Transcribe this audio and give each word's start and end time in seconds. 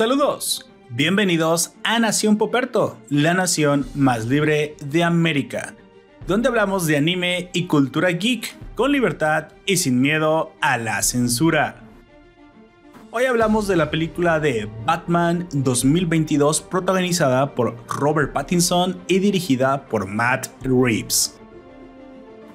Saludos, 0.00 0.66
bienvenidos 0.88 1.74
a 1.84 1.98
Nación 1.98 2.38
Poperto, 2.38 2.96
la 3.10 3.34
nación 3.34 3.86
más 3.94 4.24
libre 4.24 4.74
de 4.82 5.04
América, 5.04 5.74
donde 6.26 6.48
hablamos 6.48 6.86
de 6.86 6.96
anime 6.96 7.50
y 7.52 7.66
cultura 7.66 8.08
geek 8.08 8.56
con 8.74 8.92
libertad 8.92 9.48
y 9.66 9.76
sin 9.76 10.00
miedo 10.00 10.54
a 10.62 10.78
la 10.78 11.02
censura. 11.02 11.82
Hoy 13.10 13.26
hablamos 13.26 13.68
de 13.68 13.76
la 13.76 13.90
película 13.90 14.40
de 14.40 14.70
Batman 14.86 15.46
2022 15.52 16.62
protagonizada 16.62 17.54
por 17.54 17.76
Robert 17.86 18.32
Pattinson 18.32 18.96
y 19.06 19.18
dirigida 19.18 19.84
por 19.84 20.06
Matt 20.06 20.46
Reeves. 20.62 21.38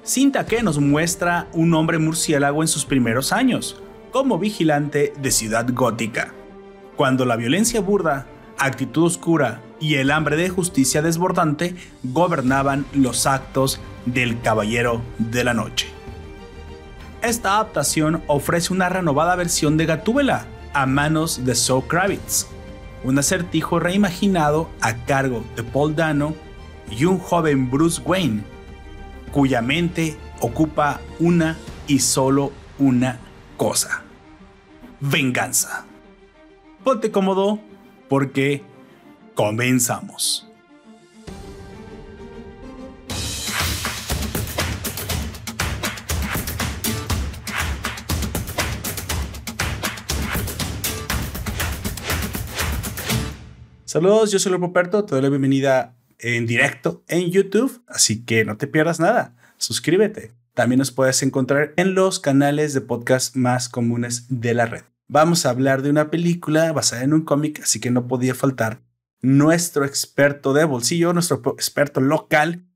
Cinta 0.02 0.46
que 0.46 0.64
nos 0.64 0.80
muestra 0.80 1.46
un 1.52 1.72
hombre 1.74 2.00
murciélago 2.00 2.62
en 2.62 2.68
sus 2.68 2.84
primeros 2.84 3.32
años, 3.32 3.80
como 4.10 4.36
vigilante 4.36 5.12
de 5.22 5.30
Ciudad 5.30 5.64
Gótica, 5.72 6.34
cuando 6.96 7.24
la 7.24 7.36
violencia 7.36 7.80
burda, 7.80 8.26
actitud 8.58 9.04
oscura 9.04 9.60
y 9.78 9.96
el 9.96 10.10
hambre 10.10 10.36
de 10.36 10.48
justicia 10.48 11.02
desbordante 11.02 11.76
gobernaban 12.02 12.86
los 12.94 13.26
actos 13.26 13.78
del 14.06 14.40
Caballero 14.40 15.02
de 15.18 15.44
la 15.44 15.54
Noche. 15.54 15.88
Esta 17.22 17.54
adaptación 17.54 18.22
ofrece 18.26 18.72
una 18.72 18.88
renovada 18.88 19.36
versión 19.36 19.76
de 19.76 19.86
Gatúbela 19.86 20.46
a 20.72 20.86
manos 20.86 21.44
de 21.44 21.54
Zoe 21.54 21.86
Kravitz, 21.86 22.46
un 23.04 23.18
acertijo 23.18 23.78
reimaginado 23.78 24.70
a 24.80 24.94
cargo 25.04 25.44
de 25.54 25.62
Paul 25.62 25.94
Dano 25.94 26.34
y 26.90 27.04
un 27.04 27.18
joven 27.18 27.70
Bruce 27.70 28.00
Wayne, 28.04 28.42
cuya 29.32 29.60
mente 29.60 30.16
ocupa 30.40 31.00
una 31.18 31.56
y 31.86 31.98
solo 31.98 32.52
una 32.78 33.18
cosa: 33.56 34.02
venganza. 35.00 35.84
Ponte 36.86 37.10
cómodo 37.10 37.58
porque 38.08 38.62
comenzamos. 39.34 40.48
Saludos, 53.84 54.30
yo 54.30 54.38
soy 54.38 54.52
Lopo 54.52 54.72
Perto, 54.72 55.04
te 55.04 55.16
doy 55.16 55.22
la 55.22 55.28
bienvenida 55.28 55.96
en 56.20 56.46
directo 56.46 57.02
en 57.08 57.32
YouTube, 57.32 57.82
así 57.88 58.24
que 58.24 58.44
no 58.44 58.58
te 58.58 58.68
pierdas 58.68 59.00
nada. 59.00 59.34
Suscríbete. 59.56 60.34
También 60.54 60.78
nos 60.78 60.92
puedes 60.92 61.20
encontrar 61.24 61.74
en 61.76 61.96
los 61.96 62.20
canales 62.20 62.74
de 62.74 62.80
podcast 62.80 63.34
más 63.34 63.68
comunes 63.68 64.26
de 64.28 64.54
la 64.54 64.66
red. 64.66 64.82
Vamos 65.08 65.46
a 65.46 65.50
hablar 65.50 65.82
de 65.82 65.90
una 65.90 66.10
película 66.10 66.72
basada 66.72 67.04
en 67.04 67.14
un 67.14 67.22
cómic, 67.22 67.60
así 67.62 67.80
que 67.80 67.90
no 67.90 68.08
podía 68.08 68.34
faltar 68.34 68.82
nuestro 69.22 69.84
experto 69.84 70.52
de 70.52 70.64
bolsillo, 70.64 71.12
nuestro 71.12 71.40
experto 71.52 72.00
local, 72.00 72.66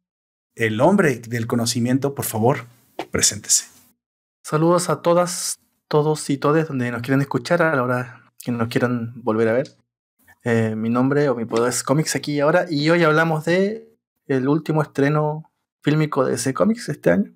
el 0.55 0.81
hombre 0.81 1.17
del 1.19 1.47
conocimiento, 1.47 2.15
por 2.15 2.25
favor, 2.25 2.67
preséntese. 3.11 3.67
Saludos 4.45 4.91
a 4.91 5.03
todas, 5.03 5.59
todos 5.89 6.29
y 6.31 6.39
todes 6.39 6.69
donde 6.69 6.91
nos 6.91 7.03
quieren 7.03 7.21
escuchar 7.21 7.63
a 7.63 7.75
la 7.75 7.83
hora 7.83 8.33
que 8.43 8.53
nos 8.53 8.69
quieran 8.69 9.13
volver 9.23 9.49
a 9.49 9.53
ver. 9.53 9.77
Eh, 10.43 10.75
mi 10.77 10.89
nombre 10.89 11.29
o 11.29 11.35
mi 11.35 11.45
poder 11.45 11.69
es 11.69 11.83
Comics 11.83 12.17
aquí 12.17 12.35
y 12.35 12.41
ahora. 12.41 12.67
Y 12.69 12.89
hoy 12.91 13.03
hablamos 13.03 13.45
de 13.45 13.97
el 14.27 14.49
último 14.49 14.83
estreno 14.83 15.51
fílmico 15.83 16.25
de 16.25 16.35
ese 16.35 16.55
Comics 16.55 16.89
este 16.89 17.11
año. 17.11 17.35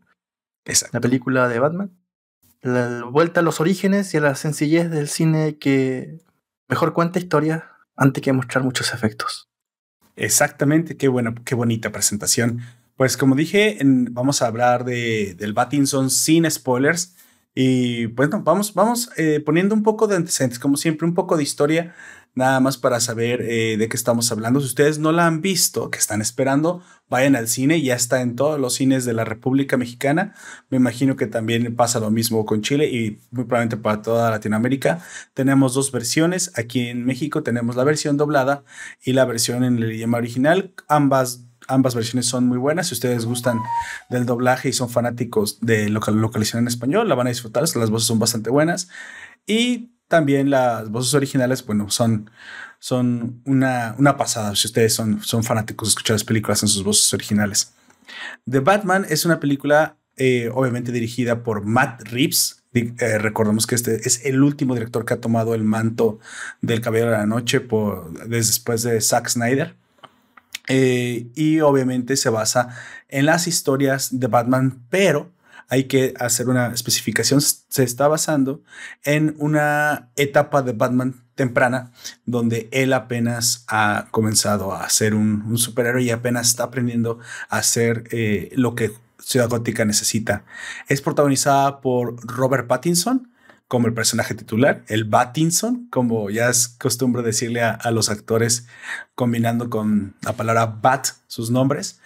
La 0.93 1.01
película 1.01 1.49
de 1.49 1.59
Batman. 1.59 2.04
La 2.65 3.05
vuelta 3.05 3.41
a 3.41 3.43
los 3.43 3.61
orígenes 3.61 4.15
y 4.15 4.17
a 4.17 4.23
la 4.23 4.35
sencillez 4.35 4.91
del 4.91 5.09
cine 5.09 5.59
que 5.59 6.19
mejor 6.67 6.95
cuenta 6.95 7.19
historia 7.19 7.73
antes 7.95 8.23
que 8.23 8.33
mostrar 8.33 8.65
muchos 8.65 8.95
efectos. 8.95 9.51
Exactamente, 10.17 10.97
qué 10.97 11.09
buena, 11.09 11.35
qué 11.45 11.55
bonita 11.55 11.93
presentación. 11.93 12.63
Pues 12.97 13.19
como 13.19 13.35
dije, 13.35 13.77
vamos 13.83 14.41
a 14.41 14.47
hablar 14.47 14.87
de, 14.87 15.35
del 15.35 15.53
Batinson 15.53 16.09
sin 16.09 16.51
spoilers. 16.51 17.15
Y 17.55 18.07
bueno, 18.07 18.43
vamos, 18.43 18.73
vamos 18.73 19.11
eh, 19.19 19.41
poniendo 19.45 19.75
un 19.75 19.83
poco 19.83 20.07
de 20.07 20.17
antecedentes, 20.17 20.59
como 20.59 20.79
siempre, 20.79 21.07
un 21.07 21.13
poco 21.13 21.37
de 21.37 21.43
historia 21.43 21.95
nada 22.35 22.59
más 22.61 22.79
para 22.79 23.01
saber 23.01 23.43
eh, 23.43 23.77
de 23.77 23.89
qué 23.89 23.97
estamos 23.97 24.31
hablando. 24.33 24.61
Si 24.61 24.67
ustedes 24.67 24.99
no 24.99 25.13
la 25.13 25.27
han 25.27 25.41
visto, 25.41 25.91
que 25.91 25.99
están 25.99 26.21
esperando, 26.21 26.83
vayan 27.09 27.37
al 27.37 27.49
cine, 27.49 27.81
ya 27.81 27.95
está 27.95 28.23
en 28.23 28.35
todos 28.35 28.59
los 28.59 28.75
cines 28.75 29.05
de 29.05 29.13
la 29.13 29.25
República 29.25 29.77
Mexicana. 29.77 30.35
Me 30.69 30.77
imagino 30.77 31.17
que 31.17 31.27
también 31.27 31.77
pasa 31.77 32.01
lo 32.01 32.11
mismo 32.11 32.45
con 32.45 32.63
Chile 32.63 32.87
y 32.91 33.21
muy 33.31 33.45
probablemente 33.45 33.77
para 33.77 34.03
toda 34.03 34.31
Latinoamérica. 34.31 35.01
Tenemos 35.33 35.75
dos 35.75 35.93
versiones. 35.93 36.53
Aquí 36.57 36.89
en 36.89 37.05
México 37.05 37.43
tenemos 37.43 37.77
la 37.77 37.85
versión 37.85 38.17
doblada 38.17 38.65
y 39.05 39.13
la 39.13 39.25
versión 39.25 39.65
en 39.65 39.83
el 39.83 39.93
idioma 39.93 40.19
original. 40.19 40.75
Ambas 40.89 41.45
ambas 41.67 41.95
versiones 41.95 42.27
son 42.27 42.47
muy 42.47 42.59
buenas. 42.59 42.89
Si 42.89 42.95
ustedes 42.95 43.25
gustan 43.25 43.59
del 44.11 44.27
doblaje 44.27 44.69
y 44.69 44.73
son 44.75 44.91
fanáticos 44.91 45.59
de 45.61 45.89
local, 45.89 46.15
localización 46.17 46.65
en 46.65 46.69
español, 46.69 47.09
la 47.09 47.15
van 47.15 47.27
a 47.27 47.31
disfrutar. 47.31 47.63
Las 47.63 47.91
voces 47.91 48.07
son 48.07 48.19
bastante 48.19 48.51
buenas. 48.51 48.89
Y 49.47 49.94
también 50.09 50.51
las 50.51 50.91
voces 50.91 51.15
originales, 51.15 51.65
bueno, 51.65 51.91
son, 51.91 52.31
son 52.79 53.43
una, 53.45 53.95
una 53.99 54.17
pasada 54.17 54.55
si 54.55 54.67
ustedes 54.67 54.95
son, 54.95 55.23
son 55.23 55.43
fanáticos 55.43 55.89
de 55.89 55.91
escuchar 55.91 56.15
las 56.15 56.25
películas 56.25 56.63
en 56.63 56.69
sus 56.69 56.85
voces 56.85 57.13
originales. 57.15 57.75
The 58.49 58.61
Batman 58.61 59.07
es 59.09 59.25
una 59.25 59.41
película 59.41 59.97
eh, 60.17 60.49
obviamente 60.53 60.93
dirigida 60.93 61.43
por 61.43 61.65
Matt 61.65 62.03
Reeves. 62.09 62.63
Eh, 62.73 63.19
recordemos 63.19 63.67
que 63.67 63.75
este 63.75 63.97
es 64.07 64.25
el 64.25 64.43
último 64.43 64.75
director 64.75 65.05
que 65.05 65.15
ha 65.15 65.21
tomado 65.21 65.55
el 65.55 65.65
manto 65.65 66.19
del 66.61 66.81
Caballero 66.81 67.11
de 67.11 67.19
la 67.19 67.27
Noche 67.27 67.61
por, 67.61 68.29
después 68.29 68.83
de 68.83 69.01
Zack 69.01 69.29
Snyder. 69.29 69.77
Eh, 70.69 71.27
y 71.35 71.61
obviamente 71.61 72.17
se 72.17 72.31
basa 72.31 72.69
en 73.09 73.27
las 73.27 73.47
historias 73.49 74.19
de 74.19 74.29
Batman, 74.29 74.83
pero 74.89 75.31
hay 75.69 75.85
que 75.85 76.15
hacer 76.19 76.49
una 76.49 76.69
especificación. 76.69 77.41
Se 77.41 77.83
está 77.83 78.09
basando 78.09 78.63
en 79.05 79.35
una 79.39 80.11
etapa 80.17 80.63
de 80.63 80.73
Batman 80.73 81.25
temprana 81.35 81.93
donde 82.27 82.69
él 82.73 82.93
apenas 82.93 83.65
ha 83.69 84.07
comenzado 84.11 84.73
a 84.73 84.89
ser 84.89 85.15
un, 85.15 85.59
superhéroe 85.59 86.03
y 86.03 86.11
apenas 86.11 86.49
está 86.49 86.65
aprendiendo 86.65 87.19
a 87.49 87.59
hacer 87.59 88.05
eh, 88.11 88.51
lo 88.55 88.75
que 88.75 88.93
Ciudad 89.19 89.49
Gótica 89.49 89.85
necesita. 89.85 90.45
Es 90.89 91.01
protagonizada 91.01 91.81
por 91.81 92.17
Robert 92.27 92.67
Pattinson 92.67 93.31
como 93.67 93.87
el 93.89 93.95
personaje 93.95 94.35
titular, 94.35 94.85
el 94.89 95.05
Batinson, 95.05 95.89
como 95.91 96.29
ya 96.31 96.51
es 96.51 96.69
costumbre 96.69 97.23
decirle 97.23 97.63
a, 97.63 97.71
a 97.71 97.91
los 97.91 98.11
actores 98.11 98.67
combinando 99.15 99.71
con 99.71 100.15
la 100.23 100.35
palabra 100.35 100.67
Bat 100.67 101.09
sus 101.27 101.51
nombres. 101.51 101.99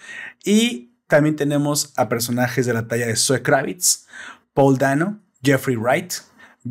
Y 0.43 0.88
también 1.09 1.35
tenemos 1.35 1.91
a 1.97 2.07
personajes 2.07 2.67
de 2.67 2.73
la 2.73 2.87
talla 2.87 3.07
de 3.07 3.15
Zoe 3.15 3.41
Kravitz, 3.41 4.05
Paul 4.53 4.77
Dano, 4.77 5.19
Jeffrey 5.43 5.75
Wright, 5.75 6.13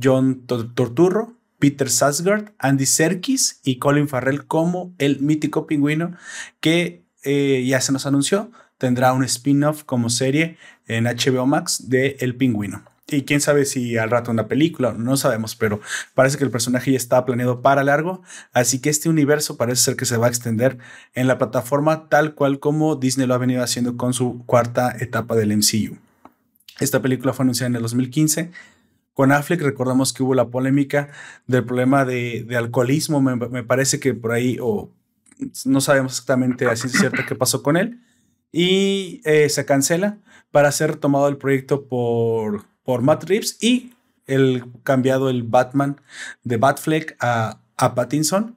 John 0.01 0.47
Torturro, 0.47 1.35
Peter 1.59 1.91
Sarsgaard, 1.91 2.53
Andy 2.59 2.87
Serkis 2.87 3.61
y 3.65 3.79
Colin 3.79 4.09
Farrell 4.09 4.47
como 4.47 4.95
el 4.99 5.21
mítico 5.21 5.67
pingüino 5.67 6.17
que 6.61 7.05
eh, 7.25 7.65
ya 7.67 7.81
se 7.81 7.93
nos 7.93 8.07
anunció. 8.07 8.53
Tendrá 8.79 9.13
un 9.13 9.25
spin-off 9.25 9.83
como 9.83 10.09
serie 10.09 10.57
en 10.87 11.05
HBO 11.05 11.45
Max 11.47 11.89
de 11.89 12.17
El 12.21 12.37
Pingüino. 12.37 12.85
Y 13.11 13.23
quién 13.23 13.41
sabe 13.41 13.65
si 13.65 13.97
al 13.97 14.11
rato 14.11 14.31
una 14.31 14.49
película, 14.49 14.93
no 14.93 15.17
sabemos, 15.17 15.57
pero 15.57 15.81
parece 16.13 16.37
que 16.37 16.45
el 16.45 16.51
personaje 16.51 16.91
ya 16.91 16.99
está 16.99 17.25
planeado 17.25 17.63
para 17.63 17.83
largo, 17.83 18.23
así 18.53 18.81
que 18.81 18.91
este 18.91 19.09
universo 19.09 19.57
parece 19.57 19.83
ser 19.83 19.97
que 19.97 20.05
se 20.05 20.19
va 20.19 20.27
a 20.27 20.29
extender 20.29 20.77
en 21.15 21.27
la 21.27 21.39
plataforma 21.39 22.11
tal 22.11 22.35
cual 22.35 22.61
como 22.61 22.97
Disney 22.97 23.27
lo 23.27 23.33
ha 23.33 23.39
venido 23.39 23.63
haciendo 23.63 23.97
con 23.97 24.13
su 24.13 24.45
cuarta 24.45 24.95
etapa 25.01 25.37
del 25.37 25.57
MCU. 25.57 25.97
Esta 26.81 27.01
película 27.01 27.33
fue 27.33 27.45
anunciada 27.45 27.69
en 27.69 27.77
el 27.77 27.83
2015. 27.83 28.51
Con 29.15 29.33
Affleck 29.33 29.63
recordamos 29.63 30.13
que 30.13 30.23
hubo 30.23 30.35
la 30.35 30.49
polémica 30.49 31.09
del 31.47 31.65
problema 31.65 32.05
de, 32.05 32.47
alcoholismo, 32.57 33.23
me, 33.23 33.65
parece 33.65 33.99
que 34.01 34.13
por 34.13 34.33
ahí, 34.33 34.59
o 34.61 34.93
no 35.65 35.81
sabemos 35.81 36.13
exactamente 36.13 36.67
a 36.67 36.77
ciencia 36.77 37.01
cierta 37.01 37.25
qué 37.27 37.35
pasó 37.35 37.63
con 37.63 37.79
él, 37.79 38.03
y 38.53 39.23
eh, 39.25 39.49
se 39.49 39.65
cancela 39.65 40.19
para 40.51 40.71
ser 40.73 40.97
tomado 40.97 41.29
el 41.29 41.39
proyecto 41.39 41.87
por 41.87 42.68
por 42.89 43.03
Matt 43.03 43.25
Reeves 43.25 43.59
y 43.61 43.93
el 44.27 44.65
cambiado 44.83 45.29
el 45.29 45.43
Batman 45.43 46.01
de 46.43 46.57
Batfleck 46.57 47.19
a, 47.21 47.59
a 47.77 47.95
Pattinson. 47.95 48.57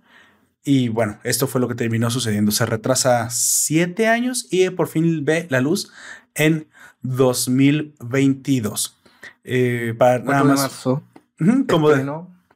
Y 0.64 0.88
bueno, 0.88 1.20
esto 1.26 1.48
fue 1.48 1.60
lo 1.60 1.68
que 1.68 1.76
terminó 1.76 2.10
sucediendo. 2.10 2.54
Se 2.54 2.66
retrasa 2.66 3.30
siete 3.30 4.08
años 4.08 4.48
y 4.50 4.70
por 4.70 4.88
fin 4.88 5.26
ve 5.26 5.48
la 5.50 5.60
luz 5.60 5.92
en 6.34 6.70
2022. 7.02 8.98
Eh, 9.44 9.96
para 9.98 10.20
nada 10.20 10.46
más. 10.46 10.82
como, 11.68 11.90
de, 11.90 12.10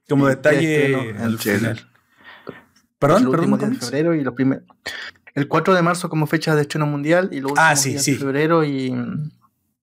como 0.07 0.27
detalle 0.27 1.13
al 1.19 1.37
final. 1.39 1.89
Perdón, 2.99 3.23
el 3.23 3.31
perdón. 3.31 3.71
de 3.73 3.75
febrero 3.75 4.15
y 4.15 4.23
los 4.23 4.33
primeros. 4.33 4.63
El 5.33 5.49
4 5.49 5.73
de 5.73 5.81
marzo 5.81 6.07
como 6.07 6.25
fecha 6.25 6.55
de 6.55 6.61
estreno 6.61 6.87
mundial 6.87 7.31
y 7.33 7.41
luego 7.41 7.57
ah, 7.57 7.75
sí, 7.75 7.99
sí. 7.99 8.15
febrero 8.15 8.63
y 8.63 8.95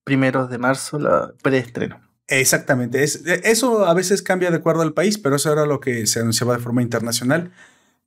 primeros 0.03 0.49
de 0.49 0.57
marzo, 0.57 0.99
la 0.99 1.33
preestreno. 1.41 2.01
Exactamente. 2.27 3.03
Es, 3.03 3.23
eso 3.25 3.85
a 3.85 3.93
veces 3.93 4.21
cambia 4.21 4.49
de 4.49 4.57
acuerdo 4.57 4.81
al 4.81 4.93
país, 4.93 5.17
pero 5.17 5.35
eso 5.35 5.51
era 5.51 5.65
lo 5.65 5.79
que 5.79 6.07
se 6.07 6.19
anunciaba 6.19 6.55
de 6.55 6.63
forma 6.63 6.81
internacional. 6.81 7.51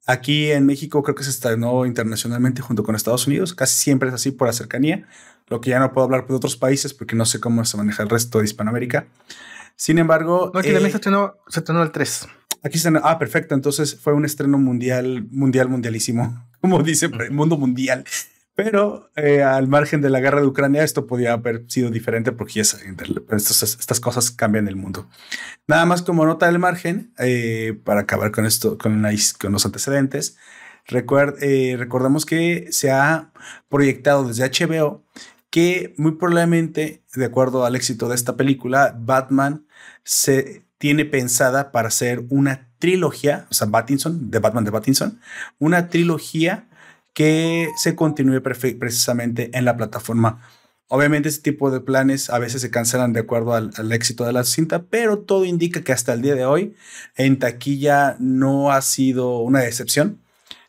Aquí 0.06 0.52
en 0.52 0.66
México 0.66 1.02
creo 1.02 1.14
que 1.14 1.24
se 1.24 1.30
estrenó 1.30 1.84
internacionalmente 1.84 2.62
junto 2.62 2.84
con 2.84 2.94
Estados 2.94 3.26
Unidos. 3.26 3.54
Casi 3.54 3.74
siempre 3.74 4.08
es 4.08 4.14
así 4.14 4.30
por 4.30 4.46
la 4.46 4.52
cercanía. 4.52 5.06
Lo 5.48 5.60
que 5.60 5.70
ya 5.70 5.80
no 5.80 5.92
puedo 5.92 6.04
hablar 6.04 6.26
de 6.26 6.34
otros 6.34 6.56
países 6.56 6.94
porque 6.94 7.16
no 7.16 7.26
sé 7.26 7.40
cómo 7.40 7.64
se 7.64 7.76
maneja 7.76 8.02
el 8.02 8.08
resto 8.08 8.38
de 8.38 8.44
Hispanoamérica. 8.44 9.06
Sin 9.74 9.98
embargo. 9.98 10.50
No, 10.54 10.60
aquí 10.60 10.70
también 10.70 10.86
eh, 10.86 10.90
se 10.90 10.96
estrenó, 10.96 11.34
se 11.48 11.60
estrenó 11.60 11.82
el 11.82 11.90
3. 11.90 12.28
Aquí 12.62 12.78
está. 12.78 12.90
Ah, 13.02 13.18
perfecto. 13.18 13.54
Entonces 13.54 13.98
fue 14.00 14.12
un 14.12 14.24
estreno 14.24 14.58
mundial, 14.58 15.26
mundial, 15.30 15.68
mundialísimo. 15.68 16.46
Como 16.60 16.82
dice, 16.82 17.06
el 17.06 17.32
mundo 17.32 17.58
mundial. 17.58 18.04
Pero 18.56 19.10
eh, 19.16 19.42
al 19.42 19.68
margen 19.68 20.00
de 20.00 20.08
la 20.08 20.18
guerra 20.18 20.40
de 20.40 20.46
Ucrania, 20.46 20.82
esto 20.82 21.06
podía 21.06 21.34
haber 21.34 21.66
sido 21.68 21.90
diferente 21.90 22.32
porque 22.32 22.62
estas 22.62 24.00
cosas 24.00 24.30
cambian 24.30 24.66
el 24.66 24.76
mundo. 24.76 25.10
Nada 25.68 25.84
más 25.84 26.00
como 26.00 26.24
nota 26.24 26.46
del 26.46 26.58
margen, 26.58 27.12
eh, 27.18 27.78
para 27.84 28.00
acabar 28.00 28.32
con 28.32 28.46
esto, 28.46 28.78
con, 28.78 29.02
los 29.02 29.66
antecedentes, 29.66 30.38
eh, 30.88 31.76
recordemos 31.78 32.24
que 32.24 32.68
se 32.70 32.90
ha 32.90 33.30
proyectado 33.68 34.26
desde 34.26 34.48
HBO 34.48 35.04
que 35.50 35.94
muy 35.98 36.12
probablemente, 36.12 37.02
de 37.14 37.24
acuerdo 37.26 37.66
al 37.66 37.76
éxito 37.76 38.08
de 38.08 38.14
esta 38.14 38.36
película, 38.36 38.96
Batman 38.98 39.66
se 40.02 40.64
tiene 40.78 41.04
pensada 41.04 41.72
para 41.72 41.88
hacer 41.88 42.24
una 42.30 42.70
trilogía, 42.78 43.46
o 43.50 43.54
sea, 43.54 43.66
Battinson, 43.66 44.30
de 44.30 44.38
Batman 44.38 44.64
de 44.64 44.70
Battinson, 44.70 45.20
una 45.58 45.88
trilogía 45.88 46.68
que 47.16 47.72
se 47.78 47.96
continúe 47.96 48.42
precisamente 48.42 49.50
en 49.54 49.64
la 49.64 49.74
plataforma. 49.74 50.42
Obviamente 50.88 51.30
este 51.30 51.50
tipo 51.50 51.70
de 51.70 51.80
planes 51.80 52.28
a 52.28 52.38
veces 52.38 52.60
se 52.60 52.70
cancelan 52.70 53.14
de 53.14 53.20
acuerdo 53.20 53.54
al, 53.54 53.70
al, 53.78 53.90
éxito 53.92 54.26
de 54.26 54.34
la 54.34 54.44
cinta, 54.44 54.82
pero 54.82 55.20
todo 55.20 55.46
indica 55.46 55.80
que 55.82 55.92
hasta 55.92 56.12
el 56.12 56.20
día 56.20 56.34
de 56.34 56.44
hoy 56.44 56.74
en 57.16 57.38
taquilla 57.38 58.16
no 58.20 58.70
ha 58.70 58.82
sido 58.82 59.38
una 59.38 59.60
decepción 59.60 60.20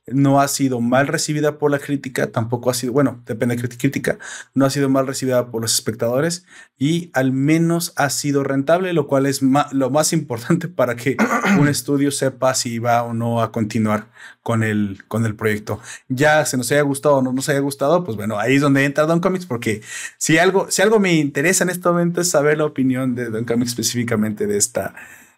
no 0.08 0.40
ha 0.40 0.48
sido 0.48 0.80
mal 0.80 1.08
recibida 1.08 1.58
por 1.58 1.70
la 1.70 1.80
crítica, 1.80 2.32
tampoco 2.32 2.70
ha 2.70 2.74
sido, 2.74 2.94
bueno, 2.94 3.22
depende 3.26 3.58
de 3.58 3.78
crítica, 3.78 4.18
no 4.54 4.66
ha 4.66 4.70
sido 4.70 4.88
mal 4.88 5.06
recibida 5.06 5.52
por 5.52 5.62
los 5.62 5.74
espectadores 5.74 6.46
y 6.78 7.12
al 7.14 7.34
menos 7.34 7.92
ha 7.98 8.10
sido 8.10 8.44
rentable, 8.44 8.94
lo 8.94 9.08
cual 9.08 9.26
es 9.26 9.42
lo 9.42 9.90
más 9.90 10.14
importante 10.14 10.68
para 10.70 10.96
que 10.96 11.18
un 11.60 11.68
estudio 11.68 12.12
sepa 12.12 12.54
si 12.54 12.80
va 12.80 13.04
o 13.04 13.14
no 13.14 13.42
a 13.42 13.52
continuar 13.52 14.08
con 14.44 14.64
el, 14.64 15.04
con 15.10 15.26
el 15.26 15.36
proyecto. 15.36 15.82
Ya 16.08 16.46
se 16.46 16.56
nos 16.56 16.72
haya 16.72 16.84
gustado 16.84 17.18
o 17.18 17.22
no 17.22 17.34
nos 17.34 17.50
haya 17.50 17.60
gustado, 17.60 18.04
pues 18.06 18.16
bueno, 18.16 18.40
ahí 18.40 18.56
es 18.56 18.62
donde 18.62 18.86
entra 18.86 19.06
Don 19.06 19.20
Comics, 19.20 19.46
porque 19.46 19.82
si 20.18 20.38
algo, 20.38 20.72
si 20.72 20.82
algo 20.82 21.00
me 21.00 21.16
interesa 21.16 21.66
en 21.66 21.70
este 21.70 21.90
momento 21.90 22.22
es 22.22 22.30
saber 22.30 22.58
la 22.58 22.66
opinión 22.66 23.14
de 23.14 23.30
Don 23.30 23.44
Comics 23.44 23.72
específicamente 23.72 24.48
de 24.48 24.58
esta, 24.58 24.96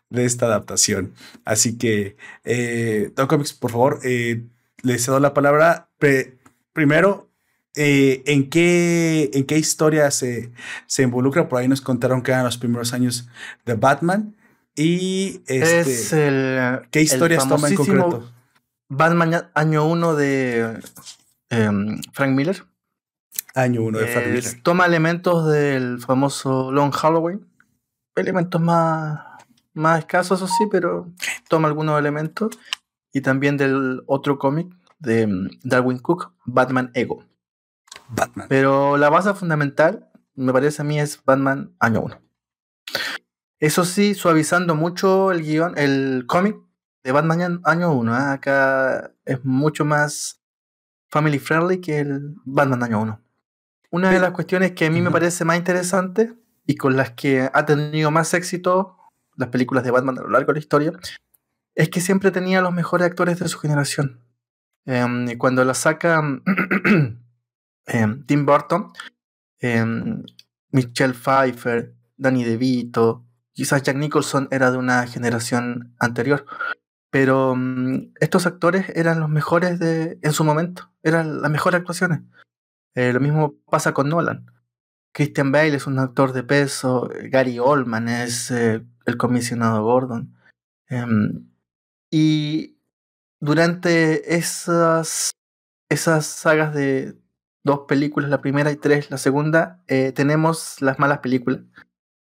de 0.09 0.25
esta 0.25 0.45
adaptación. 0.45 1.13
Así 1.45 1.77
que, 1.77 2.17
eh, 2.43 3.11
Don 3.15 3.27
Comics, 3.27 3.53
por 3.53 3.71
favor, 3.71 3.99
eh, 4.03 4.43
le 4.81 4.97
cedo 4.97 5.19
la 5.19 5.33
palabra. 5.33 5.89
primero, 6.73 7.29
eh, 7.75 8.23
¿en, 8.25 8.49
qué, 8.49 9.29
¿en 9.33 9.45
qué 9.45 9.57
historia 9.57 10.09
se, 10.11 10.51
se 10.87 11.03
involucra? 11.03 11.47
Por 11.47 11.59
ahí 11.59 11.67
nos 11.67 11.81
contaron 11.81 12.21
que 12.21 12.31
eran 12.31 12.45
los 12.45 12.57
primeros 12.57 12.93
años 12.93 13.27
de 13.65 13.75
Batman. 13.75 14.35
Y 14.75 15.41
este, 15.47 16.79
¿qué 16.91 17.01
historias 17.01 17.47
toma 17.47 17.67
en 17.67 17.75
concreto? 17.75 18.31
Batman 18.87 19.49
año 19.53 19.85
1 19.85 20.15
de 20.15 20.79
em, 21.49 22.01
Frank 22.13 22.31
Miller. 22.31 22.63
Año 23.55 23.83
1 23.83 23.99
de 23.99 24.07
Frank 24.07 24.27
Miller. 24.27 24.61
Toma 24.63 24.85
elementos 24.85 25.51
del 25.51 25.99
famoso 25.99 26.71
Long 26.71 26.91
Halloween. 26.91 27.45
Elementos 28.15 28.59
más, 28.59 29.19
más 29.73 29.99
escasos, 29.99 30.39
eso 30.39 30.47
sí, 30.47 30.65
pero 30.71 31.07
toma 31.47 31.67
algunos 31.67 31.99
elementos 31.99 32.57
y 33.13 33.21
también 33.21 33.57
del 33.57 34.03
otro 34.05 34.37
cómic 34.37 34.73
de 34.99 35.27
mm, 35.27 35.49
Darwin 35.63 35.99
Cook, 35.99 36.33
Batman 36.45 36.91
Ego. 36.93 37.23
Batman. 38.09 38.47
Pero 38.49 38.97
la 38.97 39.09
base 39.09 39.33
fundamental, 39.33 40.09
me 40.35 40.53
parece 40.53 40.81
a 40.81 40.85
mí, 40.85 40.99
es 40.99 41.23
Batman 41.23 41.75
Año 41.79 42.01
1. 42.01 42.21
Eso 43.59 43.85
sí, 43.85 44.13
suavizando 44.15 44.75
mucho 44.75 45.31
el 45.31 45.41
guion, 45.43 45.77
el 45.77 46.25
cómic 46.27 46.57
de 47.03 47.11
Batman 47.11 47.61
Año 47.63 47.93
1. 47.93 48.15
¿eh? 48.15 48.31
Acá 48.33 49.11
es 49.25 49.43
mucho 49.43 49.85
más 49.85 50.41
family 51.09 51.39
friendly 51.39 51.81
que 51.81 51.99
el 51.99 52.35
Batman 52.45 52.83
Año 52.83 53.01
1. 53.01 53.21
Una 53.91 54.11
de 54.11 54.19
las 54.19 54.31
cuestiones 54.31 54.73
que 54.73 54.85
a 54.85 54.91
mí 54.91 55.01
me 55.01 55.09
parece 55.09 55.45
más 55.45 55.57
interesante 55.57 56.35
y 56.65 56.75
con 56.75 56.95
las 56.95 57.11
que 57.11 57.49
ha 57.51 57.65
tenido 57.65 58.11
más 58.11 58.33
éxito 58.35 58.95
las 59.35 59.49
películas 59.49 59.83
de 59.83 59.91
Batman 59.91 60.19
a 60.19 60.21
lo 60.21 60.29
largo 60.29 60.47
de 60.47 60.53
la 60.53 60.59
historia 60.59 60.93
es 61.79 61.89
que 61.89 62.01
siempre 62.01 62.31
tenía 62.31 62.61
los 62.61 62.73
mejores 62.73 63.07
actores 63.07 63.39
de 63.39 63.47
su 63.47 63.57
generación. 63.57 64.19
Em, 64.85 65.37
cuando 65.37 65.63
la 65.63 65.73
saca 65.73 66.21
em, 67.85 68.25
Tim 68.25 68.45
Burton, 68.45 68.91
em, 69.59 70.21
Michelle 70.71 71.13
Pfeiffer, 71.13 71.95
Danny 72.17 72.43
DeVito, 72.43 73.25
quizás 73.53 73.81
Jack 73.81 73.95
Nicholson 73.95 74.49
era 74.51 74.71
de 74.71 74.77
una 74.77 75.07
generación 75.07 75.95
anterior, 75.99 76.45
pero 77.09 77.55
estos 78.19 78.45
actores 78.45 78.89
eran 78.93 79.21
los 79.21 79.29
mejores 79.29 79.79
de, 79.79 80.19
en 80.21 80.33
su 80.33 80.43
momento, 80.43 80.91
eran 81.01 81.41
las 81.41 81.49
mejores 81.49 81.79
actuaciones. 81.79 82.23
Eh, 82.93 83.13
lo 83.13 83.21
mismo 83.21 83.55
pasa 83.71 83.93
con 83.93 84.09
Nolan. 84.09 84.47
Christian 85.13 85.53
Bale 85.53 85.77
es 85.77 85.87
un 85.87 85.97
actor 85.97 86.33
de 86.33 86.43
peso, 86.43 87.09
Gary 87.31 87.57
Oldman 87.57 88.09
es 88.09 88.51
eh, 88.51 88.85
el 89.05 89.15
comisionado 89.15 89.81
Gordon. 89.81 90.35
Y 92.11 92.77
durante 93.39 94.35
esas, 94.35 95.31
esas 95.89 96.25
sagas 96.25 96.73
de 96.73 97.15
dos 97.63 97.81
películas, 97.87 98.29
la 98.29 98.41
primera 98.41 98.71
y 98.71 98.75
tres, 98.75 99.11
la 99.11 99.17
segunda, 99.17 99.83
eh, 99.87 100.11
tenemos 100.11 100.81
las 100.81 100.99
malas 100.99 101.19
películas, 101.19 101.61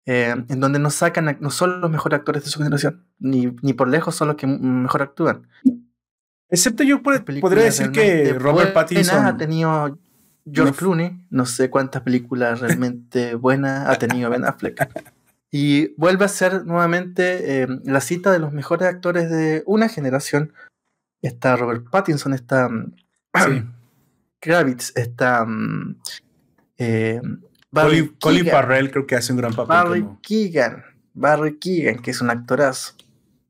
eh, 0.07 0.35
en 0.49 0.61
donde 0.61 0.79
nos 0.79 0.95
sacan, 0.95 1.39
no 1.41 1.51
son 1.51 1.81
los 1.81 1.91
mejores 1.91 2.19
actores 2.19 2.45
de 2.45 2.51
su 2.51 2.59
generación, 2.59 3.07
ni, 3.19 3.55
ni 3.63 3.73
por 3.73 3.89
lejos 3.89 4.15
son 4.15 4.29
los 4.29 4.37
que 4.37 4.47
mejor 4.47 5.03
actúan. 5.03 5.49
Excepto 6.49 6.83
yo 6.83 7.03
podría 7.03 7.65
decir 7.65 7.93
que 7.93 8.33
Robert 8.33 8.73
Pattinson 8.73 9.25
ha 9.25 9.37
tenido 9.37 9.99
George 10.51 10.75
Clooney, 10.75 11.27
no 11.31 11.47
sé 11.47 11.71
cuántas 11.71 12.03
películas 12.03 12.61
realmente 12.61 13.35
buenas 13.37 13.89
ha 13.89 13.97
tenido 13.99 14.31
Ben 14.31 14.45
Affleck. 14.45 14.89
Y 15.51 15.95
vuelve 15.97 16.25
a 16.25 16.29
ser 16.29 16.65
nuevamente 16.65 17.63
eh, 17.63 17.67
la 17.85 18.01
cita 18.01 18.31
de 18.31 18.39
los 18.39 18.53
mejores 18.53 18.89
actores 18.89 19.31
de 19.31 19.63
una 19.67 19.89
generación. 19.89 20.53
Está 21.23 21.57
Robert 21.57 21.91
Pattinson, 21.91 22.35
está 22.35 22.69
mm, 22.69 22.95
Kravitz, 24.41 24.97
está 24.97 25.45
mm, 25.45 26.01
eh, 26.79 27.21
Barry 27.71 28.15
Colin, 28.21 28.47
Farrell 28.47 28.91
creo 28.91 29.07
que 29.07 29.17
hace 29.17 29.33
un 29.33 29.39
gran 29.39 29.55
papel. 29.55 29.69
Barry 29.69 30.07
Keegan, 30.23 30.85
Barry 31.15 31.59
Keegan, 31.59 32.01
que 32.01 32.11
es 32.11 32.21
un 32.21 32.31
actorazo. 32.31 32.95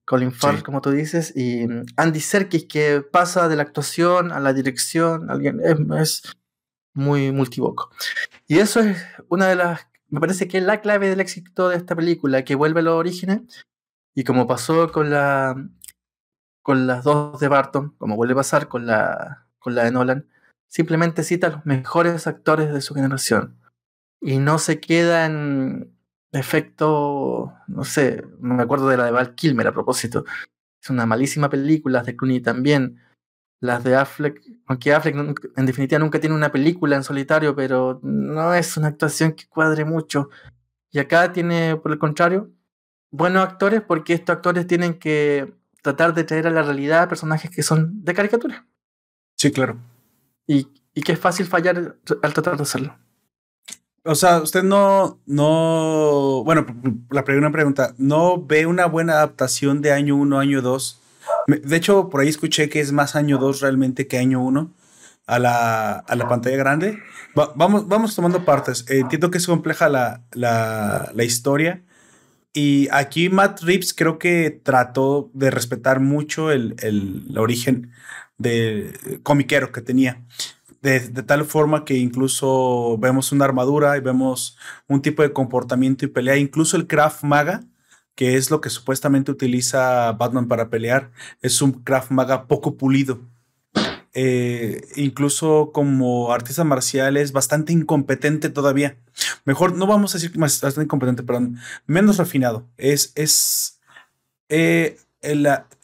Colin 0.05 0.33
Farrell, 0.33 0.65
como 0.65 0.81
tú 0.81 0.91
dices, 0.91 1.33
y 1.37 1.67
mm, 1.67 1.85
Andy 1.97 2.21
Serkis, 2.21 2.65
que 2.65 3.01
pasa 3.01 3.49
de 3.49 3.57
la 3.57 3.63
actuación 3.63 4.33
a 4.33 4.41
la 4.41 4.53
dirección, 4.53 5.31
alguien 5.31 5.61
es, 5.61 5.77
es 6.01 6.23
muy 6.93 7.31
multivoco. 7.31 7.91
Y 8.47 8.59
eso 8.59 8.81
es 8.81 8.99
una 9.29 9.47
de 9.47 9.57
las 9.57 9.90
me 10.11 10.21
parece 10.21 10.49
que 10.49 10.59
es 10.59 10.65
la 10.65 10.81
clave 10.81 11.09
del 11.09 11.21
éxito 11.21 11.69
de 11.69 11.77
esta 11.77 11.97
película, 11.97 12.45
que 12.45 12.55
vuelve 12.55 12.81
a 12.81 12.83
los 12.85 12.95
orígenes. 12.95 13.65
Y 14.15 14.25
como 14.25 14.47
pasó 14.47 14.91
con 14.93 15.11
la 15.11 15.57
con 16.63 16.87
las 16.87 17.05
dos 17.05 17.41
de 17.41 17.49
Barton, 17.49 17.95
como 17.99 18.17
vuelve 18.17 18.35
a 18.35 18.37
pasar 18.37 18.69
con 18.69 18.87
la, 18.87 19.49
con 19.59 19.75
la 19.75 19.85
de 19.85 19.93
Nolan, 19.93 20.29
simplemente 20.69 21.25
cita 21.25 21.49
a 21.49 21.51
los 21.51 21.67
mejores 21.67 22.27
actores 22.27 22.73
de 22.73 22.81
su 22.81 22.95
generación. 22.95 23.59
Y 24.21 24.39
no 24.39 24.59
se 24.59 24.81
queda 24.81 25.27
en 25.27 25.97
efecto, 26.33 27.55
no 27.67 27.85
sé, 27.85 28.25
me 28.39 28.63
acuerdo 28.63 28.89
de 28.89 28.99
la 28.99 29.07
de 29.07 29.11
Val 29.11 29.35
Kilmer 29.35 29.67
a 29.67 29.73
propósito. 29.73 30.25
Es 30.83 30.91
una 30.91 31.07
malísima 31.07 31.51
película, 31.51 32.03
de 32.03 32.17
Clooney 32.17 32.41
también. 32.41 33.01
Las 33.61 33.85
de 33.85 33.95
Affleck, 33.95 34.43
aunque 34.67 34.95
Affleck 34.95 35.17
en 35.57 35.67
definitiva 35.67 35.99
nunca 35.99 36.19
tiene 36.19 36.35
una 36.35 36.51
película 36.51 36.97
en 36.97 37.05
solitario, 37.05 37.55
pero 37.55 38.01
no 38.03 38.55
es 38.55 38.77
una 38.79 38.89
actuación 38.89 39.33
que 39.33 39.47
cuadre 39.47 39.85
mucho. 39.85 40.31
Y 40.91 40.99
acá 40.99 41.33
tiene, 41.33 41.77
por 41.77 41.93
el 41.93 41.99
contrario, 41.99 42.51
buenos 43.11 43.45
actores 43.45 43.83
porque 43.83 44.15
estos 44.15 44.37
actores 44.37 44.67
tienen 44.67 44.95
que 44.95 45.53
tratar 45.83 46.15
de 46.15 46.25
traer 46.25 46.47
a 46.47 46.51
la 46.51 46.63
realidad 46.63 47.09
personajes 47.09 47.51
que 47.51 47.63
son 47.63 48.03
de 48.03 48.15
caricatura. 48.15 48.67
Sí, 49.37 49.53
claro. 49.53 49.77
Y, 50.47 50.69
y 50.95 51.03
que 51.03 51.13
es 51.13 51.19
fácil 51.19 51.47
fallar 51.47 51.97
al 52.23 52.33
tratar 52.33 52.57
de 52.57 52.63
hacerlo. 52.63 52.97
O 54.05 54.15
sea, 54.15 54.41
usted 54.41 54.63
no, 54.63 55.21
no, 55.27 56.43
bueno, 56.45 56.65
la 57.11 57.25
primera 57.25 57.53
pregunta, 57.53 57.95
¿no 57.99 58.43
ve 58.43 58.65
una 58.65 58.87
buena 58.87 59.15
adaptación 59.15 59.83
de 59.83 59.93
año 59.93 60.17
1, 60.17 60.39
año 60.39 60.63
2 60.63 61.00
de 61.47 61.77
hecho, 61.77 62.09
por 62.11 62.21
ahí 62.21 62.29
escuché 62.29 62.69
que 62.69 62.81
es 62.81 62.93
más 62.93 63.17
año 63.17 63.39
2 63.39 63.61
realmente 63.61 64.07
que 64.07 64.19
año 64.19 64.41
1 64.43 64.75
a 65.27 65.39
la, 65.39 65.93
a 65.93 66.17
la 66.17 66.29
pantalla 66.29 66.57
grande. 66.57 66.99
vamos, 67.35 67.87
vamos 67.89 68.15
tomando 68.15 68.45
partes. 68.45 68.85
entiendo 68.89 69.31
que 69.31 69.39
es 69.39 69.47
compleja 69.47 69.89
la, 69.89 70.25
la, 70.33 71.11
la, 71.15 71.25
historia, 71.25 71.85
Y 72.53 72.89
aquí 72.91 73.29
Matt 73.29 73.63
Reeves 73.63 73.95
creo 73.95 74.19
que 74.19 74.51
trató 74.51 75.31
de 75.35 75.51
respetar 75.51 76.01
mucho 76.01 76.51
el, 76.51 76.75
el, 76.81 77.39
origen 77.39 77.93
de 78.39 79.21
comiquero 79.23 79.71
que 79.73 79.83
tenía. 79.83 80.25
De, 80.83 81.01
tal 81.23 81.45
forma 81.45 81.85
que 81.85 81.97
incluso 81.97 82.97
vemos 82.99 83.33
una 83.33 83.45
armadura 83.45 83.97
y 83.97 84.01
vemos 84.01 84.57
un 84.89 85.03
tipo 85.03 85.23
de 85.23 85.33
comportamiento 85.33 86.05
y 86.05 86.09
pelea, 86.09 86.39
incluso 86.39 86.77
el 86.77 86.87
Krav 86.87 87.19
Maga, 87.23 87.61
que 88.21 88.37
es 88.37 88.51
lo 88.51 88.61
que 88.61 88.69
supuestamente 88.69 89.31
utiliza 89.31 90.13
Batman 90.13 90.47
para 90.47 90.69
pelear, 90.69 91.11
es 91.41 91.63
un 91.63 91.73
Krav 91.73 92.11
Maga 92.11 92.49
poco 92.49 92.77
pulido. 92.77 93.19
Eh, 94.13 94.87
incluso 94.97 95.71
como 95.73 96.31
artista 96.31 96.63
marcial 96.63 97.17
es 97.17 97.33
bastante 97.33 97.73
incompetente 97.73 98.51
todavía. 98.51 98.99
Mejor, 99.47 99.75
no 99.75 99.87
vamos 99.87 100.15
a 100.15 100.19
decir 100.19 100.37
más 100.37 100.61
bastante 100.61 100.85
incompetente, 100.85 101.23
perdón, 101.23 101.57
menos 101.87 102.19
refinado. 102.19 102.67
Es, 102.77 103.13
es, 103.15 103.81
eh, 104.51 104.99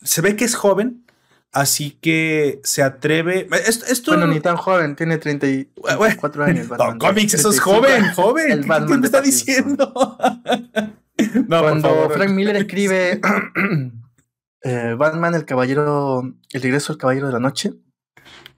se 0.02 0.20
ve 0.20 0.36
que 0.36 0.44
es 0.44 0.56
joven, 0.56 1.06
así 1.52 1.92
que 2.02 2.60
se 2.64 2.82
atreve. 2.82 3.48
Esto, 3.66 4.10
bueno, 4.10 4.26
ni 4.26 4.40
tan 4.40 4.58
joven, 4.58 4.94
tiene 4.94 5.16
34 5.16 6.44
años. 6.44 6.68
no, 6.78 6.98
cómics, 6.98 7.32
eso 7.32 7.48
es 7.48 7.60
joven, 7.60 8.12
joven. 8.12 8.60
¿Qué, 8.60 8.98
me 8.98 9.06
está 9.06 9.22
diciendo? 9.22 10.18
no, 11.48 11.60
Cuando 11.60 12.10
Frank 12.10 12.30
Miller 12.30 12.56
escribe 12.56 13.20
eh, 14.62 14.94
Batman, 14.98 15.34
el 15.34 15.44
caballero, 15.44 16.22
el 16.52 16.62
regreso 16.62 16.92
del 16.92 17.00
caballero 17.00 17.26
de 17.28 17.32
la 17.32 17.40
noche, 17.40 17.72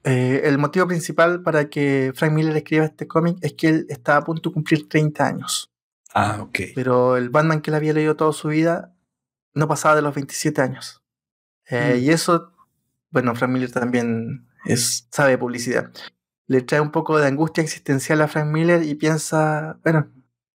eh, 0.03 0.41
el 0.45 0.57
motivo 0.57 0.87
principal 0.87 1.43
para 1.43 1.69
que 1.69 2.13
Frank 2.15 2.31
Miller 2.31 2.55
escriba 2.55 2.85
este 2.85 3.07
cómic 3.07 3.37
es 3.41 3.53
que 3.53 3.67
él 3.67 3.85
está 3.89 4.17
a 4.17 4.23
punto 4.23 4.49
de 4.49 4.53
cumplir 4.53 4.87
30 4.87 5.25
años. 5.25 5.71
Ah, 6.13 6.39
ok. 6.41 6.59
Pero 6.73 7.17
el 7.17 7.29
Batman 7.29 7.61
que 7.61 7.71
él 7.71 7.75
había 7.75 7.93
leído 7.93 8.15
toda 8.15 8.33
su 8.33 8.47
vida 8.47 8.95
no 9.53 9.67
pasaba 9.67 9.95
de 9.95 10.01
los 10.01 10.15
27 10.15 10.61
años. 10.61 11.03
Eh, 11.69 11.95
mm. 11.95 12.03
Y 12.03 12.09
eso, 12.09 12.53
bueno, 13.11 13.35
Frank 13.35 13.51
Miller 13.51 13.71
también 13.71 14.47
es, 14.65 15.07
sabe 15.11 15.37
publicidad. 15.37 15.91
Le 16.47 16.61
trae 16.61 16.81
un 16.81 16.91
poco 16.91 17.19
de 17.19 17.27
angustia 17.27 17.63
existencial 17.63 18.21
a 18.21 18.27
Frank 18.27 18.47
Miller 18.47 18.83
y 18.83 18.95
piensa, 18.95 19.79
bueno, 19.83 20.09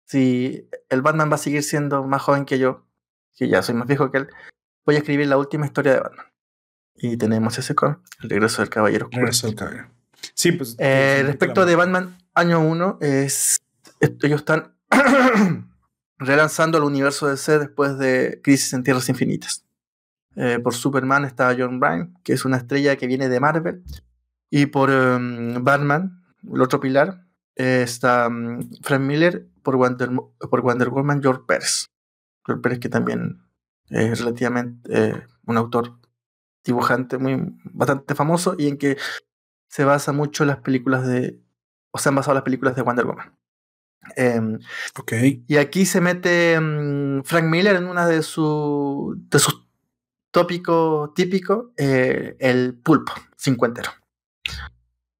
si 0.10 0.68
el 0.89 1.04
Batman 1.04 1.30
va 1.30 1.36
a 1.36 1.38
seguir 1.38 1.62
siendo 1.62 2.04
más 2.04 2.24
joven 2.24 2.46
que 2.46 2.58
yo, 2.58 2.84
que 3.38 3.48
ya 3.48 3.62
soy 3.62 3.75
más 3.75 3.88
viejo 3.88 4.10
que 4.10 4.18
él, 4.18 4.28
voy 4.84 4.96
a 4.96 5.00
escribir 5.00 5.28
la 5.28 5.38
última 5.38 5.68
historia 5.68 5.94
de 5.94 6.00
Batman. 6.00 6.25
Y 6.96 7.16
tenemos 7.16 7.58
ese 7.60 7.75
con 7.75 8.01
El 8.24 8.30
regreso 8.32 8.63
del 8.63 8.70
caballero. 8.70 9.08
Regreso 9.12 9.46
del 9.46 9.56
caballero. 9.56 9.92
Sí, 10.34 10.51
pues. 10.51 10.75
Eh, 10.80 11.22
respecto 11.25 11.63
de 11.63 11.75
Batman 11.75 12.18
año 12.34 12.60
1, 12.60 12.98
es, 13.01 13.62
ellos 14.00 14.42
están 14.42 14.74
relanzando 16.18 16.80
el 16.80 16.86
universo 16.86 17.28
de 17.28 17.38
C 17.38 17.60
después 17.60 18.00
de 18.00 18.42
Crisis 18.44 18.74
en 18.74 18.84
Tierras 18.84 19.10
Infinitas. 19.10 19.63
Eh, 20.36 20.58
por 20.58 20.74
Superman 20.74 21.24
está 21.24 21.56
John 21.56 21.80
Byrne, 21.80 22.13
que 22.24 22.34
es 22.34 22.46
una 22.46 22.58
estrella 22.58 22.96
que 22.96 23.06
viene 23.06 23.30
de 23.30 23.39
Marvel. 23.39 23.84
Y 24.50 24.66
por 24.66 24.89
em, 24.89 25.63
Batman, 25.63 26.24
el 26.51 26.62
otro 26.62 26.80
pilar, 26.80 27.25
está 27.54 28.28
um, 28.28 28.68
Frank 28.82 29.01
Miller, 29.01 29.48
por 29.69 29.77
Wonder, 29.77 30.09
por 30.49 30.61
Wonder 30.61 30.89
Woman, 30.89 31.21
George 31.21 31.43
Pérez. 31.47 31.91
George 32.43 32.63
Pérez, 32.63 32.79
que 32.79 32.89
también 32.89 33.43
es 33.89 34.19
relativamente 34.19 34.89
eh, 34.91 35.27
un 35.45 35.57
autor 35.57 35.99
dibujante 36.63 37.19
muy 37.19 37.55
bastante 37.65 38.15
famoso 38.15 38.55
y 38.57 38.67
en 38.67 38.79
que 38.79 38.97
se 39.67 39.83
basa 39.83 40.11
mucho 40.11 40.43
las 40.43 40.57
películas 40.57 41.05
de, 41.05 41.39
o 41.91 41.99
se 41.99 42.09
han 42.09 42.15
basado 42.15 42.33
las 42.33 42.41
películas 42.41 42.75
de 42.75 42.81
Wonder 42.81 43.05
Woman. 43.05 43.38
Em, 44.15 44.57
ok. 44.97 45.13
Y 45.47 45.57
aquí 45.57 45.85
se 45.85 46.01
mete 46.01 46.59
mm, 46.59 47.21
Frank 47.21 47.45
Miller 47.45 47.75
en 47.75 47.85
una 47.85 48.07
de, 48.07 48.23
su, 48.23 49.21
de 49.29 49.38
sus 49.38 49.67
tópicos 50.31 51.13
típicos, 51.13 51.67
eh, 51.77 52.35
el 52.39 52.73
pulpo 52.73 53.13
cincuentero. 53.38 53.91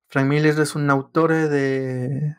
Frank 0.08 0.26
Miller 0.26 0.60
es 0.60 0.74
un 0.74 0.90
autor 0.90 1.34
de... 1.34 2.36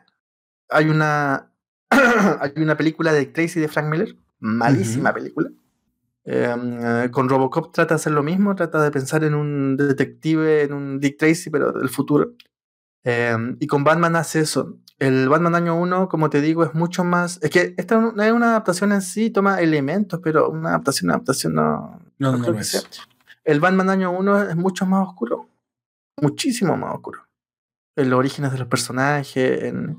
Hay 0.67 0.89
una, 0.89 1.50
hay 2.41 2.53
una 2.55 2.77
película 2.77 3.13
de 3.13 3.25
Tracy 3.25 3.59
de 3.59 3.67
Frank 3.67 3.87
Miller, 3.87 4.15
malísima 4.39 5.13
película, 5.13 5.51
Em, 6.23 7.05
eh, 7.05 7.11
con 7.11 7.27
Robocop 7.27 7.73
trata 7.73 7.95
de 7.95 7.99
hacer 7.99 8.13
lo 8.13 8.21
mismo, 8.21 8.55
trata 8.55 8.81
de 8.83 8.91
pensar 8.91 9.23
en 9.23 9.33
un 9.33 9.75
detective, 9.75 10.63
en 10.63 10.73
un 10.73 10.99
Dick 10.99 11.17
Tracy, 11.17 11.49
pero 11.49 11.71
del 11.71 11.89
futuro. 11.89 12.33
Em, 13.03 13.57
y 13.59 13.67
con 13.67 13.83
Batman 13.83 14.15
hace 14.15 14.41
eso. 14.41 14.77
El 14.99 15.27
Batman 15.29 15.55
año 15.55 15.75
1, 15.79 16.07
como 16.09 16.29
te 16.29 16.41
digo, 16.41 16.63
es 16.63 16.75
mucho 16.75 17.03
más. 17.03 17.39
Es 17.41 17.49
que 17.49 17.73
esta 17.77 17.99
no 17.99 18.21
es 18.21 18.31
una 18.31 18.49
adaptación 18.51 18.91
en 18.91 19.01
sí, 19.01 19.31
toma 19.31 19.59
elementos, 19.59 20.19
pero 20.23 20.49
una 20.49 20.69
adaptación, 20.69 21.07
una 21.07 21.15
adaptación 21.15 21.55
no. 21.55 21.99
No, 22.19 22.37
no, 22.37 22.59
es. 22.59 22.87
El 23.43 23.59
Batman 23.59 23.89
año 23.89 24.11
1 24.11 24.49
es 24.49 24.55
mucho 24.55 24.85
más 24.85 25.07
oscuro. 25.07 25.49
Muchísimo 26.21 26.77
más 26.77 26.93
oscuro. 26.93 27.25
En 27.95 28.11
los 28.11 28.19
orígenes 28.19 28.51
de 28.51 28.59
los 28.59 28.67
personajes, 28.67 29.63
en 29.63 29.97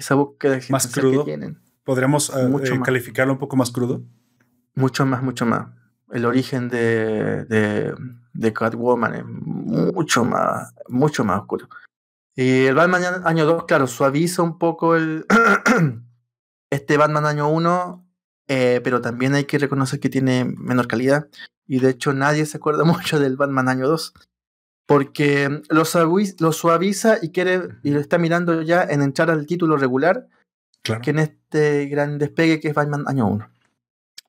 esa 0.00 0.14
búsqueda 0.14 0.58
más 0.70 0.86
crudo. 0.88 1.24
que 1.24 1.30
tienen. 1.30 1.60
¿Podríamos 1.84 2.30
eh, 2.30 2.50
eh, 2.64 2.80
calificarlo 2.82 3.32
un 3.34 3.38
poco 3.38 3.56
más 3.56 3.70
crudo? 3.70 4.02
Mucho 4.74 5.06
más, 5.06 5.22
mucho 5.22 5.46
más. 5.46 5.68
El 6.10 6.24
origen 6.24 6.68
de, 6.68 7.44
de, 7.44 7.94
de 8.32 8.52
Catwoman 8.52 9.14
es 9.14 9.24
mucho 9.24 10.24
más, 10.24 10.74
mucho 10.88 11.24
más 11.24 11.40
oscuro. 11.40 11.68
Y 12.34 12.66
el 12.66 12.74
Batman 12.74 13.22
año 13.24 13.44
2, 13.44 13.64
claro, 13.64 13.86
suaviza 13.86 14.42
un 14.42 14.58
poco 14.58 14.96
el 14.96 15.26
este 16.70 16.96
Batman 16.96 17.26
año 17.26 17.48
1, 17.48 18.06
eh, 18.48 18.80
pero 18.82 19.00
también 19.00 19.34
hay 19.34 19.44
que 19.44 19.58
reconocer 19.58 20.00
que 20.00 20.08
tiene 20.08 20.44
menor 20.44 20.88
calidad. 20.88 21.28
Y 21.66 21.80
de 21.80 21.90
hecho 21.90 22.12
nadie 22.12 22.46
se 22.46 22.56
acuerda 22.56 22.84
mucho 22.84 23.20
del 23.20 23.36
Batman 23.36 23.68
año 23.68 23.86
2. 23.88 24.14
Porque 24.90 25.62
lo, 25.68 25.84
suaviza, 25.84 26.34
lo 26.40 26.52
suaviza 26.52 27.18
y 27.22 27.30
quiere 27.30 27.60
y 27.84 27.90
lo 27.90 28.00
está 28.00 28.18
mirando 28.18 28.60
ya 28.62 28.82
en 28.82 29.02
entrar 29.02 29.30
al 29.30 29.46
título 29.46 29.76
regular 29.76 30.26
que 30.82 31.10
en 31.10 31.20
este 31.20 31.86
gran 31.86 32.18
despegue 32.18 32.58
que 32.58 32.66
es 32.66 32.74
Batman 32.74 33.04
año 33.06 33.28
1. 33.28 33.48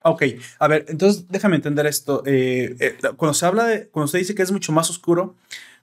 Ok, 0.04 0.22
a 0.60 0.68
ver, 0.68 0.86
entonces 0.88 1.28
déjame 1.30 1.56
entender 1.56 1.88
esto. 1.88 2.22
Eh, 2.28 2.76
eh, 2.80 2.96
cuando 3.18 3.34
se 3.34 3.48
habla 3.48 3.64
de, 3.66 3.88
cuando 3.88 4.06
usted 4.06 4.20
dice 4.20 4.36
que 4.36 4.44
es 4.44 4.52
mucho 4.52 4.72
más 4.72 4.88
oscuro, 4.92 5.36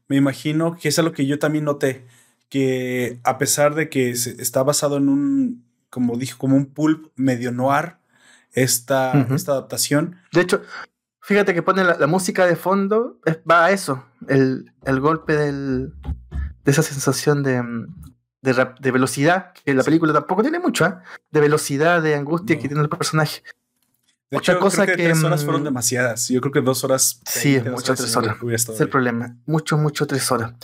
me 0.07 0.15
imagino 0.15 0.77
que 0.77 0.91
es 0.91 0.99
algo 1.01 1.11
que 1.11 1.27
yo 1.27 1.41
también 1.41 1.65
noté, 1.65 2.07
que 2.49 3.19
a 3.25 3.37
pesar 3.37 3.75
de 3.75 3.89
que 3.89 4.11
está 4.11 4.63
basado 4.63 4.99
en 4.99 5.09
un, 5.09 5.65
como 5.91 6.17
dije, 6.17 6.35
como 6.39 6.55
un 6.55 6.67
pulp 6.67 7.11
medio 7.17 7.51
noir, 7.51 7.97
esta, 8.53 9.27
esta 9.35 9.53
adaptación. 9.53 10.21
De 10.33 10.43
hecho, 10.43 10.63
fíjate 11.29 11.53
que 11.53 11.63
pone 11.63 11.85
la, 11.85 12.07
música 12.07 12.47
de 12.47 12.57
fondo, 12.57 13.21
va 13.49 13.67
a 13.67 13.71
eso, 13.71 14.03
el, 14.29 14.73
el 14.87 14.99
golpe 14.99 15.37
del, 15.37 15.93
de 16.65 16.71
esa 16.73 16.83
sensación 16.83 17.43
de, 17.43 17.63
de, 18.41 18.69
de, 18.81 18.91
velocidad, 18.91 19.53
que 19.53 19.75
la 19.75 19.83
película 19.83 20.15
tampoco 20.15 20.41
tiene 20.41 20.59
mucho, 20.59 20.87
¿eh? 20.87 20.95
de 21.31 21.41
velocidad, 21.41 22.01
de 22.01 22.15
angustia 22.15 22.59
que 22.59 22.67
tiene 22.67 22.83
el 22.83 22.89
personaje. 22.89 23.43
De 24.31 24.39
Otra 24.39 24.59
cosa 24.59 24.87
que, 24.87 24.95
tres 24.95 25.23
horas 25.23 25.45
fueron 25.45 25.61
mm, 25.61 25.65
demasiadas. 25.65 26.29
Yo 26.29 26.41
creo 26.41 26.53
que 26.53 26.61
dos 26.63 26.83
horas. 26.85 27.21
Sí, 27.27 27.57
es 27.57 27.65
mucho 27.65 27.95
tres 27.95 28.17
horas. 28.17 28.37
Es 28.43 28.81
el 28.81 28.89
problema. 28.89 29.37
Mucho, 29.45 29.77
mucho 29.77 30.07
tres 30.07 30.31
horas. 30.33 30.55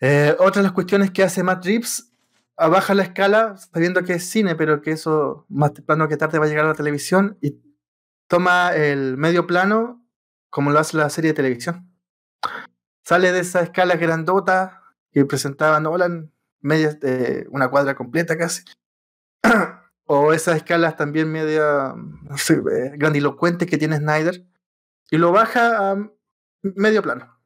Eh, 0.00 0.34
otra 0.38 0.60
de 0.60 0.68
las 0.68 0.72
cuestiones 0.72 1.10
que 1.10 1.22
hace 1.22 1.42
Matt 1.42 1.66
Reeves, 1.66 2.12
baja 2.56 2.94
la 2.94 3.02
escala, 3.02 3.56
sabiendo 3.56 4.02
que 4.04 4.14
es 4.14 4.24
cine, 4.28 4.54
pero 4.54 4.80
que 4.80 4.92
eso 4.92 5.44
más 5.50 5.74
temprano 5.74 6.08
que 6.08 6.16
tarde 6.16 6.38
va 6.38 6.46
a 6.46 6.48
llegar 6.48 6.64
a 6.64 6.68
la 6.68 6.74
televisión, 6.74 7.36
y 7.42 7.56
toma 8.28 8.74
el 8.74 9.16
medio 9.16 9.46
plano 9.46 10.04
como 10.50 10.70
lo 10.70 10.78
hace 10.78 10.96
la 10.96 11.10
serie 11.10 11.32
de 11.32 11.36
televisión. 11.36 11.92
Sale 13.02 13.32
de 13.32 13.40
esa 13.40 13.60
escala 13.60 13.96
grandota 13.96 14.82
que 15.12 15.24
presentaba 15.24 15.80
Nolan, 15.80 16.32
media 16.60 16.92
de 16.94 17.46
una 17.50 17.68
cuadra 17.68 17.94
completa 17.94 18.36
casi. 18.36 18.64
o 20.06 20.32
esas 20.32 20.56
escalas 20.56 20.96
también 20.96 21.30
media 21.30 21.94
no 21.94 22.38
sé, 22.38 22.54
eh, 22.54 22.92
grandilocuentes 22.96 23.68
que 23.68 23.78
tiene 23.78 23.98
Snyder, 23.98 24.46
y 25.10 25.18
lo 25.18 25.32
baja 25.32 25.92
a 25.92 26.10
medio 26.62 27.02
plano. 27.02 27.38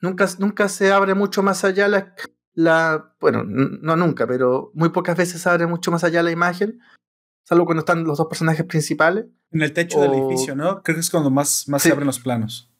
Nunca, 0.00 0.26
nunca 0.38 0.68
se 0.68 0.92
abre 0.92 1.14
mucho 1.14 1.42
más 1.42 1.64
allá 1.64 1.88
la, 1.88 2.14
la, 2.54 3.14
bueno, 3.20 3.44
no 3.44 3.96
nunca, 3.96 4.26
pero 4.26 4.70
muy 4.74 4.90
pocas 4.90 5.16
veces 5.16 5.46
abre 5.46 5.66
mucho 5.66 5.90
más 5.90 6.04
allá 6.04 6.22
la 6.22 6.30
imagen, 6.30 6.80
salvo 7.50 7.64
cuando 7.64 7.80
están 7.80 8.04
los 8.04 8.16
dos 8.16 8.28
personajes 8.28 8.64
principales. 8.64 9.24
En 9.50 9.62
el 9.62 9.72
techo 9.72 10.00
del 10.00 10.14
edificio, 10.14 10.54
¿no? 10.54 10.84
Creo 10.84 10.94
que 10.94 11.00
es 11.00 11.10
cuando 11.10 11.30
más, 11.30 11.68
más 11.68 11.82
se 11.82 11.90
abren 11.90 12.06
los 12.06 12.20
planos. 12.20 12.70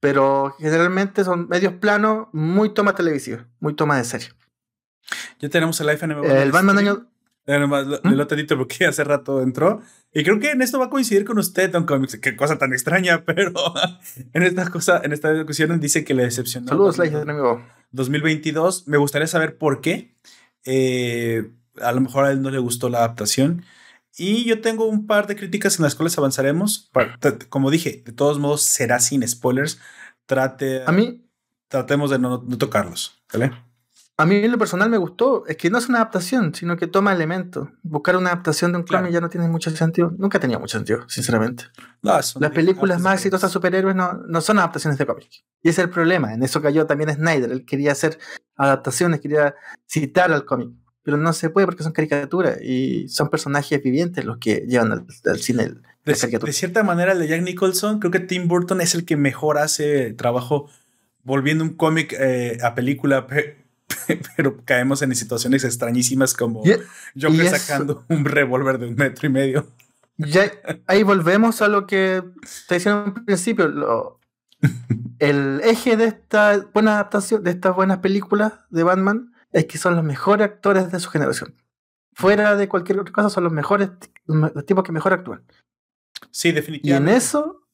Pero 0.00 0.54
generalmente 0.58 1.24
son 1.24 1.48
medios 1.48 1.72
planos, 1.74 2.28
muy 2.32 2.74
toma 2.74 2.94
televisiva, 2.94 3.46
muy 3.58 3.74
toma 3.74 3.96
de 3.96 4.04
serie. 4.04 4.28
Ya 5.40 5.48
tenemos 5.48 5.80
el 5.80 5.88
iPhone. 5.88 6.12
El 6.26 6.52
Batman 6.52 6.78
año, 6.78 7.06
Además, 7.46 7.86
¿Mm? 8.02 8.16
tantito 8.26 8.58
porque 8.58 8.84
hace 8.86 9.02
rato 9.02 9.40
entró. 9.40 9.80
Y 10.12 10.22
creo 10.24 10.38
que 10.38 10.50
en 10.50 10.60
esto 10.60 10.78
va 10.78 10.86
a 10.86 10.90
coincidir 10.90 11.24
con 11.24 11.38
usted, 11.38 11.70
Don 11.70 11.86
Comics. 11.86 12.18
Qué 12.18 12.36
cosa 12.36 12.58
tan 12.58 12.74
extraña, 12.74 13.24
pero 13.24 13.50
en 14.34 14.42
esta 14.42 14.68
cosa, 14.68 15.00
en 15.02 15.12
esta 15.14 15.32
discusión 15.32 15.80
dice 15.80 16.04
que 16.04 16.12
le 16.12 16.24
decepcionó. 16.24 16.68
Saludos, 16.68 17.00
amigo. 17.00 17.64
2022. 17.92 18.88
Me 18.88 18.98
gustaría 18.98 19.26
saber 19.26 19.56
por 19.56 19.80
qué. 19.80 20.14
Eh, 20.66 21.50
a 21.80 21.92
lo 21.92 22.02
mejor 22.02 22.26
a 22.26 22.30
él 22.30 22.42
no 22.42 22.50
le 22.50 22.58
gustó 22.58 22.90
la 22.90 22.98
adaptación. 22.98 23.64
Y 24.16 24.44
yo 24.44 24.60
tengo 24.60 24.86
un 24.86 25.06
par 25.06 25.26
de 25.26 25.36
críticas 25.36 25.78
en 25.78 25.84
las 25.84 25.94
cuales 25.94 26.16
avanzaremos. 26.18 26.90
Como 27.48 27.70
dije, 27.70 28.02
de 28.04 28.12
todos 28.12 28.38
modos 28.38 28.62
será 28.62 29.00
sin 29.00 29.26
spoilers. 29.26 29.80
Trate. 30.26 30.82
A 30.86 30.92
mí. 30.92 31.26
Tratemos 31.68 32.10
de 32.10 32.18
no, 32.18 32.40
tocarlos. 32.58 33.22
¿Vale? 33.32 33.52
A 34.18 34.26
mí 34.26 34.36
en 34.36 34.52
lo 34.52 34.58
personal 34.58 34.90
me 34.90 34.98
gustó, 34.98 35.46
es 35.46 35.56
que 35.56 35.70
no 35.70 35.78
es 35.78 35.88
una 35.88 35.98
adaptación, 35.98 36.54
sino 36.54 36.76
que 36.76 36.86
toma 36.86 37.14
elementos. 37.14 37.70
Buscar 37.82 38.16
una 38.18 38.30
adaptación 38.30 38.70
de 38.70 38.78
un 38.78 38.84
cómic 38.84 39.10
ya 39.10 39.22
no 39.22 39.30
tiene 39.30 39.48
mucho 39.48 39.70
sentido. 39.70 40.12
Nunca 40.18 40.38
tenía 40.38 40.58
mucho 40.58 40.76
sentido, 40.76 41.08
sinceramente. 41.08 41.64
Las 42.02 42.34
películas 42.54 43.00
más 43.00 43.14
exitosas 43.14 43.50
de 43.50 43.54
superhéroes 43.54 43.96
no, 43.96 44.12
no 44.28 44.40
son 44.42 44.58
adaptaciones 44.58 44.98
de 44.98 45.06
cómics. 45.06 45.44
Y 45.62 45.70
ese 45.70 45.80
es 45.80 45.86
el 45.86 45.90
problema. 45.90 46.34
En 46.34 46.42
eso 46.42 46.60
cayó 46.60 46.86
también 46.86 47.10
Snyder. 47.14 47.50
Él 47.50 47.64
quería 47.64 47.92
hacer 47.92 48.18
adaptaciones, 48.54 49.20
quería 49.20 49.54
citar 49.86 50.30
al 50.30 50.44
cómic. 50.44 50.81
Pero 51.02 51.16
no 51.16 51.32
se 51.32 51.50
puede 51.50 51.66
porque 51.66 51.82
son 51.82 51.92
caricaturas 51.92 52.60
y 52.62 53.08
son 53.08 53.28
personajes 53.28 53.82
vivientes 53.82 54.24
los 54.24 54.38
que 54.38 54.64
llevan 54.68 54.92
al, 54.92 55.38
cine. 55.38 55.72
De, 56.04 56.14
de, 56.14 56.52
cierta 56.52 56.82
manera, 56.82 57.12
el 57.12 57.18
de 57.18 57.28
Jack 57.28 57.42
Nicholson, 57.42 57.98
creo 57.98 58.10
que 58.10 58.20
Tim 58.20 58.48
Burton 58.48 58.80
es 58.80 58.94
el 58.94 59.04
que 59.04 59.16
mejor 59.16 59.58
hace 59.58 60.12
trabajo 60.12 60.68
volviendo 61.24 61.64
un 61.64 61.74
cómic 61.74 62.14
eh, 62.18 62.58
a 62.62 62.74
película 62.74 63.26
pero 64.36 64.64
caemos 64.64 65.02
en 65.02 65.14
situaciones 65.14 65.64
extrañísimas 65.64 66.34
como 66.34 66.64
yo 66.64 66.76
Joker 67.20 67.48
sacando 67.48 68.04
un 68.08 68.24
revólver 68.24 68.78
de 68.78 68.88
un 68.88 68.94
metro 68.94 69.26
y 69.26 69.30
medio. 69.30 69.66
Ya, 70.18 70.50
ahí 70.86 71.02
volvemos 71.02 71.62
a 71.62 71.68
lo 71.68 71.86
que 71.86 72.22
te 72.68 72.74
decía 72.74 73.04
al 73.04 73.24
principio. 73.24 74.18
el 75.18 75.60
eje 75.64 75.96
de 75.96 76.06
esta 76.06 76.64
buena 76.72 76.94
adaptación, 76.94 77.42
de 77.42 77.50
estas 77.50 77.74
buenas 77.74 77.98
películas 77.98 78.52
de 78.70 78.82
Batman, 78.82 79.31
es 79.52 79.66
que 79.66 79.78
son 79.78 79.96
los 79.96 80.04
mejores 80.04 80.46
actores 80.46 80.90
de 80.90 81.00
su 81.00 81.10
generación. 81.10 81.54
Fuera 82.14 82.56
de 82.56 82.68
cualquier 82.68 82.98
otra 82.98 83.12
cosa, 83.12 83.30
son 83.30 83.44
los 83.44 83.52
mejores, 83.52 83.90
los 84.26 84.66
tipos 84.66 84.84
que 84.84 84.92
mejor 84.92 85.12
actúan. 85.12 85.44
Sí, 86.30 86.52
definitivamente. 86.52 87.10
Y 87.10 87.12
en 87.12 87.16
eso, 87.16 87.66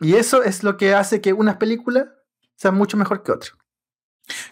y 0.00 0.14
eso 0.14 0.42
es 0.42 0.62
lo 0.62 0.76
que 0.76 0.94
hace 0.94 1.20
que 1.20 1.32
unas 1.32 1.56
películas 1.56 2.08
sean 2.56 2.74
mucho 2.74 2.96
mejor 2.96 3.22
que 3.22 3.32
otras. 3.32 3.54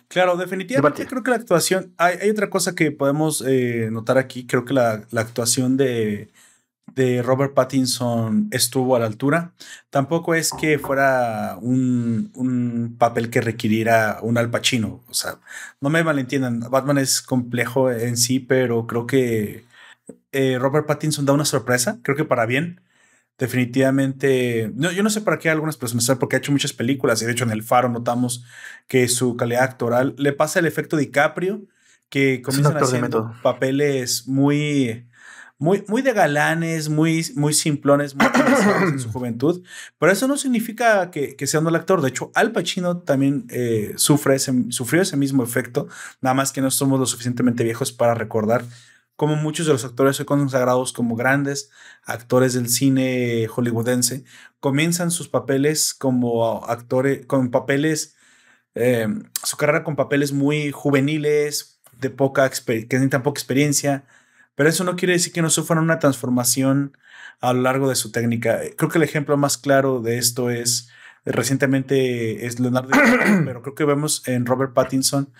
Claro, 0.08 0.36
definitivamente 0.36 1.06
creo 1.06 1.22
que 1.22 1.30
la 1.30 1.36
actuación, 1.36 1.94
hay, 1.98 2.30
otra 2.30 2.48
cosa 2.48 2.74
que 2.74 2.92
podemos 2.92 3.42
eh, 3.46 3.90
notar 3.92 4.16
aquí, 4.18 4.46
creo 4.46 4.64
que 4.64 4.72
la, 4.72 5.06
actuación 5.12 5.76
de, 5.76 6.30
de, 6.94 7.22
Robert 7.22 7.54
Pattinson 7.54 8.48
estuvo 8.50 8.96
a 8.96 8.98
la 8.98 9.06
altura. 9.06 9.52
Tampoco 9.90 10.34
es 10.34 10.52
que 10.52 10.78
fuera 10.78 11.58
un, 11.60 12.30
un, 12.34 12.96
papel 12.98 13.30
que 13.30 13.40
requiriera 13.40 14.18
un 14.22 14.38
Al 14.38 14.50
Pacino, 14.50 15.02
o 15.08 15.14
sea, 15.14 15.38
no 15.80 15.90
me 15.90 16.04
malentiendan, 16.04 16.60
Batman 16.70 16.98
es 16.98 17.20
complejo 17.22 17.90
en 17.90 18.16
sí, 18.16 18.40
pero 18.40 18.86
creo 18.86 19.06
que 19.06 19.64
eh, 20.32 20.58
Robert 20.58 20.86
Pattinson 20.86 21.26
da 21.26 21.32
una 21.32 21.44
sorpresa, 21.44 21.98
creo 22.02 22.16
que 22.16 22.24
para 22.24 22.46
bien 22.46 22.80
definitivamente, 23.38 24.72
no, 24.74 24.90
yo 24.90 25.02
no 25.02 25.10
sé 25.10 25.20
para 25.20 25.38
qué 25.38 25.50
algunas 25.50 25.76
personas, 25.76 26.10
porque 26.18 26.36
ha 26.36 26.38
hecho 26.38 26.52
muchas 26.52 26.72
películas 26.72 27.20
y 27.20 27.26
de 27.26 27.32
hecho 27.32 27.44
en 27.44 27.50
El 27.50 27.62
Faro 27.62 27.88
notamos 27.88 28.44
que 28.88 29.08
su 29.08 29.36
calidad 29.36 29.64
actoral 29.64 30.14
le 30.16 30.32
pasa 30.32 30.58
el 30.58 30.66
efecto 30.66 30.96
DiCaprio, 30.96 31.62
que 32.08 32.40
comienzan 32.40 32.76
haciendo 32.76 33.34
papeles 33.42 34.26
muy, 34.26 35.06
muy, 35.58 35.84
muy 35.88 36.02
de 36.02 36.12
galanes, 36.12 36.88
muy, 36.88 37.26
muy 37.34 37.54
simplones, 37.54 38.14
muy 38.14 38.26
en 38.88 38.98
su 38.98 39.10
juventud, 39.10 39.62
pero 39.98 40.12
eso 40.12 40.28
no 40.28 40.36
significa 40.36 41.10
que, 41.10 41.34
sea 41.46 41.60
un 41.60 41.64
mal 41.64 41.76
actor. 41.76 42.02
De 42.02 42.08
hecho, 42.08 42.30
Al 42.34 42.52
Pacino 42.52 42.98
también 42.98 43.46
eh, 43.50 43.94
sufre 43.96 44.36
ese, 44.36 44.52
sufrió 44.70 45.02
ese 45.02 45.16
mismo 45.16 45.42
efecto, 45.42 45.88
nada 46.20 46.34
más 46.34 46.52
que 46.52 46.60
no 46.60 46.70
somos 46.70 47.00
lo 47.00 47.06
suficientemente 47.06 47.64
viejos 47.64 47.92
para 47.92 48.14
recordar 48.14 48.64
como 49.16 49.34
muchos 49.34 49.66
de 49.66 49.72
los 49.72 49.84
actores 49.84 50.20
hoy 50.20 50.26
consagrados 50.26 50.92
como 50.92 51.16
grandes 51.16 51.70
actores 52.04 52.52
del 52.52 52.68
cine 52.68 53.46
hollywoodense 53.48 54.24
comienzan 54.60 55.10
sus 55.10 55.28
papeles 55.28 55.94
como 55.94 56.64
actores, 56.66 57.24
con 57.26 57.50
papeles, 57.50 58.14
eh, 58.74 59.08
su 59.42 59.56
carrera 59.56 59.84
con 59.84 59.96
papeles 59.96 60.32
muy 60.32 60.70
juveniles, 60.70 61.80
de 61.98 62.10
poca 62.10 62.50
que 62.50 62.86
necesitan 62.90 63.22
poca 63.22 63.38
experiencia, 63.38 64.04
pero 64.56 64.68
eso 64.68 64.82
no 64.82 64.96
quiere 64.96 65.12
decir 65.12 65.32
que 65.32 65.42
no 65.42 65.50
sufran 65.50 65.78
una 65.78 66.00
transformación 66.00 66.98
a 67.40 67.52
lo 67.52 67.62
largo 67.62 67.88
de 67.88 67.94
su 67.94 68.10
técnica. 68.10 68.60
Creo 68.76 68.90
que 68.90 68.98
el 68.98 69.04
ejemplo 69.04 69.36
más 69.36 69.58
claro 69.58 70.00
de 70.00 70.18
esto 70.18 70.50
es 70.50 70.88
recientemente 71.24 72.46
es 72.46 72.58
Leonardo 72.58 72.88
DiCaprio, 72.88 73.42
pero 73.44 73.62
creo 73.62 73.74
que 73.74 73.84
vemos 73.84 74.26
en 74.26 74.46
Robert 74.46 74.72
Pattinson 74.72 75.30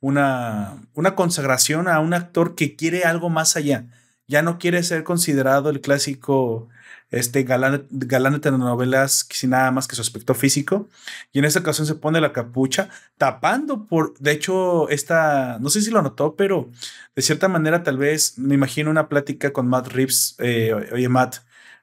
una, 0.00 0.76
una 0.94 1.14
consagración 1.14 1.88
a 1.88 2.00
un 2.00 2.12
actor 2.12 2.54
que 2.54 2.76
quiere 2.76 3.04
algo 3.04 3.30
más 3.30 3.56
allá. 3.56 3.86
Ya 4.26 4.42
no 4.42 4.58
quiere 4.58 4.82
ser 4.82 5.04
considerado 5.04 5.70
el 5.70 5.80
clásico 5.80 6.68
este 7.14 7.44
galán, 7.44 7.86
galán 7.90 8.34
de 8.34 8.40
telenovelas 8.40 9.26
sin 9.30 9.50
nada 9.50 9.70
más 9.70 9.86
que 9.86 9.94
su 9.94 10.02
aspecto 10.02 10.34
físico. 10.34 10.88
Y 11.32 11.38
en 11.38 11.44
esta 11.44 11.60
ocasión 11.60 11.86
se 11.86 11.94
pone 11.94 12.20
la 12.20 12.32
capucha, 12.32 12.90
tapando 13.18 13.86
por, 13.86 14.18
de 14.18 14.32
hecho, 14.32 14.88
esta, 14.88 15.58
no 15.60 15.70
sé 15.70 15.80
si 15.82 15.90
lo 15.90 16.02
notó, 16.02 16.34
pero 16.36 16.70
de 17.14 17.22
cierta 17.22 17.48
manera 17.48 17.82
tal 17.82 17.98
vez 17.98 18.38
me 18.38 18.54
imagino 18.54 18.90
una 18.90 19.08
plática 19.08 19.52
con 19.52 19.68
Matt 19.68 19.88
Reeves, 19.88 20.36
eh, 20.38 20.74
oye 20.92 21.08
Matt, 21.08 21.36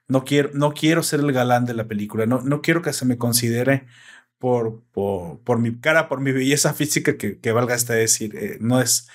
no 0.08 0.24
quiero, 0.24 0.50
no 0.52 0.74
quiero 0.74 1.02
ser 1.02 1.20
el 1.20 1.32
galán 1.32 1.64
de 1.64 1.74
la 1.74 1.88
película, 1.88 2.26
no, 2.26 2.42
no 2.42 2.60
quiero 2.60 2.82
que 2.82 2.92
se 2.92 3.06
me 3.06 3.16
considere 3.18 3.86
por, 4.38 4.82
por, 4.92 5.58
mi 5.58 5.78
cara, 5.80 6.08
por 6.08 6.20
mi 6.20 6.32
belleza 6.32 6.74
física, 6.74 7.16
que, 7.16 7.52
valga 7.52 7.74
hasta 7.74 7.94
decir, 7.94 8.36
eh, 8.36 8.58
no, 8.60 8.80
es, 8.80 9.08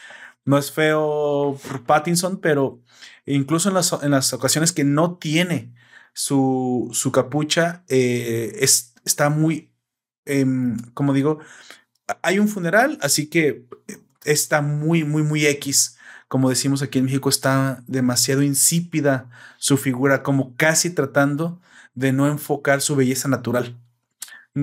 no 0.45 0.57
es 0.57 0.71
feo 0.71 1.59
Pattinson, 1.85 2.39
pero 2.39 2.81
incluso 3.25 3.69
en 3.69 3.75
las, 3.75 3.93
en 4.01 4.11
las 4.11 4.33
ocasiones 4.33 4.71
que 4.71 4.83
no 4.85 5.17
tiene 5.17 5.73
su, 6.17 6.89
su 6.93 7.11
capucha, 7.11 7.83
eh, 7.89 8.57
es, 8.59 8.95
está 9.05 9.29
muy, 9.29 9.71
em, 10.25 10.75
como 10.95 11.13
digo, 11.13 11.37
hay 12.23 12.39
un 12.39 12.47
funeral, 12.47 12.97
así 13.03 13.27
que 13.29 13.67
está 14.25 14.63
muy, 14.63 15.03
muy, 15.03 15.21
muy 15.21 15.45
X. 15.45 15.95
Como 16.27 16.49
decimos 16.49 16.81
aquí 16.81 16.97
en 16.97 17.05
México, 17.05 17.29
está 17.29 17.83
demasiado 17.85 18.41
insípida 18.41 19.29
su 19.59 19.77
figura, 19.77 20.23
como 20.23 20.55
casi 20.55 20.89
tratando 20.89 21.61
de 21.93 22.13
no 22.13 22.27
enfocar 22.27 22.81
su 22.81 22.95
belleza 22.95 23.27
natural. 23.27 23.77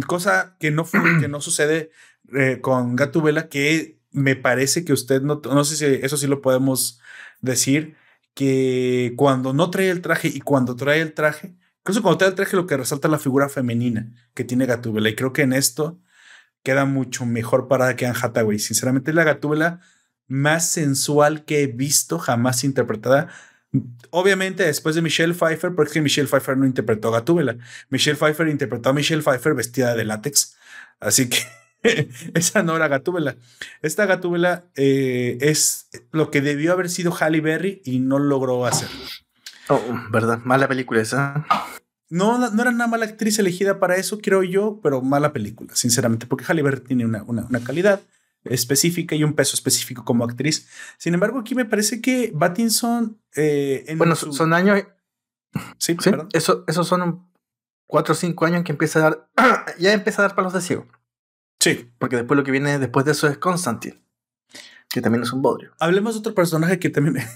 Cosa 0.09 0.57
que 0.59 0.73
no, 0.73 0.85
que 1.21 1.29
no 1.29 1.41
sucede 1.41 1.93
eh, 2.37 2.59
con 2.63 2.97
Gatubela, 2.97 3.49
que 3.49 4.01
me 4.11 4.35
parece 4.35 4.85
que 4.85 4.93
usted 4.93 5.23
no, 5.23 5.41
no 5.45 5.65
sé 5.65 5.77
si 5.77 5.85
eso 6.05 6.17
sí 6.17 6.27
lo 6.27 6.43
podemos 6.43 6.99
decir, 7.41 7.97
que 8.35 9.15
cuando 9.17 9.53
no 9.53 9.71
trae 9.71 9.91
el 9.91 10.03
traje 10.03 10.29
y 10.29 10.41
cuando 10.41 10.77
trae 10.77 11.01
el 11.01 11.15
traje, 11.15 11.57
incluso 11.81 12.03
cuando 12.03 12.19
trae 12.19 12.31
el 12.31 12.37
traje 12.37 12.57
lo 12.57 12.67
que 12.67 12.77
resalta 12.77 13.09
la 13.09 13.19
figura 13.19 13.49
femenina 13.49 14.13
que 14.35 14.45
tiene 14.45 14.67
Gatúbela. 14.67 15.09
Y 15.09 15.15
creo 15.15 15.33
que 15.33 15.43
en 15.43 15.53
esto 15.53 16.01
queda 16.63 16.85
mucho 16.85 17.27
mejor 17.27 17.69
para 17.69 17.95
que 17.97 18.07
Anne 18.07 18.19
Hathaway. 18.21 18.59
Sinceramente, 18.59 19.13
la 19.13 19.25
Gatúbela 19.25 19.81
más 20.27 20.71
sensual 20.71 21.45
que 21.45 21.63
he 21.63 21.67
visto 21.67 22.19
jamás 22.19 22.65
interpretada 22.65 23.29
Obviamente, 24.11 24.65
después 24.65 24.95
de 24.95 25.03
Michelle 25.03 25.35
Pfeiffer, 25.35 25.75
porque 25.75 26.01
Michelle 26.01 26.29
Pfeiffer 26.29 26.57
no 26.57 26.65
interpretó 26.67 27.09
a 27.09 27.19
Gatúbela. 27.19 27.57
Michelle 27.89 28.17
Pfeiffer 28.17 28.49
interpretó 28.49 28.91
a 28.91 28.93
Michelle 28.93 29.23
Pfeiffer 29.23 29.55
vestida 29.55 29.97
de 29.97 30.05
látex. 30.05 30.57
Así 31.01 31.29
que 31.29 31.39
esa 32.35 32.63
no 32.63 32.77
era 32.77 32.89
Gatúbela. 32.89 33.37
Esta 33.83 34.07
Gatúbela 34.07 34.67
eh, 34.77 35.39
es 35.41 35.89
lo 36.13 36.31
que 36.31 36.41
debió 36.41 36.73
haber 36.73 36.89
sido 36.89 37.13
Halle 37.13 37.41
Berry 37.41 37.83
y 37.85 38.01
no 38.01 38.19
logró 38.19 38.67
hacerlo. 38.67 39.05
Oh, 39.69 39.81
verdad, 40.11 40.41
mala 40.45 40.69
película 40.69 41.01
esa. 41.01 41.47
No, 42.11 42.51
no 42.51 42.63
era 42.63 42.71
una 42.71 42.87
mala 42.87 43.07
actriz 43.07 43.39
elegida 43.39 43.81
para 43.81 43.97
eso, 43.97 44.19
creo 44.19 44.43
yo, 44.43 44.81
pero 44.83 45.01
mala 45.01 45.33
película, 45.33 45.75
sinceramente, 45.75 46.27
porque 46.27 46.45
Halle 46.47 46.63
Berry 46.63 46.81
tiene 46.81 47.05
una, 47.05 47.23
una, 47.23 47.47
una 47.47 47.61
calidad 47.61 48.01
específica 48.45 49.15
y 49.15 49.25
un 49.25 49.35
peso 49.35 49.55
específico 49.55 50.05
como 50.05 50.25
actriz. 50.25 50.69
Sin 50.99 51.15
embargo, 51.15 51.39
aquí 51.41 51.55
me 51.55 51.65
parece 51.65 52.01
que 52.01 52.31
Battinson. 52.35 53.19
Eh, 53.37 53.95
bueno, 53.97 54.15
son 54.15 54.53
años. 54.53 54.85
Sí, 55.79 55.97
¿Sí? 56.01 56.11
Eso, 56.33 56.65
esos 56.67 56.87
son 56.87 57.27
cuatro 57.87 58.13
o 58.13 58.17
cinco 58.17 58.45
años 58.45 58.59
en 58.59 58.65
que 58.65 58.73
empieza 58.73 58.99
a 58.99 59.03
dar. 59.03 59.31
ya 59.79 59.93
empieza 59.93 60.23
a 60.23 60.27
dar 60.27 60.35
palos 60.35 60.53
de 60.53 60.61
ciego. 60.61 60.87
Sí. 61.65 61.91
Porque 61.99 62.17
después 62.17 62.37
lo 62.37 62.45
que 62.45 62.51
viene 62.51 62.79
después 62.79 63.07
de 63.07 63.13
eso 63.13 63.27
es 63.27 63.39
Constantine. 63.39 63.99
Que 64.91 65.01
también 65.01 65.23
es 65.23 65.33
un 65.33 65.41
bodrio. 65.41 65.73
Hablemos 65.81 66.15
de 66.15 66.19
otro 66.21 66.35
personaje 66.35 66.79
que 66.79 66.91
también 66.91 67.15
me, 67.15 67.27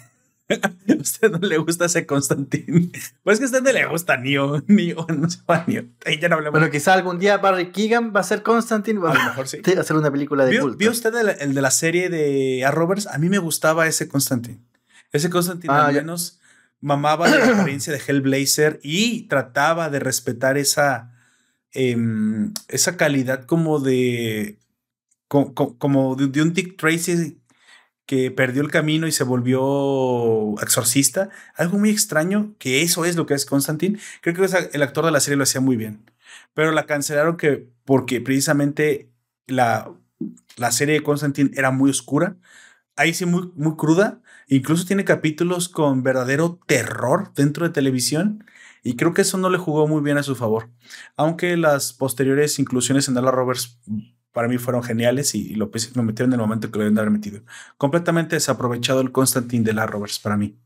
¿A 0.63 0.71
usted 1.01 1.31
no 1.31 1.39
le 1.39 1.57
gusta 1.57 1.87
ese 1.87 2.05
Constantine? 2.05 2.91
Pues 3.23 3.39
que 3.39 3.45
a 3.45 3.47
usted 3.47 3.63
no 3.63 3.73
le 3.73 3.87
gusta 3.87 4.19
Neo, 4.19 4.63
Neo, 4.67 5.07
no 5.09 5.31
se 5.31 5.41
va 5.49 5.65
Neo. 5.67 5.85
Ahí 6.05 6.19
ya 6.19 6.29
no 6.29 6.37
hablamos. 6.37 6.59
Bueno, 6.59 6.71
quizá 6.71 6.93
algún 6.93 7.19
día 7.19 7.39
Barry 7.39 7.73
Keegan 7.73 8.13
va 8.15 8.21
a 8.21 8.23
ser 8.23 8.43
Constantine. 8.43 9.01
Va 9.01 9.13
a 9.13 9.15
lo 9.15 9.25
mejor 9.25 9.49
sí. 9.49 9.61
a 9.77 9.81
hacer 9.81 9.97
una 9.97 10.11
película 10.11 10.45
de 10.45 10.51
¿Vio, 10.51 10.63
culto. 10.63 10.77
¿Vio 10.77 10.91
usted 10.91 11.15
el, 11.41 11.55
de 11.55 11.63
la 11.63 11.71
serie 11.71 12.11
de 12.11 12.65
A. 12.67 12.71
Roberts? 12.71 13.07
A 13.07 13.17
mí 13.17 13.31
me 13.31 13.39
gustaba 13.39 13.87
ese 13.87 14.09
Constantine. 14.09 14.61
Ese 15.11 15.31
Constantine 15.31 15.73
ah, 15.73 15.87
al 15.87 15.95
menos 15.95 16.39
mamaba 16.81 17.29
la 17.29 17.37
experiencia 17.37 17.93
de 17.93 18.01
Hellblazer 18.07 18.79
y 18.83 19.23
trataba 19.29 19.89
de 19.89 20.01
respetar 20.01 20.59
esa, 20.59 21.15
em, 21.73 22.53
esa 22.69 22.97
calidad 22.97 23.47
como 23.47 23.81
de 23.81 24.59
como, 25.29 26.17
de, 26.17 26.43
un 26.43 26.53
Dick 26.55 26.77
Tracy 26.77 27.39
que 28.07 28.31
perdió 28.31 28.63
el 28.63 28.71
camino 28.71 29.07
y 29.07 29.13
se 29.13 29.25
volvió 29.25 30.55
exorcista. 30.63 31.29
Algo 31.55 31.79
muy 31.79 31.91
extraño, 31.91 32.55
que 32.59 32.83
eso 32.83 33.05
es 33.05 33.17
lo 33.17 33.27
que 33.27 33.35
es 33.35 33.45
Constantine. 33.45 33.99
Creo 34.23 34.35
que 34.35 34.47
el 34.73 34.83
actor 34.83 35.05
de 35.05 35.11
la 35.11 35.21
serie 35.21 35.37
lo 35.37 35.43
hacía 35.43 35.61
muy 35.61 35.77
bien. 35.77 36.11
Pero 36.55 36.73
la 36.73 36.87
cancelaron 36.87 37.37
que 37.37 37.69
porque 37.85 38.21
precisamente 38.23 39.11
la, 39.47 39.93
la 40.57 40.73
serie 40.73 40.95
de 40.95 41.03
Constantine 41.03 41.51
era 41.55 41.71
muy 41.71 41.91
oscura. 41.91 42.37
Ahí 42.99 43.15
sí 43.15 43.25
muy, 43.27 43.53
muy 43.55 43.77
cruda. 43.77 44.21
Incluso 44.49 44.85
tiene 44.85 45.05
capítulos 45.05 45.69
con 45.69 46.03
verdadero 46.03 46.59
terror 46.67 47.33
dentro 47.35 47.65
de 47.65 47.73
televisión. 47.73 48.45
Y 48.83 48.97
creo 48.97 49.15
que 49.15 49.23
eso 49.23 49.39
no 49.39 49.51
le 49.51 49.59
jugó 49.59 49.87
muy 49.87 50.03
bien 50.03 50.19
a 50.19 50.25
su 50.25 50.35
favor. 50.35 50.69
Aunque 51.17 51.57
las 51.57 51.93
posteriores 51.93 52.59
inclusiones 52.59 53.07
en 53.07 53.15
Dallas 53.15 53.35
Roberts 53.35 53.79
para 54.33 54.49
mí 54.49 54.59
fueron 54.59 54.83
geniales 54.83 55.35
y, 55.37 55.55
lo, 55.55 55.71
metieron 56.03 56.31
en 56.31 56.33
el 56.33 56.41
momento 56.41 56.73
que 56.73 56.79
lo 56.79 56.85
deben 56.85 56.97
de 56.97 57.01
haber 57.01 57.13
metido. 57.13 57.43
Completamente 57.77 58.35
desaprovechado 58.35 59.01
el 59.01 59.13
Constantine 59.13 59.65
de 59.65 59.75
la 59.75 59.87
Roberts 59.87 60.19
para 60.19 60.37
mí. 60.37 60.59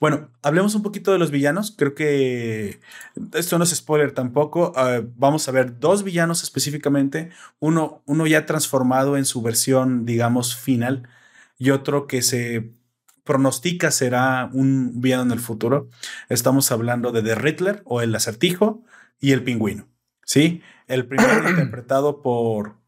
Bueno, 0.00 0.30
hablemos 0.42 0.74
un 0.74 0.82
poquito 0.82 1.12
de 1.12 1.18
los 1.18 1.30
villanos. 1.30 1.74
Creo 1.76 1.94
que 1.94 2.80
esto 3.34 3.58
no 3.58 3.64
es 3.64 3.70
spoiler 3.76 4.12
tampoco. 4.12 4.72
Ah, 4.74 5.02
vamos 5.16 5.46
a 5.48 5.52
ver 5.52 5.78
dos 5.78 6.02
villanos 6.02 6.42
específicamente. 6.42 7.30
Uno, 7.58 8.02
uno 8.06 8.26
ya 8.26 8.46
transformado 8.46 9.18
en 9.18 9.26
su 9.26 9.42
versión, 9.42 10.06
digamos, 10.06 10.56
final 10.56 11.08
y 11.58 11.70
otro 11.70 12.06
que 12.06 12.22
se 12.22 12.72
pronostica 13.24 13.90
será 13.90 14.48
un 14.52 15.00
villano 15.00 15.24
en 15.24 15.32
el 15.32 15.40
futuro. 15.40 15.90
Estamos 16.28 16.72
hablando 16.72 17.12
de 17.12 17.22
The 17.22 17.34
Riddler 17.34 17.82
o 17.84 18.00
el 18.00 18.14
acertijo 18.14 18.84
y 19.20 19.32
el 19.32 19.44
pingüino. 19.44 19.88
¿Sí? 20.24 20.62
El 20.86 21.06
primero 21.06 21.48
interpretado 21.50 22.22
por 22.22 22.78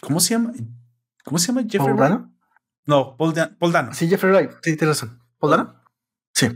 ¿Cómo 0.00 0.20
se 0.20 0.34
llama? 0.34 0.52
¿Cómo 1.24 1.38
se 1.38 1.48
llama 1.48 1.62
Jeffrey 1.62 1.92
Wright? 1.92 2.10
Dano? 2.10 2.34
No, 2.86 3.16
Paul, 3.16 3.34
Dano. 3.34 3.92
Sí, 3.92 4.08
Jeffrey 4.08 4.32
Wright. 4.32 4.50
Sí, 4.62 4.76
tienes 4.76 5.00
razón. 5.00 5.22
¿Paul 5.38 5.50
Dano? 5.50 5.82
Sí. 6.32 6.48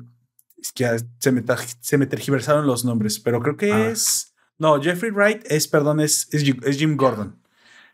Es 0.57 0.73
que 0.73 0.97
se 1.19 1.33
me, 1.33 1.45
se 1.81 1.99
me 1.99 2.07
tergiversaron 2.07 2.67
los 2.67 2.85
nombres, 2.85 3.19
pero 3.19 3.41
creo 3.41 3.57
que 3.57 3.73
ah. 3.73 3.91
es. 3.91 4.35
No, 4.59 4.81
Jeffrey 4.81 5.11
Wright 5.11 5.45
es, 5.51 5.67
perdón, 5.67 6.01
es, 6.01 6.29
es, 6.33 6.79
Jim 6.79 6.97
Gordon. 6.97 7.43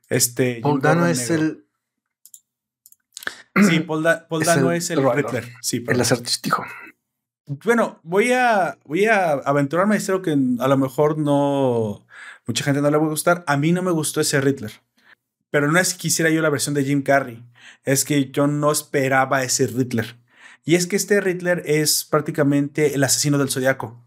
Este. 0.09 0.61
Paul 0.63 0.81
Dano 0.81 1.07
es 1.07 1.31
el. 1.31 1.67
Sí, 3.65 3.81
Paul, 3.87 4.03
Dano 4.03 4.73
es 4.73 4.91
el, 4.91 5.03
Riddler. 5.03 5.53
Sí, 5.61 5.85
el 5.87 6.01
acertijo. 6.01 6.65
Bueno, 7.47 8.01
voy 8.03 8.33
a, 8.33 8.79
voy 8.85 9.07
a 9.07 9.33
aventurarme 9.33 9.95
a 9.95 9.99
decir 9.99 10.21
que 10.23 10.33
a 10.33 10.69
lo 10.69 10.77
mejor 10.77 11.19
no. 11.19 12.07
Mucha 12.47 12.65
gente 12.65 12.81
no 12.81 12.91
le 12.91 12.99
va 12.99 13.07
a 13.07 13.11
gustar. 13.11 13.45
A 13.47 13.57
mí 13.57 13.73
no 13.73 13.83
me 13.83 13.91
gustó 13.91 14.21
ese 14.21 14.41
Riddler. 14.41 14.73
Pero 15.51 15.71
no 15.71 15.79
es 15.79 15.95
que 15.95 16.01
quisiera 16.01 16.31
yo 16.31 16.43
la 16.43 16.51
versión 16.51 16.75
de 16.75 16.85
Jim 16.85 17.03
Carrey, 17.03 17.43
es 17.85 18.05
que 18.05 18.31
yo 18.31 18.47
no 18.47 18.71
esperaba 18.71 19.43
ese 19.43 19.67
Riddler. 19.67 20.19
Y 20.65 20.75
es 20.75 20.87
que 20.87 20.97
este 20.97 21.21
Riddler 21.21 21.63
es 21.65 22.05
prácticamente 22.05 22.95
el 22.95 23.03
asesino 23.03 23.39
del 23.39 23.49
zodiaco. 23.49 24.05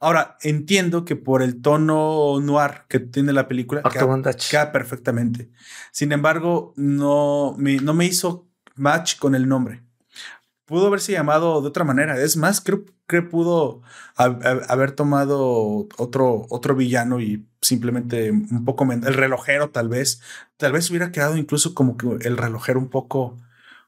Ahora, 0.00 0.36
entiendo 0.42 1.04
que 1.04 1.16
por 1.16 1.42
el 1.42 1.60
tono 1.60 2.40
noir 2.40 2.82
que 2.88 3.00
tiene 3.00 3.32
la 3.32 3.48
película, 3.48 3.82
queda, 3.82 4.72
perfectamente. 4.72 5.50
Sin 5.92 6.12
embargo, 6.12 6.72
no 6.76 7.54
me, 7.58 7.76
no 7.76 7.94
me 7.94 8.06
hizo 8.06 8.47
match 8.78 9.18
con 9.18 9.34
el 9.34 9.48
nombre. 9.48 9.82
Pudo 10.66 10.88
haberse 10.88 11.12
llamado 11.12 11.62
de 11.62 11.68
otra 11.68 11.84
manera. 11.84 12.20
Es 12.20 12.36
más, 12.36 12.60
creo 12.60 12.84
que 13.08 13.22
pudo 13.22 13.82
haber 14.16 14.92
tomado 14.92 15.88
otro, 15.96 16.46
otro 16.50 16.76
villano 16.76 17.20
y 17.20 17.48
simplemente 17.62 18.30
un 18.30 18.64
poco 18.64 18.84
el 18.92 19.14
relojero 19.14 19.70
tal 19.70 19.88
vez 19.88 20.20
tal 20.58 20.72
vez 20.72 20.90
hubiera 20.90 21.10
quedado 21.10 21.36
incluso 21.36 21.74
como 21.74 21.96
que 21.96 22.06
el 22.28 22.36
relojero 22.36 22.78
un 22.78 22.90
poco 22.90 23.38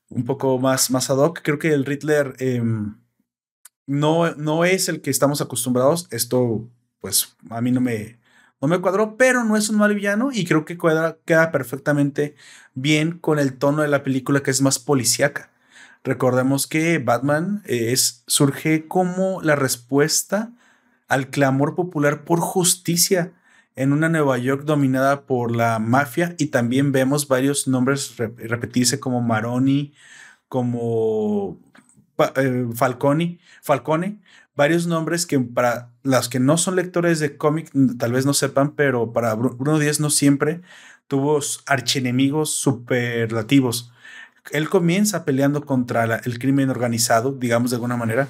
un 0.08 0.24
poco 0.24 0.58
más 0.58 0.90
más 0.90 1.10
ad 1.10 1.18
hoc 1.18 1.40
creo 1.42 1.58
que 1.58 1.72
el 1.72 1.84
Riddler 1.84 2.34
em, 2.38 2.96
no 3.86 4.34
no 4.36 4.64
es 4.64 4.88
el 4.88 5.02
que 5.02 5.10
estamos 5.10 5.40
acostumbrados 5.40 6.08
esto 6.10 6.68
pues 7.00 7.36
a 7.50 7.60
mí 7.60 7.70
no 7.72 7.80
me 7.80 8.19
no 8.60 8.68
me 8.68 8.80
cuadró 8.80 9.16
pero 9.16 9.44
no 9.44 9.56
es 9.56 9.68
un 9.70 9.78
mal 9.78 9.94
villano 9.94 10.30
y 10.32 10.44
creo 10.44 10.64
que 10.64 10.78
queda 11.24 11.52
perfectamente 11.52 12.34
bien 12.74 13.18
con 13.18 13.38
el 13.38 13.56
tono 13.58 13.82
de 13.82 13.88
la 13.88 14.02
película 14.02 14.42
que 14.42 14.50
es 14.50 14.60
más 14.62 14.78
policíaca. 14.78 15.50
Recordemos 16.02 16.66
que 16.66 16.98
Batman 16.98 17.62
es 17.66 18.24
surge 18.26 18.86
como 18.88 19.42
la 19.42 19.54
respuesta 19.56 20.52
al 21.08 21.28
clamor 21.28 21.74
popular 21.74 22.24
por 22.24 22.40
justicia 22.40 23.32
en 23.76 23.92
una 23.92 24.08
Nueva 24.08 24.38
York 24.38 24.64
dominada 24.64 25.26
por 25.26 25.54
la 25.54 25.78
mafia 25.78 26.34
y 26.38 26.46
también 26.46 26.92
vemos 26.92 27.28
varios 27.28 27.68
nombres 27.68 28.16
repetirse 28.16 29.00
como 29.00 29.20
Maroni, 29.20 29.94
como 30.48 31.58
eh, 32.36 32.66
Falcone, 32.74 33.38
Falcone, 33.62 34.20
varios 34.60 34.86
nombres 34.86 35.24
que 35.24 35.40
para 35.40 35.90
los 36.02 36.28
que 36.28 36.38
no 36.38 36.58
son 36.58 36.76
lectores 36.76 37.18
de 37.18 37.38
cómic 37.38 37.70
tal 37.98 38.12
vez 38.12 38.26
no 38.26 38.34
sepan, 38.34 38.72
pero 38.76 39.10
para 39.10 39.34
Bruno 39.34 39.78
Díaz 39.78 40.00
no 40.00 40.10
siempre 40.10 40.60
tuvo 41.08 41.40
archienemigos 41.64 42.50
superlativos. 42.50 43.90
Él 44.52 44.68
comienza 44.68 45.24
peleando 45.24 45.64
contra 45.64 46.04
el 46.16 46.38
crimen 46.38 46.68
organizado, 46.68 47.32
digamos 47.32 47.70
de 47.70 47.76
alguna 47.76 47.96
manera, 47.96 48.28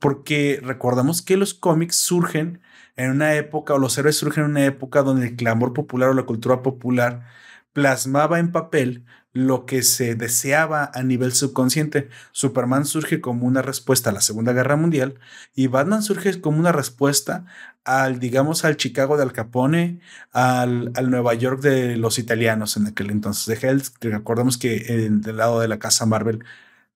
porque 0.00 0.60
recordamos 0.64 1.22
que 1.22 1.36
los 1.36 1.54
cómics 1.54 1.94
surgen 1.94 2.60
en 2.96 3.12
una 3.12 3.34
época, 3.36 3.74
o 3.74 3.78
los 3.78 3.96
héroes 3.98 4.16
surgen 4.16 4.46
en 4.46 4.50
una 4.50 4.64
época 4.64 5.04
donde 5.04 5.28
el 5.28 5.36
clamor 5.36 5.74
popular 5.74 6.08
o 6.08 6.14
la 6.14 6.24
cultura 6.24 6.60
popular 6.60 7.24
plasmaba 7.72 8.40
en 8.40 8.50
papel 8.50 9.04
lo 9.32 9.66
que 9.66 9.82
se 9.82 10.14
deseaba 10.14 10.90
a 10.94 11.02
nivel 11.02 11.32
subconsciente. 11.32 12.08
Superman 12.32 12.84
surge 12.84 13.20
como 13.20 13.46
una 13.46 13.62
respuesta 13.62 14.10
a 14.10 14.12
la 14.12 14.20
Segunda 14.20 14.52
Guerra 14.52 14.76
Mundial 14.76 15.18
y 15.54 15.66
Batman 15.66 16.02
surge 16.02 16.40
como 16.40 16.58
una 16.58 16.72
respuesta 16.72 17.46
al, 17.84 18.18
digamos, 18.18 18.64
al 18.64 18.76
Chicago 18.76 19.16
de 19.16 19.22
Al 19.22 19.32
Capone, 19.32 20.00
al, 20.32 20.92
al 20.94 21.10
Nueva 21.10 21.34
York 21.34 21.60
de 21.60 21.96
los 21.96 22.18
italianos 22.18 22.76
en 22.76 22.86
aquel 22.86 23.10
entonces 23.10 23.46
de 23.46 23.66
Hells. 23.66 23.92
Recordemos 24.00 24.58
que 24.58 24.80
del 25.10 25.36
lado 25.36 25.60
de 25.60 25.68
la 25.68 25.78
casa 25.78 26.06
Marvel 26.06 26.44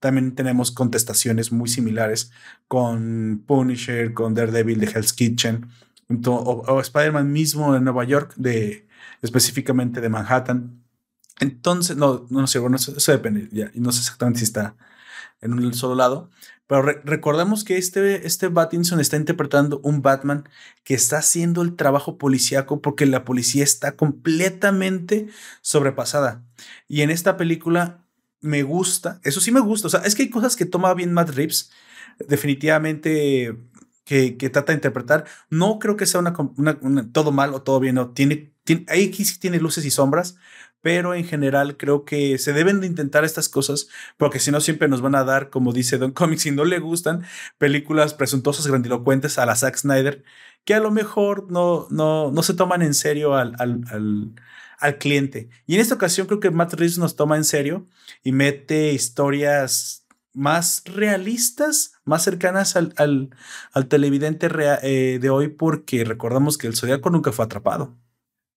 también 0.01 0.35
tenemos 0.35 0.73
contestaciones 0.73 1.53
muy 1.53 1.69
similares 1.69 2.33
con 2.69 3.45
Punisher, 3.47 4.15
con 4.15 4.35
Daredevil 4.35 4.81
de 4.81 4.87
Hell's 4.87 5.13
Kitchen 5.13 5.69
o, 6.27 6.81
Spider-Man 6.81 7.33
mismo 7.33 7.75
en 7.77 7.85
Nueva 7.85 8.05
York, 8.05 8.35
de, 8.37 8.87
específicamente 9.23 10.01
de 10.01 10.09
Manhattan. 10.09 10.82
Entonces, 11.41 11.97
no, 11.97 12.27
no 12.31 12.47
sé, 12.47 12.59
bueno, 12.59 12.77
eso, 12.77 13.13
depende, 13.13 13.49
ya, 13.53 13.71
y 13.75 13.81
no 13.81 13.93
sé 13.93 14.01
exactamente 14.01 14.39
si 14.41 14.45
está 14.45 14.77
en 15.41 15.55
un 15.55 15.75
solo 15.75 15.95
lado, 15.97 16.31
pero 16.67 16.83
recordemos 16.83 17.65
que 17.65 17.77
este, 17.77 18.27
este 18.27 18.49
Battinson 18.49 19.01
está 19.01 19.17
interpretando 19.17 19.81
un 19.83 20.03
Batman 20.03 20.49
que 20.85 20.95
está 20.95 21.19
haciendo 21.19 21.63
el 21.63 21.75
trabajo 21.75 22.17
policíaco 22.17 22.81
porque 22.81 23.07
la 23.07 23.25
policía 23.25 23.65
está 23.65 23.97
completamente 23.97 25.29
sobrepasada. 25.61 26.45
Y 26.89 27.03
en 27.03 27.11
esta 27.11 27.37
película 27.37 28.07
me 28.41 28.63
gusta, 28.63 29.21
eso 29.25 29.41
sí 29.41 29.51
me 29.51 29.61
gusta, 29.61 29.89
o 29.89 29.91
sea, 29.91 30.01
es 30.01 30.15
que 30.15 30.23
hay 30.23 30.31
cosas 30.31 30.57
que 30.57 30.65
toma 30.65 30.95
bien 30.95 31.13
Matt 31.13 31.31
Reeves, 31.31 31.73
definitivamente 32.29 33.57
que, 34.05 34.51
trata 34.51 34.73
de 34.73 34.77
interpretar. 34.77 35.25
No 35.51 35.79
creo 35.79 35.97
que 35.97 36.07
sea 36.07 36.21
una, 36.21 36.35
todo 37.13 37.33
mal 37.33 37.55
o 37.55 37.63
todo 37.63 37.81
bien. 37.81 37.95
No. 37.95 38.11
Tiene, 38.11 38.55
tiene, 38.65 38.85
ahí 38.89 39.13
sí 39.13 39.39
tiene 39.39 39.59
luces 39.59 39.85
y 39.85 39.91
sombras, 39.91 40.37
pero 40.83 41.15
en 41.15 41.25
general 41.25 41.77
creo 41.77 42.05
que 42.05 42.37
se 42.39 42.53
deben 42.53 42.81
de 42.81 42.89
intentar 42.89 43.25
estas 43.25 43.49
cosas, 43.49 43.89
porque 44.19 44.41
si 44.41 44.51
no 44.51 44.61
siempre 44.61 44.89
nos 44.89 45.01
van 45.01 45.15
a 45.15 45.25
dar, 45.25 45.49
como 45.49 45.73
dice 45.73 45.97
Don 45.99 46.13
Comics, 46.13 46.43
si 46.43 46.51
no 46.51 46.65
le 46.65 46.81
gustan 46.81 47.25
películas 47.59 48.15
presuntuosas, 48.15 48.67
grandilocuentes 48.67 49.39
a 49.39 49.47
la 49.47 49.57
Zack 49.57 49.77
Snyder, 49.77 50.25
que 50.65 50.75
a 50.75 50.81
lo 50.81 50.91
mejor 50.91 51.51
no, 51.51 51.87
no, 51.91 52.31
no 52.31 52.43
se 52.43 52.55
toman 52.55 52.83
en 52.83 52.95
serio 52.95 53.35
al, 53.35 53.55
al, 53.59 54.35
al, 54.79 54.99
cliente. 54.99 55.49
Y 55.67 55.77
en 55.77 55.81
esta 55.81 55.95
ocasión 55.95 56.27
creo 56.27 56.41
que 56.41 56.51
Matt 56.51 56.75
Reeves 56.75 56.99
nos 56.99 57.17
toma 57.17 57.37
en 57.37 57.45
serio 57.45 57.89
y 58.23 58.33
mete 58.33 58.93
historias 58.93 60.07
más 60.35 60.83
realistas, 60.87 61.93
más 62.05 62.25
cercanas 62.25 62.77
al, 62.77 62.95
al, 62.97 63.89
televidente 63.89 64.49
eh, 64.83 65.19
de 65.21 65.31
hoy, 65.31 65.49
porque 65.49 66.05
recordamos 66.05 66.59
que 66.59 66.67
el 66.67 66.77
Zodíaco 66.77 67.11
nunca 67.11 67.33
fue 67.33 67.45
atrapado. 67.45 67.97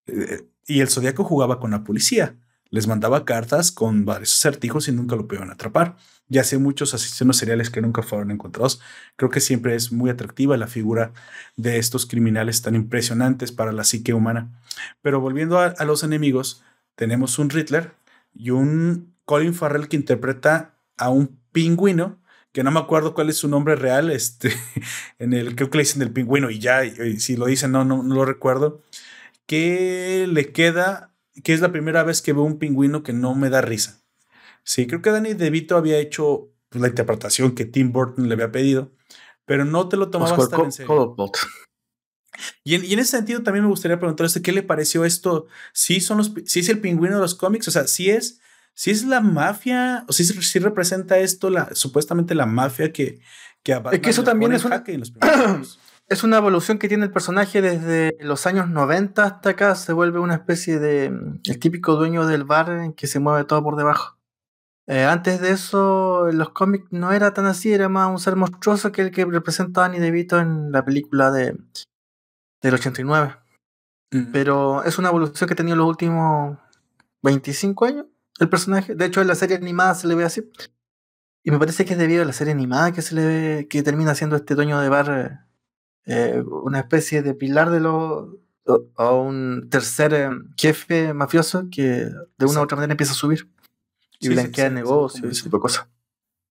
Eh, 0.08 0.48
y 0.68 0.82
el 0.82 0.90
Zodíaco 0.90 1.24
jugaba 1.24 1.60
con 1.60 1.72
la 1.72 1.84
policía. 1.84 2.36
Les 2.70 2.88
mandaba 2.88 3.26
cartas 3.26 3.72
con 3.72 4.06
varios 4.06 4.36
acertijos 4.36 4.88
y 4.88 4.92
nunca 4.92 5.16
lo 5.16 5.28
pudieron 5.28 5.52
atrapar. 5.52 5.96
Ya 6.28 6.44
sé 6.44 6.58
muchos 6.58 6.94
asesinos 6.94 7.38
seriales 7.38 7.70
que 7.70 7.82
nunca 7.82 8.02
fueron 8.02 8.32
encontrados. 8.32 8.82
Creo 9.16 9.30
que 9.30 9.40
siempre 9.40 9.76
es 9.76 9.92
muy 9.92 10.10
atractiva 10.10 10.58
la 10.58 10.68
figura 10.68 11.14
de 11.56 11.78
estos 11.78 12.08
criminales 12.08 12.64
tan 12.64 12.76
impresionantes 12.76 13.52
para 13.52 13.72
la 13.72 13.84
psique 13.84 14.14
humana. 14.14 14.60
Pero 15.02 15.22
volviendo 15.22 15.60
a, 15.60 15.86
los 15.86 16.04
enemigos, 16.04 16.64
tenemos 16.96 17.38
un 17.38 17.50
Riddler 17.52 17.94
y 18.34 18.50
un 18.50 19.14
Colin 19.26 19.54
Farrell 19.54 19.88
que 19.88 19.98
interpreta 19.98 20.76
a 20.98 21.10
un 21.10 21.40
pingüino, 21.52 22.20
que 22.52 22.64
no 22.64 22.72
me 22.72 22.80
acuerdo 22.80 23.14
cuál 23.14 23.30
es 23.30 23.38
su 23.38 23.48
nombre 23.48 23.76
real, 23.76 24.10
este, 24.10 24.52
en 25.20 25.34
el, 25.34 25.56
creo 25.56 25.70
que 25.70 25.78
le 25.78 25.84
dicen 25.84 26.00
del 26.00 26.12
pingüino 26.12 26.50
y 26.50 26.60
ya, 26.60 26.82
si 27.20 27.38
lo 27.38 27.46
dicen, 27.46 27.72
no, 27.72 27.86
no, 27.86 28.02
no 28.02 28.16
lo 28.16 28.26
recuerdo, 28.26 28.82
que 29.46 30.28
le 30.30 30.52
queda, 30.52 31.14
que 31.44 31.54
es 31.54 31.62
la 31.62 31.72
primera 31.72 32.04
vez 32.04 32.22
que 32.22 32.34
veo 32.34 32.44
un 32.44 32.60
pingüino 32.60 33.04
que 33.04 33.14
no 33.14 33.36
me 33.36 33.50
da 33.50 33.62
risa. 33.62 34.02
Sí, 34.64 34.88
creo 34.88 35.02
que 35.02 35.12
Danny 35.12 35.34
DeVito 35.34 35.78
había 35.78 35.98
hecho 35.98 36.52
pues, 36.70 36.82
la 36.82 36.88
interpretación 36.88 37.54
que 37.54 37.66
Tim 37.66 37.92
Burton 37.92 38.28
le 38.28 38.34
había 38.34 38.52
pedido, 38.52 38.92
pero 39.46 39.66
no 39.66 39.88
te 39.90 39.98
lo 39.98 40.10
tomabas 40.10 40.50
tan 40.50 40.62
en 40.62 40.72
serio. 40.72 41.16
Y 42.64 42.76
en, 42.76 42.84
y 42.84 42.94
en, 42.94 43.00
ese 43.00 43.12
sentido 43.12 43.44
también 43.44 43.64
me 43.64 43.70
gustaría 43.70 44.00
preguntarle 44.00 44.42
qué 44.42 44.52
le 44.52 44.64
pareció 44.64 45.06
esto. 45.06 45.48
Si 45.72 46.02
son 46.02 46.18
los, 46.18 46.34
si 46.46 46.60
es 46.60 46.70
el 46.70 46.82
pingüino 46.82 47.16
de 47.16 47.22
los 47.22 47.36
cómics, 47.36 47.68
o 47.70 47.72
sea, 47.72 47.88
si 47.88 48.10
es, 48.10 48.42
si 48.74 48.92
es 48.92 49.06
la 49.06 49.22
mafia, 49.22 50.04
o 50.10 50.12
si, 50.12 50.26
si 50.26 50.60
representa 50.60 51.18
esto 51.20 51.50
la 51.50 51.74
supuestamente 51.74 52.36
la 52.36 52.46
mafia 52.46 52.92
que, 52.92 53.22
que 53.64 53.82
es 53.92 54.00
que 54.00 54.10
eso 54.10 54.24
también 54.24 54.54
es 54.54 54.64
una, 54.64 54.84
es 56.08 56.24
una 56.24 56.38
evolución 56.38 56.78
que 56.78 56.88
tiene 56.88 57.06
el 57.06 57.12
personaje 57.12 57.62
desde 57.62 58.16
los 58.20 58.46
años 58.46 58.70
90 58.70 59.24
hasta 59.24 59.50
acá. 59.52 59.76
Se 59.76 59.94
vuelve 59.94 60.20
una 60.20 60.36
especie 60.36 60.80
de 60.80 61.06
el 61.06 61.60
típico 61.60 61.96
dueño 61.96 62.28
del 62.28 62.44
bar 62.44 62.70
en 62.70 62.94
que 62.94 63.08
se 63.08 63.20
mueve 63.20 63.46
todo 63.46 63.64
por 63.64 63.76
debajo. 63.76 64.18
Eh, 64.88 65.04
antes 65.04 65.42
de 65.42 65.50
eso, 65.50 66.30
en 66.30 66.38
los 66.38 66.50
cómics 66.50 66.86
no 66.92 67.12
era 67.12 67.34
tan 67.34 67.48
así, 67.48 67.74
era 67.74 67.90
más 67.90 68.10
un 68.10 68.20
ser 68.20 68.36
monstruoso 68.36 68.92
que 68.92 69.02
el 69.02 69.12
que 69.12 69.26
representa 69.26 69.84
a 69.84 69.88
Danny 69.88 70.00
DeVito 70.00 70.40
en 70.40 70.72
la 70.72 70.86
película 70.86 71.32
de, 71.32 71.58
del 72.62 72.74
89. 72.76 73.36
Mm. 74.12 74.32
Pero 74.32 74.84
es 74.84 75.00
una 75.00 75.10
evolución 75.10 75.48
que 75.48 75.54
ha 75.54 75.58
tenido 75.58 75.76
los 75.76 75.88
últimos 75.88 76.60
25 77.24 77.86
años 77.86 78.06
el 78.40 78.50
personaje. 78.50 78.94
De 78.94 79.06
hecho, 79.06 79.22
en 79.22 79.28
la 79.28 79.36
serie 79.36 79.56
animada 79.56 79.96
se 79.96 80.08
le 80.08 80.14
ve 80.14 80.24
así. 80.24 80.52
Y 81.44 81.52
me 81.52 81.58
parece 81.60 81.86
que 81.86 81.94
es 81.94 82.00
debido 82.00 82.22
a 82.22 82.26
la 82.26 82.34
serie 82.34 82.54
animada 82.54 82.92
que 82.92 83.02
se 83.02 83.16
le 83.16 83.26
ve, 83.26 83.68
que 83.68 83.82
termina 83.82 84.14
siendo 84.14 84.36
este 84.36 84.56
dueño 84.56 84.80
de 84.80 84.90
bar 84.90 85.46
eh, 86.06 86.44
una 86.64 86.80
especie 86.80 87.22
de 87.22 87.34
pilar 87.34 87.72
de 87.72 87.80
los 87.80 88.30
o 88.66 89.22
un 89.22 89.68
tercer 89.70 90.14
eh, 90.14 90.30
jefe 90.58 91.14
mafioso 91.14 91.68
que 91.70 92.10
de 92.38 92.46
una 92.46 92.62
u 92.62 92.64
otra 92.64 92.78
manera 92.78 92.94
empieza 92.94 93.14
a 93.14 93.16
subir 93.16 93.48
y 94.20 94.30
blanquea 94.30 94.70
negocios 94.70 95.24
y 95.24 95.32
ese 95.32 95.44
tipo 95.44 95.58
de 95.58 95.62
cosas. 95.62 95.88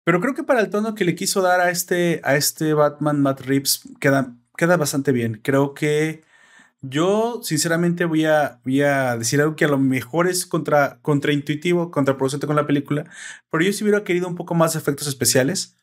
Pero 0.04 0.20
creo 0.22 0.34
que 0.34 0.44
para 0.44 0.62
el 0.62 0.70
tono 0.70 0.96
que 0.96 1.06
le 1.06 1.14
quiso 1.14 1.42
dar 1.42 1.62
a 1.62 1.70
este, 1.70 2.20
a 2.24 2.36
este 2.36 2.74
Batman 2.74 3.22
Matt 3.22 3.42
Reeves 3.42 3.82
queda, 4.00 4.36
queda 4.58 4.76
bastante 4.78 5.12
bien. 5.12 5.40
Creo 5.44 5.74
que 5.74 6.24
yo, 6.82 7.42
sinceramente, 7.44 8.06
voy 8.06 8.26
a, 8.26 8.62
voy 8.64 8.82
a 8.82 9.18
decir 9.18 9.42
algo 9.42 9.56
que 9.56 9.66
a 9.66 9.70
lo 9.70 9.78
mejor 9.78 10.28
es 10.28 10.46
contra, 10.46 11.00
contraintuitivo, 11.02 11.92
contraproducente 11.92 12.48
con 12.48 12.56
la 12.56 12.66
película, 12.66 13.06
pero 13.52 13.64
yo 13.64 13.74
sí 13.74 13.84
hubiera 13.84 14.04
querido 14.04 14.28
un 14.28 14.36
poco 14.36 14.56
más 14.56 14.76
efectos 14.76 15.08
especiales, 15.08 15.78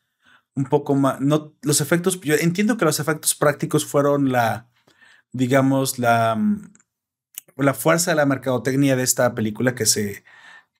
un 0.57 0.65
poco 0.65 0.95
más, 0.95 1.21
no, 1.21 1.53
los 1.61 1.81
efectos, 1.81 2.19
yo 2.21 2.35
entiendo 2.35 2.77
que 2.77 2.85
los 2.85 2.99
efectos 2.99 3.35
prácticos 3.35 3.85
fueron 3.85 4.31
la, 4.31 4.67
digamos, 5.31 5.99
la, 5.99 6.37
la 7.55 7.73
fuerza 7.73 8.11
de 8.11 8.17
la 8.17 8.25
mercadotecnia 8.25 8.95
de 8.95 9.03
esta 9.03 9.35
película 9.35 9.75
que 9.75 9.85
se, 9.85 10.23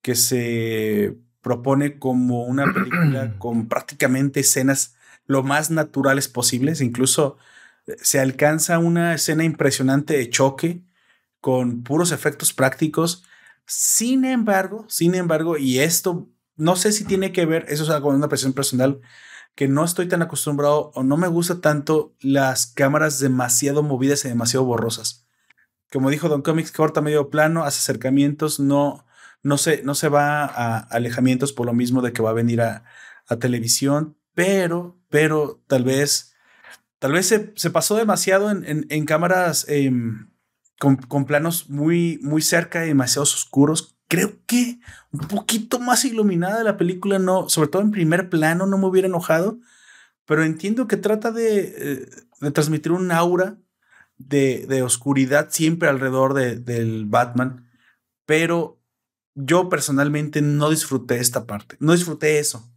que 0.02 0.16
se 0.16 1.16
propone 1.42 2.00
como 2.00 2.44
una 2.46 2.66
película 2.74 3.36
con 3.40 3.68
prácticamente 3.68 4.40
escenas 4.40 4.96
lo 5.28 5.44
más 5.44 5.70
naturales 5.70 6.28
posibles. 6.28 6.82
Incluso 6.82 7.38
eh, 7.86 7.96
se 8.02 8.20
alcanza 8.20 8.80
una 8.80 9.14
escena 9.14 9.44
impresionante 9.44 10.18
de 10.18 10.30
choque 10.30 10.82
con 11.40 11.84
puros 11.84 12.12
efectos 12.12 12.54
prácticos. 12.54 13.24
Sin 13.68 14.26
embargo, 14.26 14.86
sin 14.90 15.14
embargo, 15.14 15.58
y 15.58 15.80
esto 15.80 16.30
no 16.58 16.76
sé 16.76 16.92
si 16.92 17.06
tiene 17.06 17.32
que 17.32 17.46
ver, 17.46 17.66
eso 17.70 17.84
es 17.84 17.90
algo 17.90 18.10
una 18.10 18.28
presión 18.28 18.54
personal, 18.54 19.00
que 19.58 19.68
no 19.68 19.84
estoy 19.84 20.08
tan 20.08 20.22
acostumbrado 20.22 20.92
o 20.94 21.02
no 21.02 21.18
me 21.18 21.28
gusta 21.28 21.62
tanto 21.62 22.16
las 22.20 22.68
cámaras 22.68 23.20
demasiado 23.20 23.82
movidas 23.82 24.24
y 24.24 24.30
demasiado 24.30 24.64
borrosas. 24.66 25.26
Como 25.92 26.12
dijo 26.12 26.30
Don 26.30 26.44
Comics, 26.44 26.72
corta 26.72 27.02
medio 27.02 27.32
plano, 27.32 27.64
hace 27.64 27.80
acercamientos, 27.80 28.60
no, 28.60 29.08
no 29.42 29.58
se, 29.58 29.82
no 29.82 29.96
se 29.96 30.10
va 30.10 30.46
a 30.46 30.78
alejamientos 30.78 31.54
por 31.54 31.66
lo 31.66 31.74
mismo 31.74 32.04
de 32.04 32.14
que 32.14 32.22
va 32.22 32.30
a 32.30 32.34
venir 32.34 32.62
a, 32.62 32.84
televisión, 33.40 34.16
pero, 34.36 35.02
pero 35.10 35.60
tal 35.66 35.84
vez, 35.84 36.36
tal 37.00 37.14
vez 37.14 37.26
se, 37.26 37.70
pasó 37.72 37.96
demasiado 37.96 38.52
en, 38.52 39.06
cámaras 39.06 39.66
em, 39.68 40.30
con, 40.78 41.26
planos 41.26 41.68
muy, 41.68 42.20
muy 42.22 42.44
cerca 42.44 42.86
y 42.86 42.90
demasiado 42.90 43.24
oscuros. 43.24 43.97
Creo 44.08 44.34
que 44.46 44.80
un 45.12 45.28
poquito 45.28 45.80
más 45.80 46.06
iluminada 46.06 46.64
la 46.64 46.78
película, 46.78 47.20
no, 47.20 47.50
sobre 47.50 47.70
todo 47.70 47.82
en 47.82 47.92
primer 47.92 48.30
plano, 48.30 48.66
no 48.66 48.78
me 48.78 48.88
hubiera 48.88 49.08
enojado, 49.08 49.60
pero 50.26 50.44
entiendo 50.44 50.88
que 50.88 50.98
trata 50.98 51.32
de, 51.32 52.06
eh, 52.42 52.52
transmitir 52.52 52.92
un 52.92 53.12
aura 53.12 53.58
de, 54.18 54.66
de 54.68 54.84
oscuridad 54.84 55.50
siempre 55.52 55.90
alrededor 55.90 56.34
del 56.34 57.06
Batman, 57.06 57.70
pero 58.26 58.82
yo 59.36 59.70
personalmente 59.70 60.42
no 60.42 60.70
disfruté 60.70 61.18
esta 61.20 61.46
parte, 61.46 61.78
no 61.80 61.94
disfruté 61.94 62.40
eso. 62.40 62.70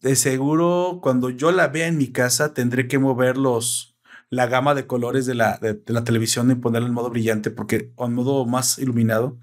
De 0.00 0.16
seguro, 0.16 1.00
cuando 1.02 1.30
yo 1.30 1.52
la 1.52 1.68
vea 1.68 1.86
en 1.86 1.96
mi 1.96 2.08
casa, 2.08 2.54
tendré 2.54 2.88
que 2.88 2.98
mover 2.98 3.36
los, 3.36 3.96
la 4.30 4.46
gama 4.46 4.74
de 4.74 4.86
colores 4.86 5.26
de 5.26 5.34
la, 5.34 5.58
de, 5.58 5.80
la 5.86 6.04
televisión 6.04 6.50
y 6.50 6.54
ponerla 6.56 6.88
en 6.88 6.94
modo 6.94 7.10
brillante, 7.10 7.50
porque, 7.50 7.92
o 7.96 8.06
en 8.06 8.14
modo 8.14 8.46
más 8.46 8.78
iluminado, 8.78 9.38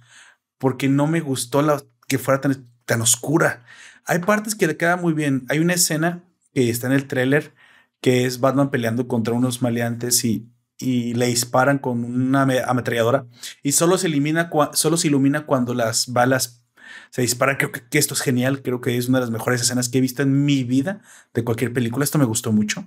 porque 0.60 0.88
no 0.88 1.08
me 1.08 1.22
gustó 1.22 1.66
que 2.08 2.20
fuera 2.20 2.42
tan, 2.42 2.70
tan 2.86 3.02
oscura. 3.02 3.66
Hay 4.06 4.20
partes 4.20 4.54
que 4.54 4.68
le 4.68 4.78
quedan 4.78 5.02
muy 5.02 5.14
bien. 5.14 5.46
Hay 5.50 5.60
una 5.60 5.74
escena 5.74 6.24
que 6.54 6.70
está 6.70 6.88
en 6.88 6.94
el 6.94 7.08
tráiler 7.08 7.54
que 8.02 8.26
es 8.26 8.40
Batman 8.40 8.70
peleando 8.70 9.08
contra 9.08 9.34
unos 9.34 9.62
maleantes 9.64 10.24
y 10.24 10.48
y 10.80 11.14
le 11.14 11.28
disparan 11.28 11.78
con 11.78 12.04
una 12.06 12.44
ametralladora 12.44 13.28
y 13.62 13.74
solo 13.74 13.98
se, 13.98 14.08
elimina 14.08 14.50
solo 14.74 14.98
se 14.98 15.08
ilumina 15.08 15.46
cuando 15.46 15.74
las 15.74 16.12
balas 16.12 16.64
se 17.12 17.22
disparan. 17.22 17.58
Creo 17.58 17.72
que, 17.72 18.00
esto 18.00 18.14
es 18.14 18.22
genial, 18.22 18.62
creo 18.62 18.82
que 18.82 18.98
es 18.98 19.10
una 19.10 19.20
de 19.20 19.26
las 19.26 19.32
mejores 19.32 19.62
escenas 19.62 19.90
que 19.90 19.98
he 19.98 20.02
visto 20.02 20.24
en 20.24 20.46
mi 20.46 20.64
vida 20.64 21.02
de 21.34 21.44
cualquier 21.44 21.74
película. 21.74 22.06
Esto 22.06 22.18
me 22.18 22.26
gustó 22.26 22.52
mucho. 22.54 22.86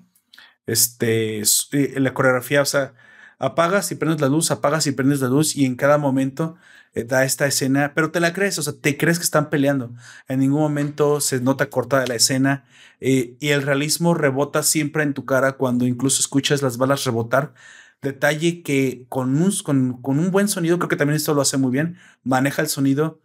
Este, 0.66 1.40
eh, 1.40 2.00
la 2.00 2.14
coreografía, 2.14 2.62
o 2.62 2.64
sea, 2.64 2.94
apagas 3.38 3.92
y 3.92 3.96
prendes 3.96 4.20
la 4.20 4.28
luz, 4.28 4.50
apagas 4.50 4.86
y 4.86 4.92
prendes 4.92 5.20
la 5.20 5.28
luz 5.28 5.54
y 5.54 5.66
en 5.66 5.76
cada 5.76 5.98
momento 5.98 6.56
da 6.94 7.24
esta 7.24 7.46
escena, 7.46 7.92
pero 7.94 8.10
te 8.10 8.20
la 8.20 8.32
crees, 8.32 8.58
o 8.58 8.62
sea, 8.62 8.74
te 8.74 8.96
crees 8.96 9.18
que 9.18 9.24
están 9.24 9.50
peleando. 9.50 9.94
En 10.28 10.40
ningún 10.40 10.60
momento 10.60 11.20
se 11.20 11.40
nota 11.40 11.70
cortada 11.70 12.06
la 12.06 12.14
escena 12.14 12.64
eh, 13.00 13.36
y 13.40 13.48
el 13.48 13.62
realismo 13.62 14.14
rebota 14.14 14.62
siempre 14.62 15.02
en 15.02 15.14
tu 15.14 15.24
cara 15.24 15.52
cuando 15.52 15.86
incluso 15.86 16.20
escuchas 16.20 16.62
las 16.62 16.76
balas 16.78 17.04
rebotar 17.04 17.54
Detalle 18.02 18.64
que 18.64 19.06
con 19.08 19.40
un, 19.40 19.52
con, 19.62 20.18
un 20.18 20.30
buen 20.32 20.48
sonido, 20.48 20.76
creo 20.78 20.88
que 20.88 20.96
también 20.96 21.16
esto 21.16 21.34
lo 21.34 21.40
hace 21.40 21.56
muy 21.56 21.70
bien, 21.70 21.98
maneja 22.24 22.60
el 22.60 22.66
sonido 22.68 23.20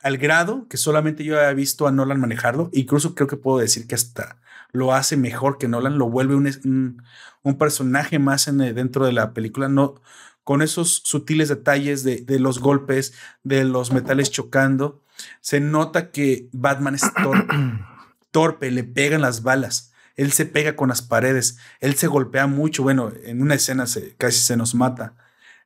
al 0.00 0.16
grado 0.16 0.66
que 0.68 0.78
solamente 0.78 1.22
yo 1.22 1.38
he 1.38 1.54
visto 1.54 1.86
a 1.86 1.92
Nolan 1.92 2.20
manejarlo. 2.20 2.70
Incluso 2.72 3.14
creo 3.14 3.28
que 3.28 3.36
puedo 3.36 3.58
decir 3.58 3.86
que 3.86 3.94
hasta 3.94 4.40
lo 4.72 4.94
hace 4.94 5.18
mejor 5.18 5.58
que 5.58 5.68
Nolan, 5.68 5.98
lo 5.98 6.08
vuelve 6.08 6.34
un, 6.34 7.02
un, 7.42 7.58
personaje 7.58 8.18
más 8.18 8.48
en, 8.48 8.58
dentro 8.58 9.04
de 9.06 9.12
la 9.12 9.34
película, 9.34 9.68
no, 9.68 10.00
con 10.46 10.62
esos 10.62 11.02
sutiles 11.04 11.48
detalles 11.48 12.04
de, 12.04 12.20
de, 12.20 12.38
los 12.38 12.60
golpes, 12.60 13.14
de 13.42 13.64
los 13.64 13.92
metales 13.92 14.30
chocando. 14.30 15.02
Se 15.40 15.58
nota 15.58 16.12
que 16.12 16.48
Batman 16.52 16.94
es 16.94 17.02
torpe, 17.20 17.54
torpe 18.30 18.70
le 18.70 18.84
pegan 18.84 19.22
las 19.22 19.42
balas 19.42 19.92
él 20.16 20.32
se 20.32 20.46
pega 20.46 20.76
con 20.76 20.88
las 20.88 21.02
paredes, 21.02 21.58
él 21.80 21.94
se 21.94 22.06
golpea 22.06 22.46
mucho, 22.46 22.82
bueno, 22.82 23.12
en 23.24 23.42
una 23.42 23.54
escena 23.54 23.86
se, 23.86 24.16
casi 24.16 24.40
se 24.40 24.56
nos 24.56 24.74
mata. 24.74 25.14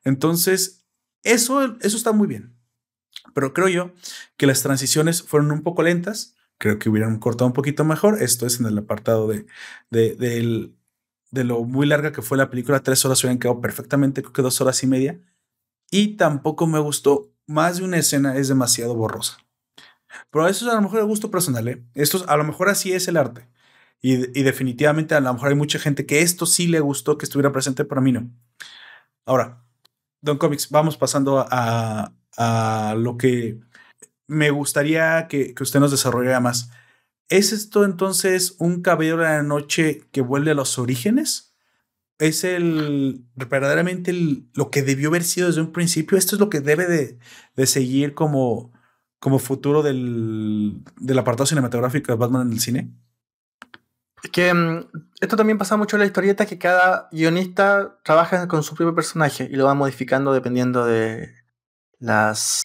Entonces, 0.02 0.84
eso, 1.22 1.76
eso 1.80 1.96
está 1.96 2.12
muy 2.12 2.26
bien. 2.26 2.56
Pero 3.32 3.54
creo 3.54 3.68
yo 3.68 3.92
que 4.36 4.46
las 4.46 4.62
transiciones 4.62 5.22
fueron 5.22 5.52
un 5.52 5.62
poco 5.62 5.82
lentas, 5.82 6.34
creo 6.58 6.78
que 6.78 6.88
hubieran 6.88 7.18
cortado 7.18 7.46
un 7.46 7.52
poquito 7.52 7.84
mejor. 7.84 8.20
Esto 8.20 8.44
es 8.44 8.58
en 8.58 8.66
el 8.66 8.76
apartado 8.76 9.28
de, 9.28 9.46
de, 9.90 10.16
de 10.16 10.72
lo 11.32 11.62
muy 11.64 11.86
larga 11.86 12.12
que 12.12 12.22
fue 12.22 12.38
la 12.38 12.50
película, 12.50 12.82
tres 12.82 13.04
horas 13.04 13.22
hubieran 13.22 13.38
quedado 13.38 13.60
perfectamente, 13.60 14.22
creo 14.22 14.32
que 14.32 14.42
dos 14.42 14.60
horas 14.60 14.82
y 14.82 14.86
media. 14.86 15.20
Y 15.90 16.16
tampoco 16.16 16.66
me 16.66 16.78
gustó, 16.78 17.32
más 17.46 17.78
de 17.78 17.84
una 17.84 17.98
escena 17.98 18.36
es 18.36 18.48
demasiado 18.48 18.94
borrosa. 18.94 19.38
Pero 20.30 20.48
eso 20.48 20.66
es 20.66 20.72
a 20.72 20.76
lo 20.76 20.82
mejor 20.82 21.00
el 21.00 21.06
gusto 21.06 21.30
personal, 21.30 21.68
¿eh? 21.68 21.84
Esto 21.94 22.24
a 22.28 22.36
lo 22.36 22.44
mejor 22.44 22.68
así 22.68 22.92
es 22.92 23.08
el 23.08 23.16
arte. 23.16 23.48
Y, 24.02 24.16
definitivamente 24.42 25.14
a 25.14 25.20
lo 25.20 25.32
mejor 25.34 25.50
hay 25.50 25.54
mucha 25.54 25.78
gente 25.78 26.06
que 26.06 26.22
esto 26.22 26.46
sí 26.46 26.66
le 26.68 26.80
gustó 26.80 27.18
que 27.18 27.26
estuviera 27.26 27.52
presente, 27.52 27.84
pero 27.84 28.00
a 28.00 28.04
mí 28.04 28.12
no. 28.12 28.30
Ahora, 29.26 29.62
Don 30.22 30.38
Comics, 30.38 30.70
vamos 30.70 30.96
pasando 30.96 31.46
a, 31.48 32.14
a 32.36 32.94
lo 32.96 33.16
que 33.18 33.60
me 34.26 34.50
gustaría 34.50 35.28
que, 35.28 35.54
que, 35.54 35.62
usted 35.62 35.80
nos 35.80 35.90
desarrollara 35.90 36.40
más. 36.40 36.70
¿Es 37.30 37.52
esto 37.52 37.84
entonces 37.84 38.56
un 38.58 38.82
caballero 38.82 39.18
de 39.18 39.24
la 39.24 39.42
noche 39.44 40.02
que 40.12 40.20
vuelve 40.20 40.50
a 40.50 40.54
los 40.54 40.78
orígenes? 40.78 41.54
¿Es 42.18 42.44
el 42.44 43.24
verdaderamente 43.34 44.12
lo 44.54 44.70
que 44.70 44.82
debió 44.82 45.08
haber 45.08 45.24
sido 45.24 45.46
desde 45.46 45.62
un 45.62 45.72
principio? 45.72 46.18
¿Esto 46.18 46.36
es 46.36 46.40
lo 46.40 46.50
que 46.50 46.60
debe 46.60 46.86
de, 46.86 47.18
de 47.56 47.66
seguir 47.66 48.14
como, 48.14 48.72
como 49.20 49.38
futuro 49.38 49.82
del, 49.82 50.82
del 51.00 51.18
apartado 51.18 51.46
cinematográfico 51.46 52.12
de 52.12 52.18
Batman 52.18 52.48
en 52.48 52.52
el 52.52 52.60
cine? 52.60 52.92
que 54.32 54.52
mm, 54.52 54.90
esto 55.20 55.36
también 55.36 55.58
pasa 55.58 55.76
mucho 55.76 55.96
en 55.96 56.00
la 56.00 56.06
historieta, 56.06 56.46
que 56.46 56.58
cada 56.58 57.08
guionista 57.12 57.98
trabaja 58.04 58.48
con 58.48 58.62
su 58.62 58.74
propio 58.74 58.94
personaje 58.94 59.48
y 59.50 59.56
lo 59.56 59.66
va 59.66 59.74
modificando 59.74 60.32
dependiendo 60.32 60.84
de 60.84 61.34
las, 61.98 62.62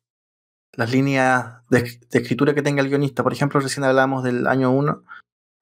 las 0.76 0.92
líneas 0.92 1.62
de, 1.70 2.00
escritura 2.12 2.54
que 2.54 2.62
tenga 2.62 2.82
el 2.82 2.90
guionista. 2.90 3.24
Por 3.24 3.34
ejemplo, 3.34 3.60
recién 3.60 3.84
hablamos 3.84 4.24
del 4.24 4.48
año 4.48 4.72
1, 4.72 5.04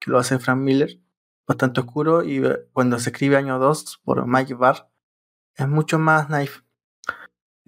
que 0.00 0.10
lo 0.10 0.18
hace 0.18 0.38
Frank 0.38 0.58
Miller, 0.58 0.98
bastante 1.46 1.80
oscuro, 1.80 2.24
y 2.24 2.42
cuando 2.72 2.98
se 2.98 3.10
escribe 3.10 3.36
año 3.36 3.58
2 3.58 4.00
por 4.04 4.26
Mike 4.26 4.54
Barr, 4.54 4.88
es 5.56 5.68
mucho 5.68 5.98
más 5.98 6.28
naif. 6.28 6.62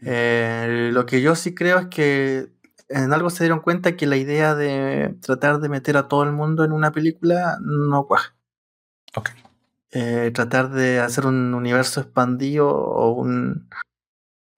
Eh, 0.03 0.91
lo 0.93 1.07
que 1.07 1.23
yo 1.23 1.35
sí 1.35 1.55
creo 1.55 1.79
es 1.79 1.87
que 1.87 2.53
en 2.89 3.13
algo 3.13 3.31
se 3.31 3.45
dieron 3.45 3.61
cuenta 3.61 3.97
que 3.97 4.07
la 4.07 4.17
idea 4.17 4.55
de 4.55 5.17
tratar 5.21 5.61
de 5.61 5.69
meter 5.69 5.97
a 5.97 6.09
todo 6.09 6.23
el 6.25 6.33
mundo 6.33 6.65
en 6.65 6.73
una 6.73 6.93
película 6.93 7.59
no 7.61 8.07
cuaja. 8.07 8.37
Ok. 9.15 9.31
Eh, 9.93 10.31
tratar 10.35 10.71
de 10.71 11.01
hacer 11.01 11.27
un 11.27 11.55
universo 11.55 12.01
expandido 12.01 12.69
o 12.69 13.13
un 13.13 13.69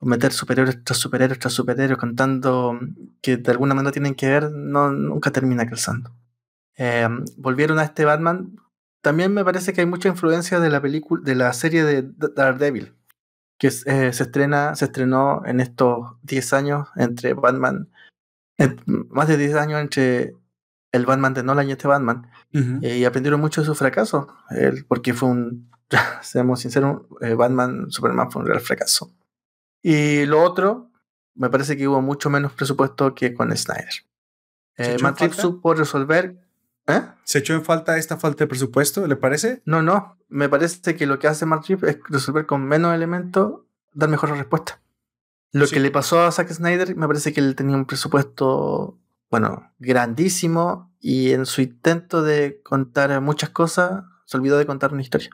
meter 0.00 0.32
superhéroes 0.32 0.82
tras 0.84 0.98
superhéroes 0.98 1.38
tras 1.38 1.52
superhéroes 1.52 1.98
contando 1.98 2.78
que 3.20 3.36
de 3.36 3.50
alguna 3.50 3.74
manera 3.74 3.92
tienen 3.92 4.14
que 4.14 4.28
ver, 4.28 4.50
no, 4.50 4.92
nunca 4.92 5.30
termina 5.30 5.66
calzando. 5.66 6.12
Eh, 6.76 7.08
volvieron 7.36 7.78
a 7.78 7.84
este 7.84 8.04
Batman. 8.04 8.56
También 9.02 9.34
me 9.34 9.44
parece 9.44 9.72
que 9.72 9.80
hay 9.80 9.86
mucha 9.86 10.08
influencia 10.08 10.60
de 10.60 10.70
la 10.70 10.80
película, 10.80 11.22
de 11.24 11.34
la 11.34 11.52
serie 11.52 11.84
de 11.84 12.08
Daredevil, 12.34 12.94
que 13.58 13.68
eh, 13.68 14.12
se 14.12 14.22
estrena, 14.22 14.74
se 14.76 14.86
estrenó 14.86 15.42
en 15.44 15.60
estos 15.60 16.16
10 16.22 16.52
años 16.52 16.88
entre 16.96 17.34
Batman, 17.34 17.90
más 18.86 19.28
de 19.28 19.36
10 19.36 19.54
años 19.54 19.80
entre 19.80 20.34
el 20.92 21.06
Batman 21.06 21.34
de 21.34 21.42
Nolan 21.42 21.68
y 21.68 21.72
este 21.72 21.88
Batman, 21.88 22.28
eh, 22.52 22.98
y 22.98 23.04
aprendieron 23.04 23.40
mucho 23.40 23.60
de 23.60 23.66
su 23.66 23.74
fracaso, 23.74 24.28
porque 24.88 25.14
fue 25.14 25.28
un, 25.28 25.70
seamos 26.22 26.60
sinceros, 26.60 27.02
Batman 27.36 27.90
Superman 27.90 28.30
fue 28.30 28.42
un 28.42 28.48
real 28.48 28.60
fracaso. 28.60 29.12
Y 29.90 30.26
lo 30.26 30.42
otro, 30.42 30.90
me 31.34 31.48
parece 31.48 31.74
que 31.74 31.88
hubo 31.88 32.02
mucho 32.02 32.28
menos 32.28 32.52
presupuesto 32.52 33.14
que 33.14 33.32
con 33.32 33.56
Snyder. 33.56 33.88
Eh, 34.76 34.98
Matt 35.00 35.32
supo 35.32 35.72
resolver. 35.72 36.36
¿eh? 36.86 37.00
¿Se 37.24 37.38
echó 37.38 37.54
en 37.54 37.64
falta 37.64 37.96
esta 37.96 38.18
falta 38.18 38.44
de 38.44 38.48
presupuesto, 38.48 39.06
le 39.06 39.16
parece? 39.16 39.62
No, 39.64 39.80
no. 39.80 40.18
Me 40.28 40.50
parece 40.50 40.94
que 40.94 41.06
lo 41.06 41.18
que 41.18 41.26
hace 41.26 41.46
Matt 41.46 41.70
es 41.70 42.00
resolver 42.06 42.44
con 42.44 42.66
menos 42.66 42.94
elementos, 42.94 43.62
dar 43.94 44.10
mejor 44.10 44.32
respuesta. 44.32 44.78
Lo 45.52 45.66
que 45.66 45.80
le 45.80 45.90
pasó 45.90 46.20
a 46.20 46.32
Zack 46.32 46.52
Snyder, 46.52 46.94
me 46.94 47.06
parece 47.06 47.32
que 47.32 47.40
él 47.40 47.56
tenía 47.56 47.74
un 47.74 47.86
presupuesto, 47.86 48.98
bueno, 49.30 49.72
grandísimo 49.78 50.92
y 51.00 51.30
en 51.32 51.46
su 51.46 51.62
intento 51.62 52.22
de 52.22 52.60
contar 52.62 53.18
muchas 53.22 53.48
cosas, 53.48 54.04
se 54.26 54.36
olvidó 54.36 54.58
de 54.58 54.66
contar 54.66 54.92
una 54.92 55.00
historia. 55.00 55.30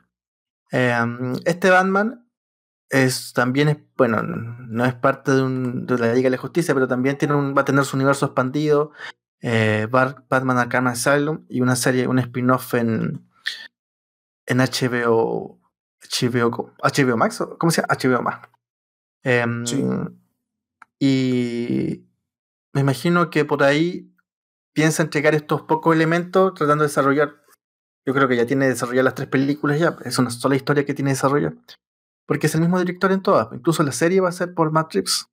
Eh, 0.70 0.96
este 1.44 1.70
Batman 1.70 2.23
es 2.90 3.32
también 3.32 3.68
es, 3.68 3.78
bueno, 3.96 4.22
no 4.22 4.84
es 4.84 4.94
parte 4.94 5.32
de, 5.32 5.42
un, 5.42 5.86
de 5.86 5.98
la 5.98 6.14
Liga 6.14 6.26
de 6.26 6.36
la 6.36 6.42
Justicia, 6.42 6.74
pero 6.74 6.88
también 6.88 7.18
tiene 7.18 7.34
un, 7.34 7.54
va 7.56 7.62
a 7.62 7.64
tener 7.64 7.84
su 7.84 7.96
universo 7.96 8.26
expandido. 8.26 8.92
Eh, 9.40 9.88
Batman 9.90 10.58
Arkham 10.58 10.86
Asylum 10.86 11.44
y 11.48 11.60
una 11.60 11.76
serie, 11.76 12.06
un 12.06 12.18
spin-off 12.18 12.74
en, 12.74 13.28
en 14.46 14.58
HBO, 14.58 15.60
HBO, 16.00 16.74
HBO 16.82 17.16
Max, 17.16 17.42
¿cómo 17.58 17.70
se 17.70 17.82
llama? 17.82 17.94
HBO 17.94 18.22
Max. 18.22 18.48
Em, 19.22 19.64
y 20.98 22.06
me 22.72 22.80
imagino 22.80 23.30
que 23.30 23.44
por 23.44 23.62
ahí 23.62 24.14
piensa 24.72 25.02
entregar 25.02 25.34
estos 25.34 25.62
pocos 25.62 25.94
elementos 25.94 26.54
tratando 26.54 26.84
de 26.84 26.88
desarrollar. 26.88 27.42
Yo 28.06 28.12
creo 28.12 28.28
que 28.28 28.36
ya 28.36 28.46
tiene 28.46 28.68
desarrollar 28.68 29.04
las 29.04 29.14
tres 29.14 29.28
películas 29.28 29.78
ya, 29.78 29.96
es 30.04 30.18
una 30.18 30.30
sola 30.30 30.56
historia 30.56 30.84
que 30.84 30.94
tiene 30.94 31.10
desarrollar. 31.10 31.54
Porque 32.26 32.46
es 32.46 32.54
el 32.54 32.60
mismo 32.60 32.78
director 32.78 33.12
en 33.12 33.22
todas. 33.22 33.48
Incluso 33.52 33.82
la 33.82 33.92
serie 33.92 34.20
va 34.20 34.28
a 34.28 34.32
ser 34.32 34.54
por 34.54 34.70
Matt 34.72 34.94
Reeves. 34.94 35.26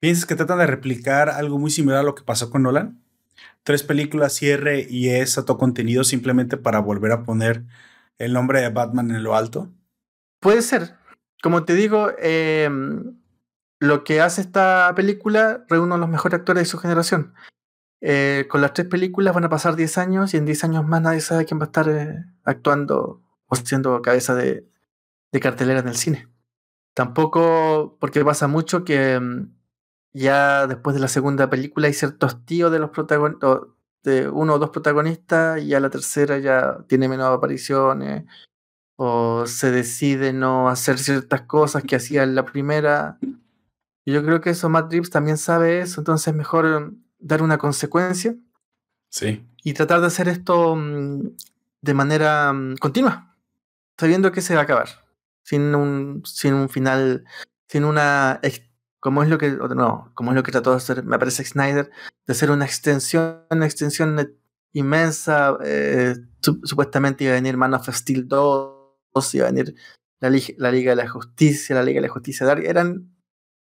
¿Piensas 0.00 0.26
que 0.26 0.34
tratan 0.34 0.58
de 0.58 0.66
replicar 0.66 1.30
algo 1.30 1.58
muy 1.58 1.70
similar 1.70 2.00
a 2.00 2.02
lo 2.02 2.14
que 2.14 2.22
pasó 2.22 2.50
con 2.50 2.62
Nolan? 2.62 3.02
Tres 3.62 3.82
películas, 3.82 4.34
cierre 4.34 4.86
y 4.88 5.08
es 5.08 5.34
todo 5.34 5.56
contenido 5.56 6.04
simplemente 6.04 6.56
para 6.56 6.80
volver 6.80 7.12
a 7.12 7.22
poner 7.22 7.64
el 8.18 8.32
nombre 8.32 8.60
de 8.60 8.68
Batman 8.68 9.10
en 9.10 9.22
lo 9.22 9.34
alto. 9.34 9.70
Puede 10.40 10.62
ser. 10.62 10.96
Como 11.42 11.64
te 11.64 11.74
digo, 11.74 12.10
em, 12.18 13.16
lo 13.80 14.04
que 14.04 14.20
hace 14.20 14.42
esta 14.42 14.92
película 14.94 15.64
reúne 15.68 15.94
a 15.94 15.98
los 15.98 16.08
mejores 16.08 16.38
actores 16.38 16.64
de 16.64 16.70
su 16.70 16.78
generación. 16.78 17.34
Eh, 18.02 18.46
con 18.50 18.60
las 18.60 18.74
tres 18.74 18.88
películas 18.88 19.34
van 19.34 19.44
a 19.44 19.48
pasar 19.48 19.76
10 19.76 19.96
años 19.96 20.34
y 20.34 20.36
en 20.36 20.44
10 20.44 20.64
años 20.64 20.86
más 20.86 21.00
nadie 21.00 21.20
sabe 21.20 21.46
quién 21.46 21.58
va 21.58 21.64
a 21.64 21.66
estar 21.66 21.88
eh, 21.88 22.24
actuando 22.44 23.22
o 23.46 23.56
siendo 23.56 24.02
cabeza 24.02 24.34
de, 24.34 24.68
de 25.34 25.40
cartelera 25.40 25.80
en 25.80 25.88
el 25.88 25.96
cine. 25.96 26.28
Tampoco, 26.94 27.98
porque 28.00 28.24
pasa 28.24 28.46
mucho 28.46 28.84
que 28.84 29.18
mm, 29.18 29.52
ya 30.12 30.68
después 30.68 30.94
de 30.94 31.00
la 31.00 31.08
segunda 31.08 31.50
película 31.50 31.88
hay 31.88 31.92
ciertos 31.92 32.46
tíos 32.46 32.70
de 32.70 32.78
los 32.78 32.90
protagonistas, 32.90 33.62
de 34.04 34.28
uno 34.28 34.54
o 34.54 34.58
dos 34.60 34.70
protagonistas, 34.70 35.60
y 35.60 35.68
ya 35.68 35.80
la 35.80 35.90
tercera 35.90 36.38
ya 36.38 36.84
tiene 36.86 37.08
menos 37.08 37.36
apariciones, 37.36 38.26
o 38.94 39.44
se 39.46 39.72
decide 39.72 40.32
no 40.32 40.68
hacer 40.68 40.98
ciertas 40.98 41.42
cosas 41.42 41.82
que 41.82 41.96
hacía 41.96 42.22
en 42.22 42.36
la 42.36 42.44
primera. 42.44 43.18
Y 44.04 44.12
yo 44.12 44.24
creo 44.24 44.40
que 44.40 44.50
eso 44.50 44.68
Matt 44.68 44.92
Reeves 44.92 45.10
también 45.10 45.36
sabe 45.36 45.80
eso, 45.80 46.00
entonces 46.00 46.28
es 46.28 46.34
mejor 46.34 46.80
mm, 46.80 47.02
dar 47.18 47.42
una 47.42 47.58
consecuencia. 47.58 48.36
Sí. 49.08 49.44
Y 49.64 49.72
tratar 49.72 50.00
de 50.00 50.06
hacer 50.06 50.28
esto 50.28 50.76
mm, 50.76 51.22
de 51.80 51.94
manera 51.94 52.54
continua, 52.78 53.34
sabiendo 53.98 54.30
que 54.30 54.40
se 54.40 54.54
va 54.54 54.60
a 54.60 54.64
acabar 54.64 55.03
sin 55.44 55.74
un, 55.74 56.22
sin 56.24 56.54
un 56.54 56.68
final, 56.68 57.24
sin 57.68 57.84
una 57.84 58.40
como 59.04 59.22
es 59.22 59.28
lo 59.28 59.36
que 59.36 59.50
no, 59.50 60.10
como 60.14 60.30
es 60.30 60.34
lo 60.34 60.42
que 60.42 60.50
trató 60.50 60.70
de 60.70 60.78
hacer, 60.78 61.04
me 61.04 61.18
parece 61.18 61.44
Snyder, 61.44 61.90
de 62.26 62.32
hacer 62.32 62.50
una 62.50 62.64
extensión, 62.64 63.42
una 63.50 63.66
extensión 63.66 64.38
inmensa, 64.72 65.58
eh, 65.62 66.16
supuestamente 66.40 67.24
iba 67.24 67.34
a 67.34 67.36
venir 67.36 67.58
Man 67.58 67.74
of 67.74 67.86
Steel 67.86 68.26
2, 68.26 69.34
iba 69.34 69.46
a 69.46 69.50
venir 69.50 69.74
la, 70.20 70.30
la, 70.56 70.70
Liga 70.72 70.92
de 70.92 70.96
la 70.96 71.06
Justicia, 71.06 71.76
la 71.76 71.82
Liga 71.82 72.00
de 72.00 72.06
la 72.06 72.12
Justicia 72.14 72.46
Dark, 72.46 72.64
eran, 72.64 73.14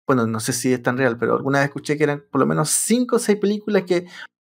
bueno, 0.07 0.25
no 0.25 0.39
sé 0.39 0.53
si 0.53 0.73
es 0.73 0.81
tan 0.81 0.97
real, 0.97 1.19
pero 1.19 1.35
alguna 1.35 1.59
vez 1.59 1.67
escuché 1.67 1.97
que 1.97 2.05
eran 2.05 2.25
por 2.31 2.41
lo 2.41 2.47
menos 2.47 2.69
5 2.71 3.17
o 3.17 3.19
6 3.19 3.37
películas 3.37 3.83
que 3.83 4.07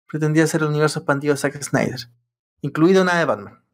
pretendía 0.09 0.47
ser 0.47 0.63
el 0.63 0.69
universo 0.69 1.01
expandido 1.01 1.35
de 1.35 1.39
Zack 1.39 1.63
Snyder, 1.63 2.01
incluida 2.63 3.03
una 3.03 3.19
de 3.19 3.27
Batman. 3.27 3.68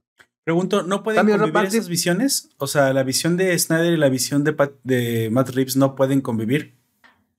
Pregunto, 0.45 0.83
¿no 0.83 1.03
pueden 1.03 1.27
convivir 1.27 1.65
esas 1.65 1.89
visiones? 1.89 2.51
O 2.59 2.67
sea, 2.67 2.93
la 2.93 3.03
visión 3.03 3.39
de 3.39 3.59
Snyder 3.59 3.95
y 3.95 3.97
la 3.97 4.11
visión 4.11 4.45
de, 4.45 4.55
de 4.83 5.31
Matt 5.33 5.51
Reeves 5.51 5.77
no 5.77 5.95
pueden 5.95 6.21
convivir. 6.21 6.75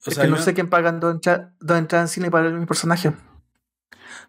O 0.06 0.10
es 0.10 0.18
que 0.18 0.28
no 0.28 0.38
sé 0.38 0.56
quién 0.56 0.70
paga 0.70 0.92
dos 0.92 1.16
entradas 1.78 1.94
en 1.94 2.08
cine 2.08 2.32
para 2.32 2.50
mi 2.50 2.66
personaje. 2.66 3.14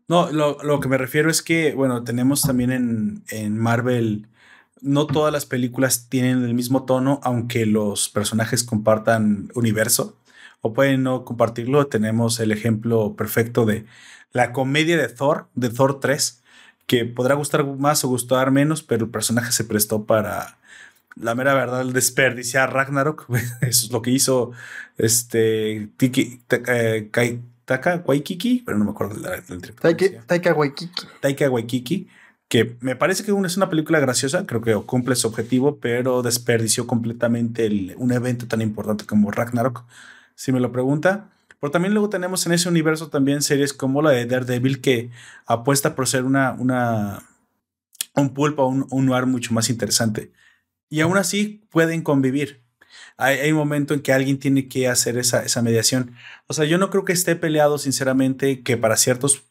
No, 0.08 0.30
lo, 0.30 0.62
lo, 0.62 0.80
que 0.80 0.88
me 0.88 0.98
refiero 0.98 1.30
es 1.30 1.42
que, 1.42 1.74
bueno, 1.74 2.04
tenemos 2.04 2.42
también 2.42 2.70
en, 2.70 3.24
en 3.28 3.58
Marvel, 3.58 4.28
no 4.80 5.06
todas 5.06 5.32
las 5.32 5.46
películas 5.46 6.08
tienen 6.08 6.44
el 6.44 6.54
mismo 6.54 6.84
tono, 6.84 7.18
aunque 7.22 7.66
los 7.66 8.08
personajes 8.10 8.62
compartan 8.62 9.50
universo, 9.54 10.16
o 10.60 10.74
pueden 10.74 11.02
no 11.02 11.24
compartirlo. 11.24 11.86
Tenemos 11.88 12.40
el 12.40 12.52
ejemplo 12.52 13.16
perfecto 13.16 13.64
de 13.64 13.86
la 14.32 14.52
comedia 14.52 14.96
de 14.96 15.08
Thor, 15.08 15.48
de 15.54 15.70
Thor 15.70 15.98
3, 15.98 16.42
que 16.86 17.04
podrá 17.04 17.34
gustar 17.34 17.64
más 17.64 18.04
o 18.04 18.08
gustar 18.08 18.50
menos, 18.50 18.82
pero 18.82 19.04
el 19.04 19.10
personaje 19.10 19.52
se 19.52 19.64
prestó 19.64 20.04
para 20.04 20.58
la 21.16 21.34
mera 21.34 21.54
verdad 21.54 21.80
el 21.80 21.92
desperdiciar 21.92 22.72
Ragnarok. 22.72 23.26
Eso 23.60 23.86
es 23.86 23.92
lo 23.92 24.02
que 24.02 24.10
hizo 24.10 24.52
este 24.96 25.88
Tiki, 25.96 26.42
eh, 26.50 27.10
Taka 27.64 28.02
Waikiki, 28.06 28.62
pero 28.64 28.78
no 28.78 28.84
me 28.84 28.92
acuerdo 28.92 29.16
del 29.16 29.60
Taika 30.26 30.54
Waikiki. 30.54 31.06
Taika 31.20 31.50
Waikiki, 31.50 32.08
que 32.48 32.76
me 32.80 32.94
parece 32.94 33.24
que 33.24 33.32
es 33.32 33.56
una 33.56 33.68
película 33.68 33.98
graciosa, 33.98 34.46
creo 34.46 34.60
que 34.60 34.74
cumple 34.86 35.16
su 35.16 35.26
objetivo, 35.26 35.78
pero 35.80 36.22
desperdició 36.22 36.86
completamente 36.86 37.94
un 37.96 38.12
evento 38.12 38.46
tan 38.46 38.62
importante 38.62 39.04
como 39.04 39.32
Ragnarok. 39.32 39.84
Si 40.36 40.52
me 40.52 40.60
lo 40.60 40.70
pregunta, 40.70 41.30
pero 41.66 41.72
también 41.72 41.94
luego 41.94 42.08
tenemos 42.08 42.46
en 42.46 42.52
ese 42.52 42.68
universo 42.68 43.08
también 43.08 43.42
series 43.42 43.72
como 43.72 44.00
la 44.00 44.10
de 44.10 44.24
Daredevil 44.24 44.80
que 44.80 45.10
apuesta 45.46 45.96
por 45.96 46.06
ser 46.06 46.22
una, 46.22 46.52
una 46.52 47.28
un 48.14 48.34
pulpo, 48.34 48.66
un, 48.66 48.86
un 48.88 49.06
noir 49.06 49.26
mucho 49.26 49.52
más 49.52 49.68
interesante. 49.68 50.30
Y 50.88 51.00
aún 51.00 51.16
así 51.18 51.66
pueden 51.68 52.02
convivir. 52.02 52.62
Hay, 53.16 53.50
un 53.50 53.58
momento 53.58 53.94
en 53.94 54.00
que 54.00 54.12
alguien 54.12 54.38
tiene 54.38 54.68
que 54.68 54.86
hacer 54.86 55.18
esa, 55.18 55.42
esa 55.42 55.60
mediación. 55.60 56.14
O 56.46 56.54
sea, 56.54 56.66
yo 56.66 56.78
no 56.78 56.88
creo 56.88 57.04
que 57.04 57.12
esté 57.12 57.34
peleado, 57.34 57.78
sinceramente, 57.78 58.62
que 58.62 58.76
para 58.76 58.96
ciertos 58.96 59.42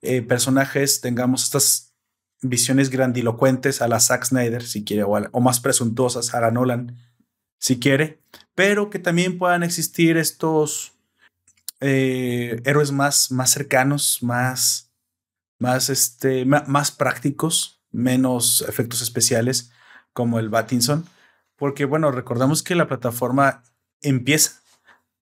eh, 0.00 0.22
personajes 0.22 1.00
tengamos 1.00 1.42
estas 1.42 1.92
visiones 2.40 2.88
grandilocuentes 2.88 3.82
a 3.82 3.88
la 3.88 3.98
Zack 3.98 4.26
Snyder, 4.26 4.62
si 4.62 4.84
quiere, 4.84 5.02
o, 5.02 5.10
o 5.10 5.40
más 5.40 5.58
presuntuosas 5.58 6.34
a 6.34 6.40
la 6.40 6.52
Nolan, 6.52 6.96
si 7.58 7.80
quiere, 7.80 8.20
pero 8.54 8.90
que 8.90 9.00
también 9.00 9.38
puedan 9.38 9.64
existir 9.64 10.16
estos 10.18 10.94
eh, 11.80 12.60
héroes 12.64 12.92
más, 12.92 13.30
más 13.30 13.50
cercanos, 13.50 14.22
más, 14.22 14.92
más, 15.58 15.90
este, 15.90 16.44
más 16.44 16.90
prácticos, 16.90 17.82
menos 17.90 18.62
efectos 18.68 19.02
especiales, 19.02 19.72
como 20.12 20.38
el 20.38 20.48
Batinson. 20.48 21.06
Porque, 21.56 21.84
bueno, 21.84 22.10
recordamos 22.10 22.62
que 22.62 22.74
la 22.74 22.86
plataforma 22.86 23.62
empieza 24.02 24.60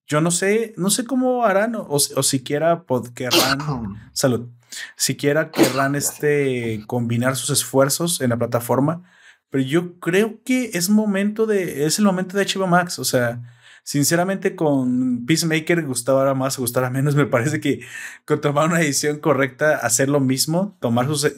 yo 0.06 0.20
no 0.20 0.30
sé, 0.30 0.72
no 0.76 0.90
sé 0.90 1.04
cómo 1.04 1.44
harán 1.44 1.74
o, 1.74 1.86
o 1.88 2.22
siquiera 2.22 2.84
querrán, 3.14 3.58
salud, 4.12 4.48
siquiera 4.96 5.50
querrán 5.50 5.96
este, 5.96 6.84
combinar 6.86 7.36
sus 7.36 7.50
esfuerzos 7.50 8.20
en 8.20 8.30
la 8.30 8.36
plataforma, 8.36 9.02
pero 9.50 9.64
yo 9.64 9.98
creo 9.98 10.40
que 10.44 10.70
es 10.74 10.88
momento 10.90 11.46
de, 11.46 11.86
es 11.86 11.98
el 11.98 12.04
momento 12.04 12.36
de 12.36 12.46
HBO 12.46 12.68
Max, 12.68 12.98
o 13.00 13.04
sea, 13.04 13.42
sinceramente 13.86 14.56
con 14.56 15.24
Peacemaker 15.26 15.86
gustara 15.86 16.34
más 16.34 16.58
o 16.58 16.62
gustara 16.62 16.90
menos, 16.90 17.14
me 17.14 17.24
parece 17.24 17.60
que 17.60 17.86
con 18.24 18.40
tomar 18.40 18.66
una 18.66 18.78
decisión 18.78 19.20
correcta, 19.20 19.76
hacer 19.76 20.08
lo 20.08 20.18
mismo, 20.18 20.76
tomar 20.80 21.06
su, 21.06 21.32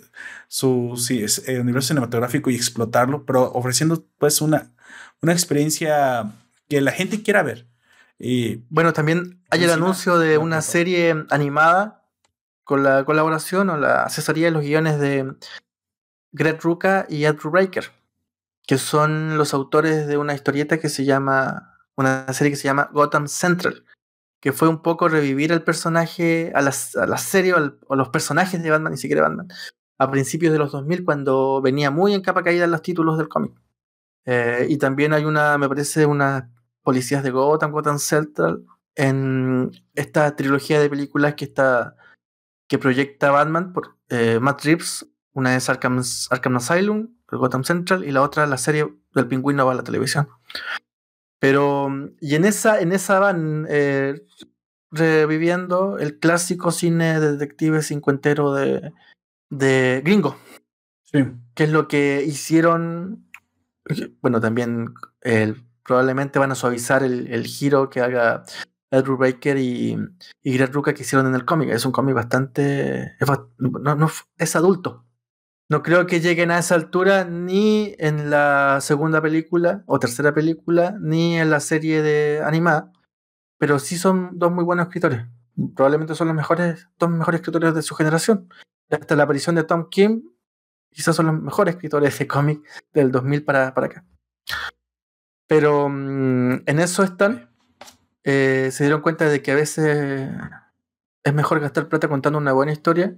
su 0.49 0.94
eh, 1.46 1.61
universo 1.61 1.88
cinematográfico 1.88 2.49
y 2.49 2.55
explotarlo, 2.55 3.26
pero 3.26 3.53
ofreciendo 3.53 4.03
pues 4.16 4.40
una, 4.40 4.70
una 5.20 5.32
experiencia 5.32 6.32
que 6.70 6.80
la 6.80 6.92
gente 6.92 7.22
quiera 7.22 7.42
ver. 7.42 7.66
Y 8.18 8.64
bueno, 8.70 8.94
también 8.94 9.42
hay 9.51 9.64
el 9.64 9.70
anuncio 9.70 10.18
de 10.18 10.38
una 10.38 10.62
serie 10.62 11.26
animada 11.28 12.03
con 12.64 12.82
la 12.82 13.05
colaboración 13.05 13.68
o 13.68 13.76
la 13.76 14.05
asesoría 14.05 14.46
de 14.46 14.53
los 14.53 14.62
guiones 14.62 14.99
de 14.99 15.34
Greg 16.32 16.59
Ruca 16.62 17.05
y 17.11 17.26
Andrew 17.26 17.51
Breaker, 17.51 17.92
que 18.66 18.78
son 18.78 19.36
los 19.36 19.53
autores 19.53 20.07
de 20.07 20.16
una 20.16 20.34
historieta 20.34 20.78
que 20.78 20.88
se 20.88 21.05
llama, 21.05 21.77
una 21.99 22.32
serie 22.32 22.53
que 22.53 22.57
se 22.57 22.64
llama 22.64 22.90
Gotham 22.92 23.28
Central, 23.28 23.84
que 24.40 24.53
fue 24.53 24.68
un 24.68 24.82
poco 24.82 25.09
revivir 25.09 25.53
el 25.53 25.62
personaje, 25.62 26.53
a 26.55 26.62
la, 26.62 26.72
serie 26.72 27.55
o, 27.55 27.96
los 27.96 28.09
personajes 28.11 28.62
de 28.62 28.70
Batman, 28.70 28.92
ni 28.92 28.99
siquiera 28.99 29.22
Batman, 29.22 29.49
a 29.99 30.11
principios 30.11 30.53
de 30.53 30.59
los 30.59 30.72
2000 30.72 31.05
cuando 31.05 31.61
venía 31.61 31.90
muy 31.90 32.14
en 32.14 32.22
capa 32.22 32.44
caída 32.44 32.64
en 32.64 32.70
los 32.70 32.82
títulos 32.82 33.18
del 33.18 33.28
cómic. 33.28 33.53
Eh, 34.26 34.66
y 34.68 34.78
también 34.78 35.12
hay 35.12 35.24
una, 35.24 35.59
me 35.59 35.68
parece, 35.68 36.07
una 36.07 36.51
policías 36.82 37.22
de 37.22 37.30
Gotham, 37.30 37.72
Gotham 37.72 37.99
Central, 37.99 38.64
en 38.94 39.70
esta 39.94 40.36
trilogía 40.36 40.80
de 40.80 40.90
películas 40.90 41.34
que 41.34 41.44
está 41.44 41.96
que 42.68 42.78
proyecta 42.78 43.30
Batman 43.30 43.72
por 43.72 43.96
eh, 44.09 44.38
Matt 44.40 44.62
Reeves. 44.64 45.07
Una 45.32 45.57
es 45.57 45.68
Arkham, 45.68 46.03
Arkham 46.30 46.57
Asylum, 46.57 47.09
Gotham 47.28 47.64
Central, 47.64 48.05
y 48.05 48.11
la 48.11 48.22
otra 48.22 48.46
la 48.46 48.59
serie 48.59 48.92
del 49.14 49.28
pingüino 49.28 49.64
va 49.66 49.72
a 49.72 49.76
la 49.76 49.82
televisión. 49.84 50.28
Pero, 51.39 51.89
y 52.20 52.34
en 52.34 52.45
esa, 52.45 52.80
en 52.80 52.93
esa 52.93 53.20
van 53.20 53.66
eh, 53.68 54.22
reviviendo 54.91 55.99
el 55.99 56.18
clásico 56.18 56.70
cine 56.70 57.20
de 57.20 57.32
detective 57.32 57.82
cincuentero 57.82 58.53
de, 58.53 58.93
de 59.51 60.03
Gringo. 60.05 60.36
Sí. 61.05 61.24
Que 61.55 61.64
es 61.64 61.70
lo 61.70 61.89
que 61.89 62.24
hicieron. 62.26 63.30
Bueno, 64.20 64.41
también 64.41 64.95
el 65.22 65.64
probablemente 65.89 66.39
van 66.39 66.53
a 66.53 66.55
suavizar 66.55 67.03
el, 67.03 67.47
giro 67.47 67.89
que 67.89 68.03
haga 68.03 68.45
Edward 68.91 69.18
Baker 69.18 69.57
y, 69.57 69.97
y 70.43 70.53
Greg 70.53 70.70
Rucka 70.70 70.93
que 70.93 71.03
hicieron 71.03 71.26
en 71.26 71.34
el 71.34 71.47
cómic. 71.47 71.70
Es 71.70 71.86
un 71.86 71.93
cómic 71.93 72.14
bastante. 72.14 73.16
Es, 73.18 73.28
no, 73.59 74.11
es 74.36 74.55
adulto. 74.55 75.07
No 75.70 75.82
creo 75.82 76.06
que 76.06 76.20
lleguen 76.20 76.50
a 76.50 76.58
esa 76.58 76.74
altura 76.74 77.24
ni 77.24 77.94
en 77.98 78.30
la 78.30 78.78
segunda 78.80 79.20
película 79.20 79.84
o 79.86 79.98
tercera 79.98 80.32
película, 80.32 80.96
ni 80.98 81.38
en 81.38 81.50
la 81.50 81.60
serie 81.60 82.00
de 82.00 82.40
animada. 82.42 82.90
Pero 83.58 83.78
sí 83.78 83.98
son 83.98 84.38
dos 84.38 84.50
muy 84.50 84.64
buenos 84.64 84.86
escritores. 84.86 85.26
Probablemente 85.76 86.14
son 86.14 86.28
los 86.28 86.36
mejores, 86.36 86.88
dos 86.98 87.10
mejores 87.10 87.40
escritores 87.40 87.74
de 87.74 87.82
su 87.82 87.94
generación. 87.94 88.48
Hasta 88.88 89.14
la 89.14 89.24
aparición 89.24 89.56
de 89.56 89.64
Tom 89.64 89.90
Kim, 89.90 90.22
quizás 90.90 91.14
son 91.14 91.26
los 91.26 91.38
mejores 91.38 91.74
escritores 91.74 92.18
de 92.18 92.26
cómic 92.26 92.62
del 92.94 93.12
2000 93.12 93.44
para, 93.44 93.74
para 93.74 93.88
acá. 93.88 94.06
Pero 95.46 95.90
mm, 95.90 96.62
en 96.64 96.78
eso 96.78 97.02
están. 97.02 97.50
Eh, 98.24 98.70
se 98.72 98.84
dieron 98.84 99.02
cuenta 99.02 99.28
de 99.28 99.42
que 99.42 99.52
a 99.52 99.54
veces 99.54 100.30
es 101.24 101.34
mejor 101.34 101.60
gastar 101.60 101.88
plata 101.88 102.08
contando 102.08 102.38
una 102.38 102.52
buena 102.52 102.72
historia 102.72 103.14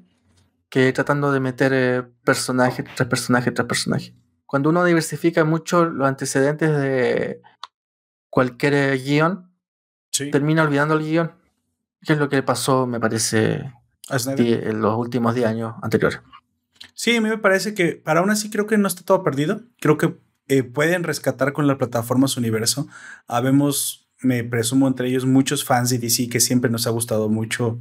que 0.70 0.92
tratando 0.92 1.32
de 1.32 1.40
meter 1.40 1.72
eh, 1.74 2.02
personaje 2.24 2.82
tras 2.82 3.08
personaje 3.08 3.50
tras 3.50 3.66
personaje. 3.68 4.14
Cuando 4.46 4.70
uno 4.70 4.84
diversifica 4.84 5.44
mucho 5.44 5.84
los 5.84 6.08
antecedentes 6.08 6.70
de 6.70 7.42
cualquier 8.30 8.74
eh, 8.74 8.98
guion, 8.98 9.52
termina 10.32 10.62
olvidando 10.62 10.94
el 10.94 11.04
guion. 11.04 11.32
Que 12.02 12.14
es 12.14 12.18
lo 12.18 12.30
que 12.30 12.42
pasó, 12.42 12.86
me 12.86 12.98
parece, 12.98 13.70
en 14.08 14.80
los 14.80 14.96
últimos 14.96 15.34
10 15.34 15.46
años 15.46 15.74
anteriores. 15.82 16.20
Sí, 16.94 17.14
a 17.16 17.20
mí 17.20 17.28
me 17.28 17.36
parece 17.36 17.74
que 17.74 17.92
para 17.92 18.20
aún 18.20 18.30
así 18.30 18.48
creo 18.48 18.66
que 18.66 18.78
no 18.78 18.88
está 18.88 19.02
todo 19.02 19.22
perdido. 19.22 19.62
Creo 19.80 19.98
que 19.98 20.18
eh, 20.48 20.62
pueden 20.62 21.04
rescatar 21.04 21.52
con 21.52 21.66
la 21.66 21.78
plataforma 21.78 22.26
su 22.26 22.40
universo. 22.40 22.88
Habemos, 23.28 24.10
me 24.20 24.42
presumo 24.44 24.88
entre 24.88 25.08
ellos, 25.08 25.26
muchos 25.26 25.64
fans 25.64 25.90
de 25.90 25.98
DC 25.98 26.28
que 26.28 26.40
siempre 26.40 26.70
nos 26.70 26.86
ha 26.86 26.90
gustado 26.90 27.28
mucho. 27.28 27.78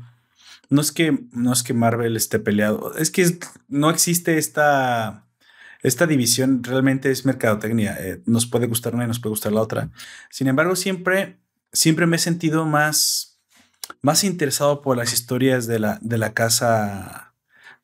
No 0.69 0.81
es 0.81 0.91
que, 0.91 1.25
no 1.31 1.51
es 1.51 1.63
que 1.63 1.73
Marvel 1.73 2.15
esté 2.15 2.39
peleado, 2.39 2.95
es 2.95 3.09
que 3.09 3.39
no 3.67 3.89
existe 3.89 4.37
esta, 4.37 5.27
esta 5.81 6.05
división, 6.05 6.63
realmente 6.63 7.09
es 7.11 7.25
mercadotecnia. 7.25 7.97
Eh, 7.99 8.21
nos 8.25 8.45
puede 8.45 8.67
gustar 8.67 8.93
una 8.93 9.05
y 9.05 9.07
nos 9.07 9.19
puede 9.19 9.31
gustar 9.31 9.51
la 9.51 9.61
otra. 9.61 9.89
Sin 10.29 10.47
embargo, 10.47 10.75
siempre, 10.75 11.39
siempre 11.73 12.05
me 12.05 12.17
he 12.17 12.19
sentido 12.19 12.65
más, 12.65 13.39
más 14.01 14.23
interesado 14.23 14.81
por 14.81 14.97
las 14.97 15.13
historias 15.13 15.67
de 15.67 15.79
la, 15.79 15.97
de 16.01 16.17
la 16.17 16.33
casa 16.33 17.29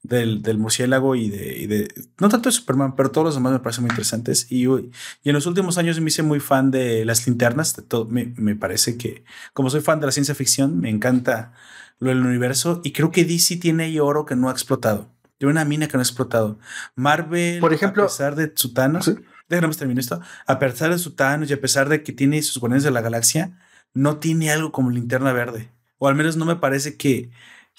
del, 0.04 0.42
del 0.42 0.58
murciélago 0.58 1.16
y 1.16 1.30
de, 1.30 1.88
No 2.20 2.30
tanto 2.30 2.50
de 2.50 2.54
Superman, 2.54 2.96
pero 2.96 3.12
todos 3.12 3.26
los 3.26 3.36
demás 3.36 3.54
me 3.54 3.60
parecen 3.60 3.84
muy 3.84 3.90
interesantes. 3.90 4.52
Y, 4.52 4.66
y 4.66 4.90
en 5.24 5.34
los 5.34 5.46
últimos 5.46 5.78
años 5.78 6.00
me 6.00 6.10
hice 6.10 6.24
muy 6.24 6.40
fan 6.40 6.72
de 6.72 7.06
las 7.06 7.26
linternas. 7.26 7.76
Me, 8.10 8.34
me, 8.38 8.56
parece 8.56 8.98
que, 8.98 9.24
como 9.54 9.70
soy 9.70 9.82
fan 9.82 10.00
de 10.00 10.06
la 10.06 10.12
ciencia 10.12 10.36
ficción, 10.36 10.80
me 10.80 10.90
encanta 10.90 11.54
lo 12.00 12.10
del 12.10 12.26
universo. 12.26 12.82
Y 12.84 12.92
creo 12.92 13.12
que 13.12 13.26
DC 13.26 13.58
tiene 13.58 13.86
ahí 13.86 14.00
oro 14.00 14.26
que 14.26 14.36
no 14.36 14.50
ha 14.50 14.52
explotado. 14.52 15.10
Tiene 15.38 15.52
una 15.52 15.66
mina 15.66 15.88
que 15.88 15.94
no 15.94 16.00
ha 16.00 16.04
explotado. 16.04 16.60
Marvel, 16.96 17.60
por 17.60 17.74
ejemplo, 17.74 18.04
a 18.04 18.08
pesar 18.08 18.36
de 18.36 18.52
su 18.56 18.74
Thanos, 18.74 19.12
déjame 19.50 19.74
terminar 19.76 20.00
esto. 20.00 20.22
A 20.48 20.60
pesar 20.60 20.92
de 20.92 20.98
su 21.00 21.16
Thanos 21.16 21.50
y 21.50 21.54
a 21.54 21.62
pesar 21.62 21.90
de 21.90 22.04
que 22.04 22.14
tiene 22.14 22.42
sus 22.42 22.58
guardianes 22.60 22.84
de 22.84 22.92
la 22.92 23.02
galaxia, 23.02 23.58
no 23.94 24.18
tiene 24.18 24.52
algo 24.52 24.72
como 24.72 24.90
linterna 24.90 25.34
verde. 25.34 25.72
O 25.98 26.08
al 26.08 26.16
menos 26.16 26.38
no 26.38 26.46
me 26.46 26.56
parece 26.56 26.98
que 26.98 27.32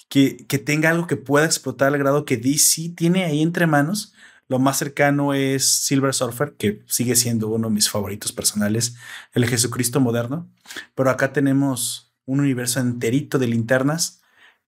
que, 0.09 0.61
tenga 0.63 0.89
algo 0.89 1.07
que 1.07 1.17
pueda 1.17 1.45
explotar 1.45 1.89
al 1.89 1.97
grado 1.97 2.25
que 2.25 2.37
DC 2.37 2.93
tiene 2.95 3.25
ahí 3.25 3.41
entre 3.41 3.67
manos. 3.67 4.13
Lo 4.47 4.59
más 4.59 4.77
cercano 4.77 5.33
es 5.33 5.65
Silver 5.65 6.13
Surfer, 6.13 6.55
que 6.57 6.83
sigue 6.87 7.15
siendo 7.15 7.49
uno 7.49 7.67
de 7.67 7.73
mis 7.73 7.89
favoritos 7.89 8.31
personales, 8.31 8.95
el 9.33 9.47
Jesucristo 9.47 9.99
moderno. 9.99 10.49
Pero 10.95 11.09
acá 11.09 11.33
tenemos 11.33 12.06
un 12.27 12.41
universo 12.41 12.79
enterito 12.79 13.39
de 13.39 13.47
linternas 13.47 14.21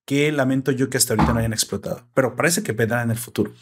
que 0.06 0.32
lamento 0.32 0.72
yo 0.72 0.90
que 0.90 0.98
hasta 0.98 1.14
ahorita 1.14 1.34
no 1.34 1.40
hayan 1.40 1.54
explotado. 1.54 2.08
Pero 2.16 2.36
parece 2.36 2.64
que 2.64 2.72
vendrán 2.72 3.04
en 3.04 3.12
el 3.12 3.18
futuro. 3.18 3.54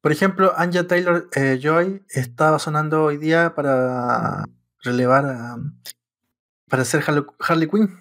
Por 0.00 0.10
ejemplo, 0.10 0.52
Anja 0.56 0.88
Taylor 0.88 1.28
eh, 1.36 1.60
Joy 1.62 2.04
estaba 2.08 2.58
sonando 2.58 3.04
hoy 3.04 3.18
día 3.18 3.54
para 3.54 4.44
relevar 4.82 5.26
a, 5.26 5.58
para 6.68 6.84
ser 6.84 7.04
Harley 7.38 7.68
Quinn, 7.68 8.00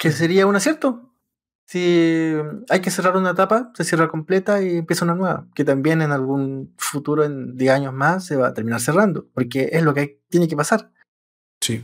que 0.00 0.10
sería 0.10 0.46
un 0.46 0.56
acierto 0.56 1.12
si 1.72 2.34
hay 2.68 2.80
que 2.82 2.90
cerrar 2.90 3.16
una 3.16 3.30
etapa, 3.30 3.72
se 3.74 3.84
cierra 3.84 4.08
completa 4.08 4.62
y 4.62 4.76
empieza 4.76 5.06
una 5.06 5.14
nueva, 5.14 5.46
que 5.54 5.64
también 5.64 6.02
en 6.02 6.12
algún 6.12 6.74
futuro, 6.76 7.24
en 7.24 7.56
10 7.56 7.72
años 7.72 7.94
más, 7.94 8.26
se 8.26 8.36
va 8.36 8.48
a 8.48 8.52
terminar 8.52 8.78
cerrando, 8.78 9.26
porque 9.32 9.70
es 9.72 9.82
lo 9.82 9.94
que 9.94 10.20
tiene 10.28 10.48
que 10.48 10.54
pasar. 10.54 10.92
Sí. 11.62 11.82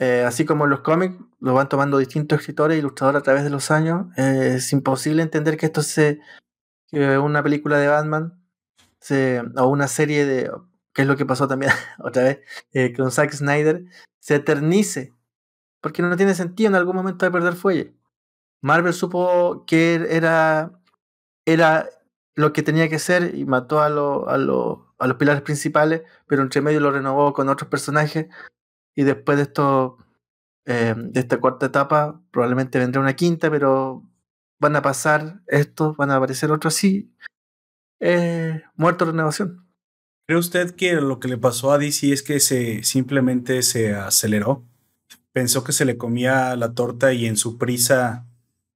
Eh, 0.00 0.24
así 0.26 0.46
como 0.46 0.66
los 0.66 0.80
cómics 0.80 1.14
lo 1.40 1.52
van 1.52 1.68
tomando 1.68 1.98
distintos 1.98 2.40
escritores 2.40 2.76
e 2.76 2.78
ilustradores 2.78 3.20
a 3.20 3.22
través 3.22 3.44
de 3.44 3.50
los 3.50 3.70
años, 3.70 4.06
eh, 4.16 4.54
es 4.56 4.72
imposible 4.72 5.22
entender 5.22 5.58
que 5.58 5.66
esto 5.66 5.82
se. 5.82 6.20
que 6.88 7.18
una 7.18 7.42
película 7.42 7.78
de 7.78 7.88
Batman 7.88 8.42
o 9.56 9.68
una 9.68 9.88
serie 9.88 10.24
de. 10.24 10.50
que 10.94 11.02
es 11.02 11.08
lo 11.08 11.16
que 11.16 11.26
pasó 11.26 11.48
también 11.48 11.72
otra 11.98 12.24
vez 12.24 12.40
eh, 12.72 12.94
con 12.96 13.10
Zack 13.12 13.32
Snyder, 13.32 13.84
se 14.20 14.36
eternice. 14.36 15.12
Porque 15.82 16.02
no 16.02 16.16
tiene 16.16 16.34
sentido 16.34 16.70
en 16.70 16.76
algún 16.76 16.96
momento 16.96 17.26
de 17.26 17.32
perder 17.32 17.54
fuelle. 17.54 17.94
Marvel 18.62 18.94
supo 18.94 19.64
que 19.66 19.94
era, 20.10 20.72
era 21.46 21.90
lo 22.36 22.52
que 22.52 22.62
tenía 22.62 22.88
que 22.88 22.98
ser 22.98 23.34
y 23.34 23.44
mató 23.46 23.80
a, 23.80 23.86
a, 23.86 24.34
a 24.34 25.06
los 25.06 25.16
pilares 25.18 25.42
principales, 25.42 26.02
pero 26.26 26.42
entre 26.42 26.62
medio 26.62 26.80
lo 26.80 26.90
renovó 26.90 27.34
con 27.34 27.48
otros 27.50 27.68
personajes. 27.70 28.28
Y 28.94 29.04
después 29.04 29.36
de 29.36 29.44
esto, 29.44 29.98
eh, 30.66 30.94
de 30.96 31.20
esta 31.20 31.40
cuarta 31.40 31.66
etapa, 31.66 32.22
probablemente 32.30 32.78
vendrá 32.78 33.00
una 33.00 33.16
quinta, 33.16 33.50
pero 33.50 34.04
van 34.58 34.76
a 34.76 34.82
pasar 34.82 35.40
estos, 35.46 35.96
van 35.96 36.10
a 36.10 36.16
aparecer 36.16 36.50
otros 36.50 36.74
así. 36.74 37.12
Eh, 38.00 38.62
muerto 38.76 39.04
renovación. 39.04 39.66
¿Cree 40.26 40.38
usted 40.38 40.74
que 40.74 40.94
lo 40.94 41.18
que 41.18 41.28
le 41.28 41.38
pasó 41.38 41.72
a 41.72 41.78
DC 41.78 42.12
es 42.12 42.22
que 42.22 42.40
se 42.40 42.82
simplemente 42.84 43.62
se 43.62 43.94
aceleró? 43.94 44.64
Pensó 45.32 45.64
que 45.64 45.72
se 45.72 45.84
le 45.84 45.98
comía 45.98 46.54
la 46.56 46.74
torta 46.74 47.12
y 47.12 47.26
en 47.26 47.36
su 47.36 47.58
prisa 47.58 48.26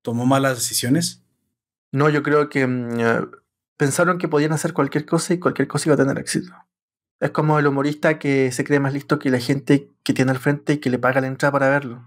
tomó 0.03 0.27
malas 0.27 0.57
decisiones? 0.57 1.25
No, 1.93 2.09
yo 2.09 2.23
creo 2.23 2.49
que 2.49 2.67
mm, 2.67 3.01
eh, 3.01 3.21
pensaron 3.77 4.19
que 4.19 4.29
podían 4.29 4.53
hacer 4.53 4.73
cualquier 4.73 5.07
cosa 5.07 5.35
y 5.35 5.39
cualquier 5.39 5.69
cosa 5.69 5.89
iba 5.89 5.95
a 5.95 5.99
tener 5.99 6.19
éxito. 6.19 6.53
Es 7.21 7.31
como 7.31 7.59
el 7.59 7.67
humorista 7.67 8.19
que 8.19 8.53
se 8.53 8.65
cree 8.65 8.81
más 8.81 8.93
listo 8.93 9.19
que 9.19 9.31
la 9.31 9.39
gente 9.39 9.91
que 10.03 10.13
tiene 10.13 10.33
al 10.33 10.39
frente 10.39 10.75
y 10.75 10.79
que 10.79 10.91
le 10.91 10.99
paga 10.99 11.21
la 11.21 11.29
entrada 11.29 11.53
para 11.53 11.69
verlo. 11.69 12.05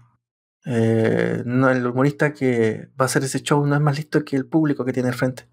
eh, 0.64 1.42
no, 1.44 1.70
el 1.70 1.86
humorista 1.86 2.32
que 2.32 2.88
va 3.00 3.04
a 3.04 3.06
hacer 3.06 3.24
ese 3.24 3.42
show 3.42 3.64
no 3.66 3.74
es 3.74 3.80
más 3.80 3.96
listo 3.96 4.24
que 4.24 4.36
el 4.36 4.46
público 4.46 4.84
que 4.84 4.92
tiene 4.92 5.08
al 5.08 5.14
frente. 5.14 5.48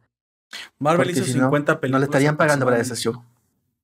Marvel 0.78 1.10
hizo 1.10 1.24
50 1.24 1.80
películas. 1.80 1.92
No 1.92 2.00
le 2.00 2.06
estarían 2.06 2.38
pagando 2.38 2.66
para 2.66 2.80
ese 2.80 2.96
show. 2.96 3.24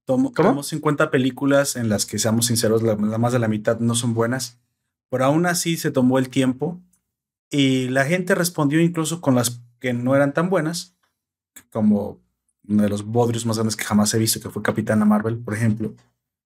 Tomó, 0.05 0.31
tomó 0.31 0.63
50 0.63 1.11
películas 1.11 1.75
en 1.75 1.89
las 1.89 2.05
que, 2.05 2.19
seamos 2.19 2.47
sinceros, 2.47 2.81
la, 2.81 2.95
más 2.95 3.33
de 3.33 3.39
la 3.39 3.47
mitad 3.47 3.79
no 3.79 3.95
son 3.95 4.13
buenas. 4.13 4.59
Pero 5.09 5.25
aún 5.25 5.45
así 5.45 5.77
se 5.77 5.91
tomó 5.91 6.19
el 6.19 6.29
tiempo 6.29 6.81
y 7.49 7.89
la 7.89 8.05
gente 8.05 8.33
respondió 8.33 8.79
incluso 8.79 9.21
con 9.21 9.35
las 9.35 9.61
que 9.79 9.93
no 9.93 10.15
eran 10.15 10.33
tan 10.33 10.49
buenas, 10.49 10.95
como 11.69 12.19
uno 12.71 12.83
de 12.83 12.89
los 12.89 13.05
bodrios 13.05 13.45
más 13.45 13.57
grandes 13.57 13.75
que 13.75 13.83
jamás 13.83 14.13
he 14.13 14.17
visto, 14.17 14.39
que 14.39 14.49
fue 14.49 14.61
Capitana 14.61 15.05
Marvel, 15.05 15.37
por 15.37 15.53
ejemplo. 15.53 15.93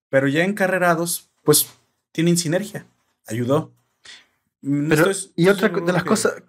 Pero 0.09 0.27
ya 0.27 0.43
encarrerados, 0.43 1.29
pues 1.43 1.67
tienen 2.11 2.37
sinergia. 2.37 2.85
Ayudó. 3.27 3.73
Y 4.61 5.47
otra 5.47 5.69
de 5.69 5.93
las 5.93 6.03
cosas 6.03 6.43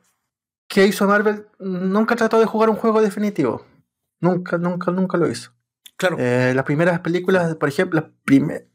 que 0.68 0.86
hizo 0.86 1.06
Marvel, 1.06 1.46
nunca 1.58 2.16
trató 2.16 2.40
de 2.40 2.46
jugar 2.46 2.70
un 2.70 2.76
juego 2.76 3.00
definitivo. 3.00 3.64
Nunca, 4.20 4.58
nunca, 4.58 4.90
nunca 4.90 5.18
lo 5.18 5.28
hizo. 5.30 5.52
Claro. 5.96 6.16
Eh, 6.18 6.52
las 6.54 6.64
primeras 6.64 7.00
películas, 7.00 7.54
por 7.56 7.68
ejemplo, 7.68 8.12
primer, 8.24 8.68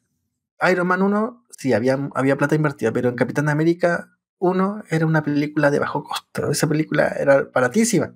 Iron 0.69 0.87
Man 0.87 1.01
1, 1.01 1.45
sí, 1.49 1.73
había, 1.73 2.09
había 2.15 2.37
plata 2.37 2.55
invertida, 2.55 2.91
pero 2.91 3.09
en 3.09 3.15
Capitán 3.15 3.49
América 3.49 4.17
1 4.39 4.83
era 4.89 5.05
una 5.05 5.23
película 5.23 5.71
de 5.71 5.79
bajo 5.79 6.03
costo. 6.03 6.51
Esa 6.51 6.67
película 6.67 7.07
era 7.09 7.43
baratísima. 7.43 8.15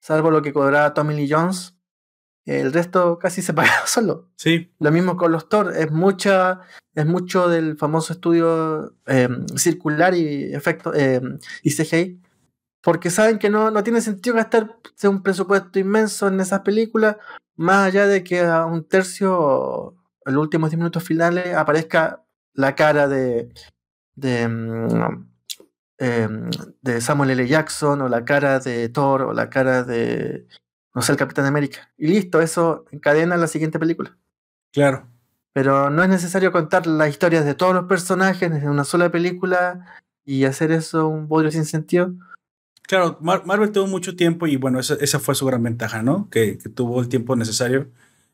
Salvo 0.00 0.30
lo 0.30 0.42
que 0.42 0.52
cobraba 0.52 0.94
Tommy 0.94 1.14
Lee 1.14 1.30
Jones. 1.30 1.74
El 2.46 2.72
resto 2.72 3.18
casi 3.18 3.42
se 3.42 3.54
pagaba 3.54 3.86
solo. 3.86 4.30
Sí. 4.36 4.70
Lo 4.78 4.90
mismo 4.90 5.16
con 5.16 5.32
los 5.32 5.48
Thor. 5.48 5.74
Es 5.76 5.90
mucha, 5.90 6.60
es 6.94 7.06
mucho 7.06 7.48
del 7.48 7.76
famoso 7.76 8.12
estudio 8.12 8.94
em, 9.06 9.46
circular 9.56 10.14
y 10.14 10.54
efecto 10.54 10.94
em, 10.94 11.38
y 11.62 11.74
CGI. 11.74 12.20
Porque 12.82 13.10
saben 13.10 13.38
que 13.38 13.48
no, 13.48 13.70
no 13.70 13.82
tiene 13.82 14.02
sentido 14.02 14.36
gastar 14.36 14.78
un 15.04 15.22
presupuesto 15.22 15.78
inmenso 15.78 16.28
en 16.28 16.38
esas 16.38 16.60
películas, 16.60 17.16
más 17.56 17.86
allá 17.86 18.06
de 18.06 18.22
que 18.22 18.40
a 18.40 18.66
un 18.66 18.86
tercio, 18.86 19.94
en 20.26 20.34
los 20.34 20.42
últimos 20.42 20.70
10 20.70 20.78
minutos 20.78 21.02
finales, 21.02 21.54
aparezca 21.54 22.26
la 22.52 22.74
cara 22.74 23.08
de, 23.08 23.54
de, 24.16 24.42
em, 25.98 26.50
de 26.82 27.00
Samuel 27.00 27.30
L. 27.30 27.48
Jackson, 27.48 28.02
o 28.02 28.08
la 28.08 28.24
cara 28.26 28.60
de 28.60 28.90
Thor, 28.90 29.22
o 29.22 29.32
la 29.32 29.48
cara 29.48 29.82
de 29.82 30.46
no 30.94 31.02
sé, 31.02 31.12
el 31.12 31.18
Capitán 31.18 31.46
América. 31.46 31.90
Y 31.98 32.06
listo, 32.06 32.40
eso 32.40 32.84
encadena 32.92 33.36
la 33.36 33.48
siguiente 33.48 33.78
película. 33.78 34.16
Claro. 34.72 35.06
Pero 35.52 35.90
no 35.90 36.02
es 36.02 36.08
necesario 36.08 36.52
contar 36.52 36.86
las 36.86 37.10
historias 37.10 37.44
de 37.44 37.54
todos 37.54 37.74
los 37.74 37.84
personajes 37.84 38.50
en 38.50 38.68
una 38.68 38.84
sola 38.84 39.10
película 39.10 39.86
y 40.24 40.44
hacer 40.44 40.72
eso 40.72 41.08
un 41.08 41.28
bodrio 41.28 41.50
sin 41.50 41.64
sentido. 41.64 42.12
Claro, 42.86 43.18
Marvel 43.20 43.72
tuvo 43.72 43.86
mucho 43.86 44.14
tiempo 44.14 44.46
y 44.46 44.56
bueno, 44.56 44.78
esa, 44.78 44.94
esa 44.94 45.18
fue 45.18 45.34
su 45.34 45.46
gran 45.46 45.62
ventaja, 45.62 46.02
¿no? 46.02 46.28
Que, 46.30 46.58
tuvo 46.74 47.00
el 47.00 47.08
tiempo 47.08 47.34
necesario 47.34 47.88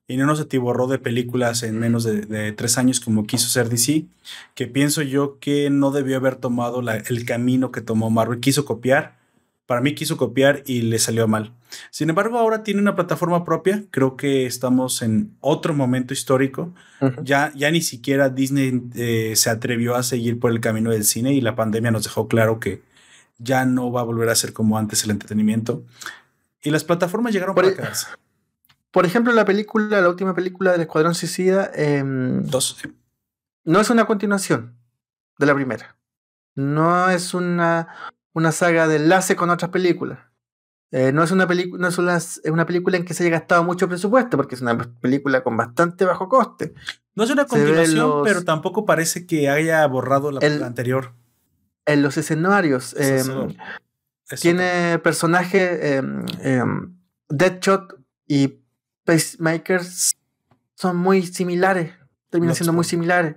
y 0.09 0.17
no 0.17 0.27
nos 0.27 0.41
atiborró 0.41 0.89
de 0.89 0.99
películas 0.99 1.63
en 1.63 1.79
menos 1.79 2.03
de, 2.03 2.53
tres 2.53 2.77
años 2.77 2.99
como 2.99 3.27
quiso 3.27 3.49
ser 3.49 3.69
DC, 3.69 4.07
que 4.55 4.67
pienso 4.67 5.03
yo 5.03 5.39
que 5.39 5.71
no 5.71 5.93
debió 5.93 6.17
haber 6.17 6.35
tomado 6.35 6.81
el 6.81 7.25
camino 7.25 7.71
que 7.71 7.81
tomó 7.81 8.11
Marvel. 8.11 8.41
Quiso 8.41 8.65
copiar, 8.65 9.20
para 9.71 9.83
mí 9.83 9.95
quiso 9.95 10.17
copiar 10.17 10.65
y 10.67 10.83
le 10.83 10.99
salió 10.99 11.29
mal. 11.29 11.55
Sin 11.93 12.11
embargo, 12.11 12.41
ahora 12.41 12.65
tiene 12.65 12.81
una 12.81 12.97
plataforma 12.97 13.45
propia. 13.45 13.85
Creo 13.93 14.17
que 14.17 14.45
estamos 14.45 15.01
en 15.01 15.37
otro 15.39 15.75
momento 15.75 16.13
histórico. 16.13 16.75
ya, 17.23 17.53
ya 17.55 17.71
ni 17.71 17.81
siquiera 17.81 18.31
Disney 18.31 18.83
eh, 18.97 19.35
se 19.37 19.49
atrevió 19.49 19.95
a 19.95 20.03
seguir 20.03 20.41
por 20.41 20.51
el 20.51 20.59
camino 20.61 20.91
del 20.91 21.05
cine 21.05 21.35
y 21.35 21.41
la 21.41 21.55
pandemia 21.55 21.93
nos 21.93 22.03
dejó 22.03 22.27
claro 22.27 22.59
que 22.59 22.83
ya 23.39 23.65
no 23.65 23.93
va 23.93 24.01
a 24.01 24.03
volver 24.03 24.29
a 24.31 24.35
ser 24.35 24.53
como 24.53 24.77
antes 24.77 25.05
el 25.05 25.13
entretenimiento. 25.13 25.85
Y 26.65 26.71
las 26.71 26.83
plataformas 26.83 27.33
llegaron 27.33 27.55
por, 27.55 27.63
para 27.63 27.73
e- 27.73 27.77
quedarse. 27.77 28.09
Por 28.91 29.07
ejemplo, 29.07 29.33
la 29.33 29.45
película, 29.45 30.01
la 30.01 30.09
última 30.09 30.35
película 30.35 30.73
del 30.73 30.81
Escuadrón 30.81 31.15
Suicida. 31.15 31.71
Em, 31.77 32.43
Dos. 32.43 32.77
No 33.65 33.81
es 33.81 33.89
una 33.89 34.05
continuación 34.07 34.75
de 35.39 35.47
la 35.47 35.55
primera. 35.55 35.97
No 36.57 37.09
es 37.09 37.35
una, 37.35 37.87
una 38.33 38.53
saga 38.53 38.89
de 38.89 38.97
enlace 38.97 39.37
con 39.37 39.51
otras 39.51 39.71
películas. 39.71 40.19
Eh, 40.93 41.13
no 41.13 41.23
es, 41.23 41.31
una, 41.31 41.47
no 41.47 41.89
es 41.89 41.99
una, 41.99 42.19
una, 42.53 42.67
película 42.67 42.97
en 42.97 43.05
que 43.05 43.15
se 43.15 43.23
haya 43.23 43.39
gastado 43.39 43.63
mucho 43.63 43.89
presupuesto, 43.89 44.37
porque 44.37 44.57
es 44.57 44.61
una 44.61 44.77
película 45.01 45.45
con 45.45 45.57
bastante 45.57 46.05
bajo 46.05 46.29
coste. 46.29 46.75
No 47.15 47.23
es 47.23 47.31
una 47.31 47.47
continuación, 47.47 48.23
pero 48.25 48.45
tampoco 48.45 48.85
parece 48.85 49.25
que 49.25 49.49
haya 49.49 49.87
borrado 49.87 50.33
la, 50.33 50.41
anterior. 50.67 51.15
En 51.87 52.03
los 52.03 52.17
escenarios. 52.17 52.97
Em, 52.99 53.55
tiene 54.41 54.99
personajes. 54.99 55.79
Eh, 56.43 56.63
Deadshot 57.29 57.97
y 58.27 58.61
Pacemakers 59.05 60.17
son 60.75 60.97
muy 60.97 61.23
similares. 61.23 61.93
Terminan 62.31 62.57
siendo 62.57 62.73
muy 62.73 62.85
similares. 62.85 63.37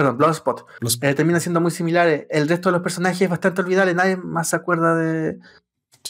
Perdón, 0.00 0.16
Bloodspot. 0.16 0.64
Eh, 1.02 1.14
terminan 1.14 1.42
siendo 1.42 1.60
muy 1.60 1.70
similares. 1.70 2.26
El 2.30 2.48
resto 2.48 2.70
de 2.70 2.72
los 2.72 2.82
personajes 2.82 3.20
es 3.20 3.28
bastante 3.28 3.60
olvidable. 3.60 3.92
Nadie 3.92 4.16
más 4.16 4.48
se 4.48 4.56
acuerda 4.56 4.96
de, 4.96 5.38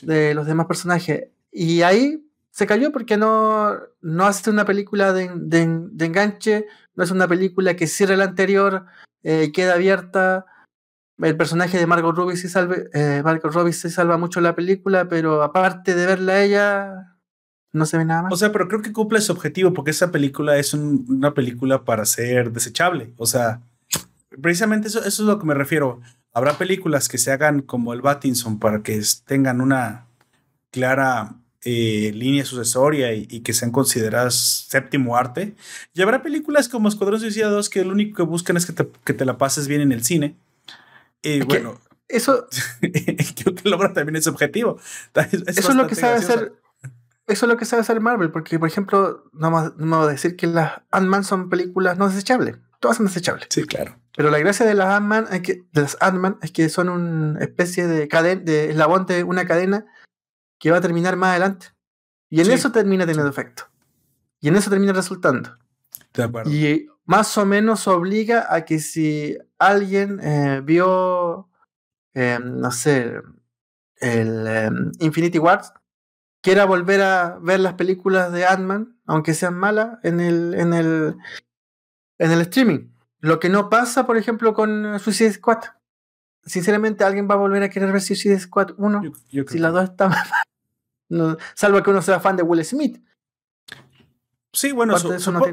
de 0.03 0.33
los 0.33 0.47
demás 0.47 0.67
personajes. 0.67 1.25
Y 1.51 1.83
ahí 1.83 2.25
se 2.53 2.69
cayó 2.69 2.93
porque 2.93 3.17
no, 3.17 3.77
no 4.01 4.27
hace 4.27 4.49
una 4.49 4.65
película 4.65 5.13
de, 5.13 5.29
de, 5.35 6.05
enganche, 6.05 6.67
no 6.95 7.03
es 7.03 7.11
una 7.11 7.27
película 7.27 7.75
que 7.75 7.89
cierre 7.89 8.17
la 8.17 8.27
anterior, 8.27 8.87
eh, 9.25 9.51
queda 9.51 9.75
abierta. 9.75 10.47
El 11.19 11.37
personaje 11.37 11.77
de 11.77 11.89
Margot 11.89 12.15
Robbie 12.15 12.37
sí 12.37 12.49
salve, 12.49 12.91
eh, 12.95 13.23
Margot 13.25 13.53
Robbie 13.53 13.73
se 13.73 13.91
salva 13.91 14.19
mucho 14.19 14.41
la 14.41 14.55
película, 14.55 15.09
pero 15.09 15.43
aparte 15.43 15.97
de 15.97 16.07
verla 16.07 16.35
a 16.35 16.43
ella, 16.43 17.17
no 17.73 17.87
se 17.87 17.99
ve 17.99 18.05
nada 18.05 18.23
más. 18.23 18.33
O 18.33 18.37
sea, 18.37 18.53
pero 18.53 18.69
creo 18.69 18.83
que 18.83 18.93
cumple 18.93 19.21
su 19.21 19.33
objetivo 19.33 19.73
porque 19.73 19.91
esa 19.91 20.13
película 20.13 20.57
es 20.59 20.75
una 20.75 21.35
película 21.35 21.85
para 21.85 22.05
ser 22.05 22.53
desechable. 22.53 23.13
O 23.17 23.27
sea, 23.27 23.63
precisamente 24.41 24.89
eso, 24.89 25.01
eso 25.01 25.23
es 25.23 25.27
lo 25.29 25.39
que 25.39 25.47
me 25.47 25.55
refiero. 25.55 26.01
Habrá 26.33 26.59
películas 26.59 27.09
que 27.09 27.19
se 27.19 27.33
hagan 27.33 27.63
como 27.63 27.93
el 27.93 28.03
Battinson 28.03 28.59
para 28.59 28.83
que 28.83 29.03
tengan 29.27 29.61
una 29.61 30.07
clara 30.71 31.35
eh, 31.63 32.11
línea 32.15 32.45
sucesoria 32.45 33.13
y, 33.13 33.41
que 33.41 33.53
sean 33.53 33.71
consideradas 33.71 34.67
séptimo 34.69 35.17
arte. 35.17 35.55
Y 35.93 36.03
habrá 36.03 36.23
películas 36.23 36.69
como 36.69 36.89
Escuadrón 36.89 37.21
Suicida 37.21 37.49
2 37.49 37.69
que 37.69 37.85
lo 37.85 37.93
único 37.93 38.17
que 38.17 38.23
buscan 38.23 38.57
es 38.57 38.65
que 38.65 38.73
te, 38.73 38.89
que 39.05 39.13
te 39.13 39.25
la 39.25 39.37
pases 39.37 39.69
bien 39.69 39.83
en 39.83 39.93
el 39.93 40.03
cine. 40.05 40.37
Y 41.23 41.43
bueno, 41.43 41.79
eso 42.09 42.47
creo 42.81 43.55
que 43.55 43.69
logra 43.69 43.93
también 43.93 44.17
ese 44.17 44.31
objetivo. 44.31 44.79
eso 45.15 45.71
es 45.71 45.75
lo 45.75 45.87
que 45.87 45.95
sabe 45.95 46.17
hacer. 46.17 46.55
Eso 47.27 47.47
es 47.47 47.49
lo 47.49 47.57
que 47.57 47.65
sabe 47.65 47.83
hacer 47.83 48.01
Marvel, 48.01 48.33
porque 48.33 48.59
por 48.59 48.67
ejemplo, 48.67 49.25
no 49.33 49.51
vamos 49.51 50.09
a 50.09 50.11
decir 50.11 50.37
que 50.37 50.49
las 50.49 50.81
Ant-Man 50.91 51.25
son 51.25 51.49
películas 51.49 51.97
no 51.97 52.09
desechables. 52.09 52.57
Todas 52.81 52.97
son 52.97 53.07
desechables. 53.07 53.47
Sí, 53.51 53.65
claro. 53.65 53.97
Pero 54.21 54.31
la 54.31 54.39
gracia 54.39 54.67
de 54.67 54.75
las 54.75 54.89
Ant-Man 54.89 55.29
es 55.33 55.41
que, 55.41 55.63
de 55.73 55.81
las 55.81 55.97
Ant 55.99 56.45
es 56.45 56.53
que 56.53 56.69
son 56.69 56.91
una 56.91 57.41
especie 57.41 57.87
de, 57.87 58.07
cadena, 58.07 58.43
de 58.43 58.69
eslabón 58.69 59.07
de 59.07 59.25
una 59.25 59.47
cadena 59.47 59.87
que 60.59 60.71
va 60.71 60.77
a 60.77 60.83
terminar 60.83 61.17
más 61.17 61.31
adelante. 61.31 61.69
Y 62.29 62.43
en 62.43 62.51
eso 62.51 62.71
termina 62.71 63.07
teniendo 63.07 63.31
efecto. 63.31 63.71
Y 64.39 64.49
en 64.49 64.57
eso 64.57 64.69
termina 64.69 64.93
resultando. 64.93 65.57
De. 66.13 66.43
Y 66.45 66.87
más 67.07 67.39
o 67.39 67.47
menos 67.47 67.89
obliga 67.89 68.55
a 68.55 68.67
que 68.67 68.79
si 68.79 69.39
alguien 69.59 70.21
eh, 70.23 70.61
vio, 70.63 71.49
em, 72.13 72.59
no 72.61 72.73
sé, 72.73 73.15
el 74.01 74.47
em, 74.47 74.93
Infinity 74.99 75.39
Wars, 75.39 75.73
quiera 76.43 76.67
volver 76.67 77.01
a 77.01 77.39
ver 77.41 77.61
las 77.61 77.73
películas 77.73 78.31
de 78.33 78.45
Ant-Man, 78.45 79.01
aunque 79.07 79.33
sean 79.33 79.55
malas, 79.55 79.97
en 80.03 80.21
el, 80.21 80.53
en 80.53 80.75
el, 80.75 81.17
en 82.19 82.33
el 82.33 82.41
streaming. 82.43 83.00
Lo 83.21 83.39
que 83.39 83.49
no 83.49 83.69
pasa, 83.69 84.07
por 84.07 84.17
ejemplo, 84.17 84.55
con 84.55 84.99
Suicide 84.99 85.33
Squad. 85.33 85.59
Sinceramente, 86.45 87.05
¿alguien 87.05 87.29
va 87.29 87.35
a 87.35 87.39
volver 87.39 87.63
a 87.63 87.69
querer 87.69 87.93
ver 87.93 88.01
Suicide 88.01 88.39
Squad 88.39 88.73
1? 88.79 89.03
si 89.49 89.59
las 89.59 89.73
dos 89.73 89.85
están 89.91 90.11
no, 91.09 91.37
salvo 91.55 91.83
que 91.83 91.91
uno 91.91 92.01
sea 92.03 92.21
fan 92.21 92.37
de 92.37 92.43
Will 92.43 92.65
Smith. 92.65 93.03
Sí, 94.53 94.73
bueno, 94.73 94.97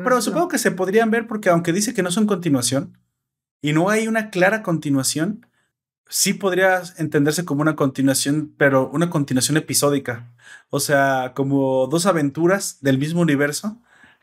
pero 0.04 0.22
supongo 0.22 0.48
que 0.48 0.58
se 0.58 0.72
podrían 0.72 1.12
ver 1.12 1.28
porque 1.28 1.50
aunque 1.50 1.72
dice 1.72 1.94
que 1.94 2.02
no 2.02 2.10
son 2.10 2.26
continuación 2.26 2.98
y 3.62 3.74
no 3.74 3.90
hay 3.90 4.08
una 4.08 4.32
clara 4.32 4.64
continuación, 4.64 5.46
sí 6.10 6.34
podría 6.34 6.82
entenderse 6.98 7.46
como 7.46 7.62
una 7.62 7.76
continuación, 7.76 8.56
pero 8.58 8.90
una 8.90 9.10
continuación 9.10 9.58
episódica. 9.58 10.34
O 10.70 10.80
sea, 10.80 11.34
como 11.36 11.88
dos 11.88 12.06
aventuras 12.06 12.80
del 12.82 12.98
mismo 12.98 13.22
universo 13.22 13.80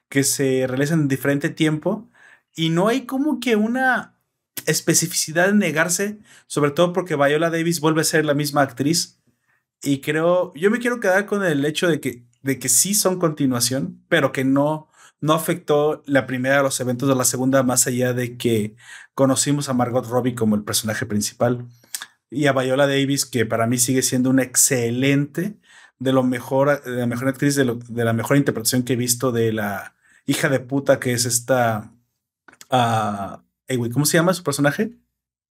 que 0.08 0.24
se 0.24 0.66
realizan 0.66 1.02
en 1.02 1.08
diferente 1.08 1.50
tiempo 1.50 2.08
y 2.54 2.70
no 2.70 2.88
hay 2.88 3.06
como 3.06 3.40
que 3.40 3.56
una 3.56 4.18
especificidad 4.66 5.48
en 5.50 5.58
negarse, 5.58 6.18
sobre 6.46 6.70
todo 6.70 6.92
porque 6.92 7.16
Viola 7.16 7.50
Davis 7.50 7.80
vuelve 7.80 8.02
a 8.02 8.04
ser 8.04 8.24
la 8.24 8.34
misma 8.34 8.62
actriz. 8.62 9.20
Y 9.82 10.00
creo, 10.00 10.52
yo 10.54 10.70
me 10.70 10.78
quiero 10.78 11.00
quedar 11.00 11.26
con 11.26 11.44
el 11.44 11.64
hecho 11.64 11.88
de 11.88 12.00
que, 12.00 12.26
de 12.42 12.58
que 12.58 12.68
sí 12.68 12.94
son 12.94 13.18
continuación, 13.18 14.02
pero 14.08 14.32
que 14.32 14.44
no, 14.44 14.88
no 15.20 15.34
afectó 15.34 16.02
la 16.06 16.26
primera 16.26 16.62
los 16.62 16.80
eventos 16.80 17.08
de 17.08 17.14
la 17.14 17.24
segunda, 17.24 17.62
más 17.62 17.86
allá 17.86 18.12
de 18.12 18.36
que 18.36 18.76
conocimos 19.14 19.68
a 19.68 19.74
Margot 19.74 20.06
Robbie 20.06 20.34
como 20.34 20.54
el 20.56 20.64
personaje 20.64 21.06
principal. 21.06 21.66
y 22.30 22.46
a 22.46 22.52
Viola 22.52 22.86
Davis, 22.86 23.26
que 23.26 23.46
para 23.46 23.66
mí 23.66 23.78
sigue 23.78 24.02
siendo 24.02 24.30
una 24.30 24.42
excelente, 24.42 25.58
de 25.98 26.12
lo 26.12 26.22
mejor, 26.24 26.82
de 26.84 26.96
la 26.96 27.06
mejor 27.06 27.28
actriz, 27.28 27.54
de, 27.56 27.78
de 27.88 28.04
la 28.04 28.12
mejor 28.12 28.36
interpretación 28.36 28.82
que 28.84 28.94
he 28.94 28.96
visto 28.96 29.32
de 29.32 29.52
la 29.52 29.94
hija 30.26 30.48
de 30.48 30.60
puta 30.60 31.00
que 31.00 31.12
es 31.12 31.24
esta. 31.26 31.93
Uh, 32.70 33.38
¿Cómo 33.92 34.06
se 34.06 34.16
llama 34.16 34.34
su 34.34 34.42
personaje? 34.42 34.92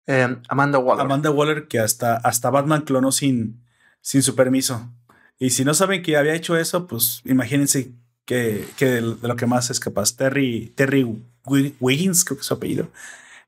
Em, 0.06 0.42
Amanda 0.48 0.80
Waller. 0.80 1.06
Amanda 1.06 1.32
Waller, 1.32 1.68
que 1.68 1.80
hasta, 1.80 2.18
hasta 2.18 2.50
Batman 2.50 2.82
clonó 2.82 3.12
sin, 3.12 3.64
sin 4.02 4.22
su 4.22 4.36
permiso. 4.36 4.92
Y 5.40 5.50
si 5.50 5.66
no 5.66 5.74
saben 5.74 6.04
que 6.04 6.18
había 6.18 6.36
hecho 6.36 6.58
eso, 6.58 6.88
pues 6.88 7.22
imagínense 7.26 7.92
que, 8.26 8.68
que 8.78 8.86
de, 8.86 9.02
lo 9.02 9.36
que 9.36 9.46
más 9.46 9.70
es 9.70 9.80
capaz. 9.80 10.16
Terry, 10.16 10.74
Terry 10.76 11.06
Wiggins, 11.80 12.24
creo 12.24 12.38
que 12.38 12.42
es 12.42 12.48
su 12.48 12.54
apellido, 12.54 12.90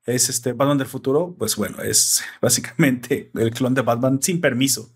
es 0.06 0.30
este 0.30 0.54
Batman 0.54 0.78
del 0.78 0.88
futuro. 0.88 1.36
Pues 1.38 1.56
bueno, 1.56 1.82
es 1.82 2.24
básicamente 2.42 3.32
el 3.36 3.52
clon 3.52 3.74
de 3.74 3.82
Batman 3.82 4.22
sin 4.22 4.42
permiso 4.42 4.92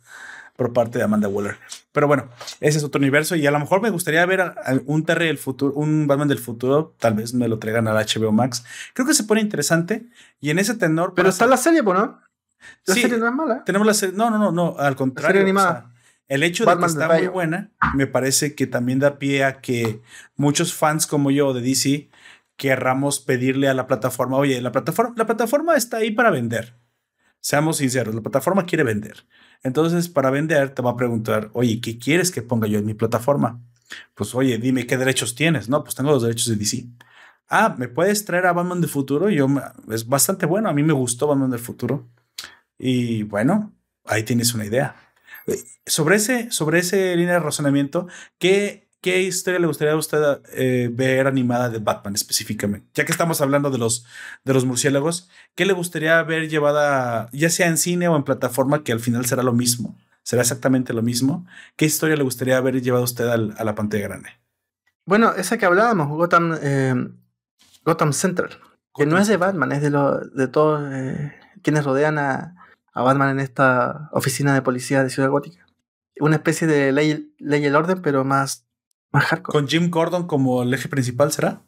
por 0.62 0.74
parte 0.74 0.99
de 0.99 1.03
Amanda 1.03 1.28
Waller. 1.28 1.57
Pero 1.91 2.05
bueno, 2.07 2.30
ese 2.59 2.78
es 2.78 2.84
otro 2.84 2.99
universo 2.99 3.36
y 3.36 3.47
a 3.47 3.51
lo 3.51 3.57
mejor 3.57 3.82
me 3.82 3.89
gustaría 3.89 4.24
ver 4.28 4.53
un 4.86 5.03
Terry 5.03 5.26
del 5.26 5.39
futuro, 5.39 5.74
un 5.74 6.05
Batman 6.05 6.28
del 6.28 6.38
futuro, 6.38 6.95
tal 6.99 7.16
vez 7.16 7.34
me 7.34 7.47
lo 7.47 7.57
traigan 7.57 7.88
al 7.88 7.95
HBO 7.95 8.32
Max. 8.32 8.64
Creo 8.93 9.07
que 9.07 9.16
se 9.16 9.24
pone 9.24 9.41
interesante 9.41 10.05
y 10.39 10.51
en 10.51 10.59
ese 10.59 10.76
tenor... 10.76 11.14
Pero 11.16 11.30
está 11.30 11.47
la 11.47 11.57
serie, 11.57 11.82
¿no? 11.82 12.22
La 12.86 12.93
serie 12.93 13.18
no 13.18 13.28
es 13.28 13.34
mala. 13.34 13.64
Tenemos 13.64 13.88
la 13.88 13.95
serie, 13.95 14.16
no, 14.16 14.30
no, 14.30 14.38
no, 14.38 14.51
no, 14.51 14.76
al 14.78 14.95
contrario. 14.95 15.41
animada. 15.41 15.91
el 16.28 16.43
hecho 16.43 16.64
de 16.64 16.78
que 16.78 16.86
está 16.86 17.07
muy 17.07 17.26
buena, 17.26 17.72
me 17.95 18.05
parece 18.05 18.53
que 18.53 18.68
también 18.68 18.99
da 18.99 19.18
pie 19.18 19.43
a 19.43 19.62
que 19.62 19.99
muchos 20.36 20.76
fans 20.76 21.07
como 21.07 21.32
yo 21.32 21.55
de 21.55 21.62
DC 21.62 22.12
querramos 22.55 23.20
pedirle 23.20 23.68
a 23.68 23.74
la 23.74 23.88
plataforma, 23.88 24.38
oye, 24.38 24.62
la 24.62 24.72
plataforma, 24.72 25.16
la 25.18 25.26
plataforma 25.26 25.76
está 25.76 25.97
ahí 25.97 26.12
para 26.12 26.30
vender. 26.30 26.76
Seamos 27.39 27.78
sinceros, 27.78 28.14
la 28.14 28.22
plataforma 28.22 28.68
quiere 28.68 28.84
vender. 28.84 29.26
Entonces, 29.64 30.09
para 30.09 30.30
vender, 30.32 30.74
te 30.74 30.82
va 30.82 30.91
a 30.91 30.97
preguntar, 30.97 31.49
oye, 31.53 31.80
¿qué 31.82 31.99
quieres 31.99 32.32
que 32.32 32.41
ponga 32.41 32.68
yo 32.68 32.80
en 32.80 32.86
mi 32.86 32.93
plataforma? 32.93 33.62
Pues, 34.16 34.34
oye, 34.36 34.57
dime 34.57 34.88
qué 34.88 34.97
derechos 34.97 35.36
tienes. 35.36 35.70
No, 35.70 35.84
pues 35.84 35.95
tengo 35.95 36.12
los 36.12 36.24
derechos 36.24 36.47
de 36.47 36.55
DC. 36.55 36.88
Ah, 37.49 37.76
¿me 37.78 37.88
puedes 37.88 38.26
traer 38.26 38.45
a 38.47 38.53
Batman 38.53 38.82
del 38.82 38.89
futuro? 38.89 39.30
Yo, 39.30 39.47
es 39.91 40.07
bastante 40.07 40.45
bueno. 40.45 40.70
A 40.70 40.74
mí 40.74 40.84
me 40.84 40.93
gustó 40.93 41.28
Batman 41.28 41.51
del 41.51 41.59
futuro. 41.59 42.09
Y 42.78 43.24
bueno, 43.24 43.74
ahí 44.05 44.24
tienes 44.24 44.53
una 44.53 44.66
idea. 44.66 44.95
Eh, 45.47 45.57
sobre 45.86 46.16
ese, 46.16 46.51
sobre 46.51 46.80
ese 46.80 47.16
línea 47.16 47.34
de 47.34 47.39
razonamiento, 47.39 48.07
¿qué 48.38 48.81
¿Qué 49.02 49.24
historia 49.24 49.60
le 49.60 49.66
gustaría 49.66 49.93
a 49.93 49.97
usted 49.97 50.41
eh, 50.54 50.88
ver 50.93 51.26
animada 51.26 51.70
de 51.70 51.80
Batman 51.80 52.14
específicamente? 52.14 52.88
Ya 52.93 53.04
que 53.04 53.12
estamos 53.12 53.41
hablando 53.41 53.72
de 53.72 53.80
los, 53.80 54.06
de 54.43 54.54
los 54.54 54.64
murciélagos, 54.64 55.28
¿qué 55.56 55.66
le 55.66 55.74
gustaría 55.74 56.22
ver 56.22 56.49
llevada, 56.49 57.28
ya 57.32 57.49
sea 57.49 57.66
en 57.66 57.78
cine 57.78 58.08
o 58.08 58.16
en 58.16 58.24
plataforma, 58.24 58.84
que 58.84 58.91
al 58.91 58.99
final 58.99 59.26
será 59.26 59.41
lo 59.41 59.54
mismo? 59.54 59.97
¿Será 60.22 60.43
exactamente 60.43 60.93
lo 60.93 61.02
mismo? 61.02 61.47
¿Qué 61.76 61.86
historia 61.86 62.16
le 62.16 62.22
gustaría 62.22 62.58
haber 62.58 62.80
llevado 62.80 63.02
a 63.02 63.06
usted 63.06 63.28
a 63.28 63.64
la 63.64 63.74
pantalla 63.74 64.08
grande? 64.08 64.30
Bueno, 65.08 65.34
esa 65.34 65.58
que 65.58 65.66
hablábamos, 65.66 66.08
Gotham, 66.10 66.60
eh, 66.62 66.93
Gotham 67.84 68.14
Central, 68.14 68.52
que 68.95 69.08
no 69.08 69.18
es 69.18 69.28
de 69.28 69.38
Batman, 69.38 69.72
es 69.72 69.82
de, 69.82 69.89
lo, 69.89 70.20
de 70.20 70.47
todos 70.47 70.80
eh, 70.93 71.34
quienes 71.64 71.86
rodean 71.86 72.20
a, 72.20 72.56
a 72.93 73.02
Batman 73.02 73.32
en 73.32 73.39
esta 73.39 74.10
oficina 74.12 74.54
de 74.54 74.62
policía 74.62 75.04
de 75.04 75.10
Ciudad 75.10 75.30
Gótica. 75.30 75.66
Una 76.20 76.36
especie 76.36 76.68
de 76.68 76.91
ley, 76.91 77.34
ley 77.39 77.64
y 77.64 77.66
el 77.66 77.76
orden, 77.76 78.04
pero 78.04 78.24
más 78.24 78.68
¿Con 79.43 79.68
Jim 79.68 79.89
Gordon 79.89 80.28
como 80.28 80.64
el 80.64 80.74
eje 80.74 80.88
principal 80.88 81.32
será? 81.32 81.62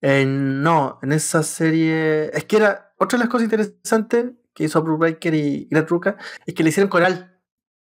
Eh, 0.00 0.24
no, 0.26 0.98
en 1.02 1.12
esa 1.12 1.42
serie. 1.42 2.30
Es 2.36 2.44
que 2.44 2.56
era. 2.56 2.94
Otra 2.98 3.18
de 3.18 3.24
las 3.24 3.30
cosas 3.30 3.44
interesantes 3.44 4.32
que 4.54 4.64
hizo 4.64 4.82
Bruce 4.82 4.98
Breaker 4.98 5.34
y 5.34 5.68
Greg 5.70 5.88
Ruka 5.88 6.16
es 6.44 6.54
que 6.54 6.62
le 6.62 6.68
hicieron 6.70 6.90
coral. 6.90 7.40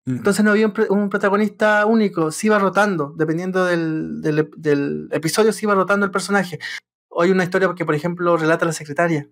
Mm. 0.05 0.17
Entonces 0.17 0.43
no 0.43 0.51
había 0.51 0.71
un, 0.89 1.09
protagonista 1.09 1.85
único, 1.85 2.31
se 2.31 2.47
iba 2.47 2.59
rotando, 2.59 3.13
dependiendo 3.17 3.65
del, 3.65 4.21
del, 4.21 5.09
episodio, 5.11 5.51
se 5.51 5.65
iba 5.65 5.75
rotando 5.75 6.05
el 6.05 6.11
personaje. 6.11 6.59
Hoy 7.09 7.27
hay 7.27 7.31
una 7.31 7.43
historia 7.43 7.73
que, 7.75 7.85
por 7.85 7.95
ejemplo, 7.95 8.37
relata 8.37 8.65
la 8.65 8.71
secretaria, 8.71 9.27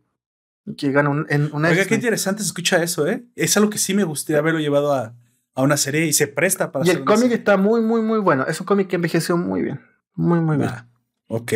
que 0.78 0.92
gana 0.92 1.10
un, 1.10 1.26
en 1.30 1.50
una 1.54 1.70
Oiga, 1.70 1.86
qué 1.86 1.96
interesante 1.96 2.42
se 2.42 2.48
escucha 2.48 2.82
eso, 2.82 3.08
¿eh? 3.08 3.24
Es 3.36 3.56
algo 3.56 3.70
que 3.70 3.78
sí 3.78 3.94
me 3.94 4.04
gustaría 4.04 4.40
haberlo 4.40 4.60
llevado 4.60 4.94
a, 4.94 5.16
a 5.58 5.64
una 5.64 5.76
serie 5.76 6.06
y 6.06 6.14
se 6.14 6.28
presta 6.28 6.72
para... 6.72 6.86
Y 6.86 6.92
el 6.92 7.04
cómic 7.04 7.32
está 7.32 7.58
muy, 7.58 7.82
muy, 7.82 8.04
muy 8.04 8.20
bueno. 8.20 8.46
Es 8.46 8.60
un 8.62 8.68
cómic 8.68 8.88
que 8.88 8.96
envejeció 8.96 9.38
muy 9.38 9.64
bien. 9.64 9.82
Muy, 10.14 10.40
muy 10.40 10.56
bien. 10.56 10.70
Ah, 10.70 10.86
ok, 11.30 11.52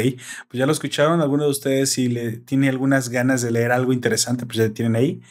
pues 0.48 0.58
ya 0.58 0.66
lo 0.66 0.72
escucharon. 0.72 1.22
Alguno 1.22 1.44
de 1.44 1.52
ustedes, 1.52 1.92
si 1.92 2.08
le 2.08 2.38
tiene 2.38 2.68
algunas 2.68 3.10
ganas 3.10 3.44
de 3.44 3.52
leer 3.52 3.72
algo 3.72 3.94
interesante, 3.94 4.48
pues 4.48 4.58
ya 4.58 4.70
tienen 4.70 4.96
ahí. 4.96 5.22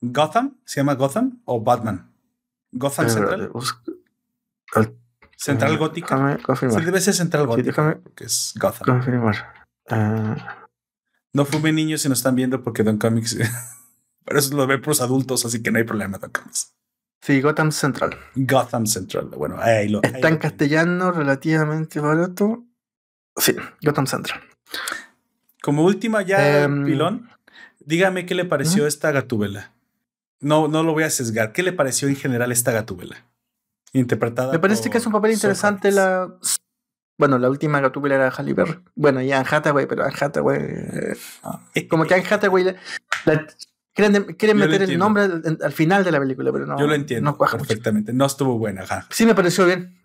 Gotham, 0.00 0.54
¿se 0.64 0.78
llama 0.78 0.94
Gotham 0.94 1.40
o 1.44 1.60
Batman? 1.60 2.08
Gotham 2.70 3.08
Central. 3.08 3.50
Central 5.36 5.76
Gótica. 5.76 6.38
confirmar. 6.40 6.78
Sí, 6.78 6.86
debe 6.86 7.00
ser 7.00 7.14
Central 7.14 7.48
Gótica. 7.48 7.98
que 8.14 8.24
es 8.26 8.54
Gotham. 8.60 8.86
Confirmar. 8.86 9.66
Ah. 9.88 10.68
No 11.32 11.44
fumen 11.44 11.74
niños 11.74 12.02
si 12.02 12.08
nos 12.08 12.18
están 12.18 12.36
viendo 12.36 12.62
porque 12.62 12.84
Don 12.84 12.96
Comics. 12.96 13.36
Pero 14.24 14.38
eso 14.38 14.54
lo 14.54 14.68
ven 14.68 14.80
por 14.80 14.88
los 14.88 15.00
adultos, 15.00 15.44
así 15.44 15.64
que 15.64 15.72
no 15.72 15.78
hay 15.78 15.84
problema, 15.84 16.18
Don 16.18 16.30
Comics. 16.30 16.76
Sí, 17.22 17.40
Gotham 17.40 17.70
Central. 17.70 18.16
Gotham 18.34 18.86
Central. 18.86 19.26
Bueno, 19.26 19.56
ahí 19.58 19.88
lo. 19.88 20.02
Está 20.02 20.28
en 20.28 20.38
castellano, 20.38 21.12
relativamente 21.12 22.00
barato. 22.00 22.64
Sí, 23.36 23.54
Gotham 23.82 24.06
Central. 24.06 24.40
Como 25.62 25.84
última 25.84 26.22
ya, 26.22 26.62
em, 26.62 26.84
pilón, 26.84 27.30
dígame 27.80 28.24
qué 28.24 28.34
le 28.34 28.46
pareció 28.46 28.86
esta 28.86 29.12
gatúbela. 29.12 29.72
No, 30.40 30.68
no 30.68 30.82
lo 30.82 30.92
voy 30.92 31.04
a 31.04 31.10
sesgar. 31.10 31.52
¿Qué 31.52 31.62
le 31.62 31.72
pareció 31.72 32.08
en 32.08 32.16
general 32.16 32.50
esta 32.50 32.72
gatúbela? 32.72 33.26
Interpretada. 33.92 34.52
Me 34.52 34.58
parece 34.58 34.88
que 34.88 34.98
es 34.98 35.06
un 35.06 35.12
papel 35.12 35.32
interesante 35.32 35.90
la. 35.90 36.34
Bueno, 37.18 37.38
la 37.38 37.50
última 37.50 37.80
gatúbela 37.80 38.14
era 38.14 38.30
Halle 38.30 38.54
Berry. 38.54 38.80
Bueno, 38.94 39.20
y 39.20 39.30
Anne 39.30 39.46
Hathaway, 39.50 39.84
pero 39.86 40.04
Anne 40.04 40.16
Hathaway. 40.18 40.58
Eh, 40.58 41.16
ah. 41.42 41.60
como 41.90 42.06
que 42.06 42.14
Anne 42.14 42.24
Hathaway 42.30 42.64
la, 43.26 43.46
Quieren, 44.36 44.56
meter 44.56 44.82
el 44.82 44.98
nombre 44.98 45.24
al, 45.24 45.72
final 45.72 46.04
de 46.04 46.12
la 46.12 46.18
película, 46.18 46.52
pero 46.52 46.66
no. 46.66 46.78
Yo 46.78 46.86
lo 46.86 46.94
entiendo 46.94 47.36
perfectamente. 47.36 48.12
No 48.12 48.26
estuvo 48.26 48.58
buena. 48.58 48.84
Sí, 49.10 49.26
me 49.26 49.34
pareció 49.34 49.66
bien. 49.66 50.00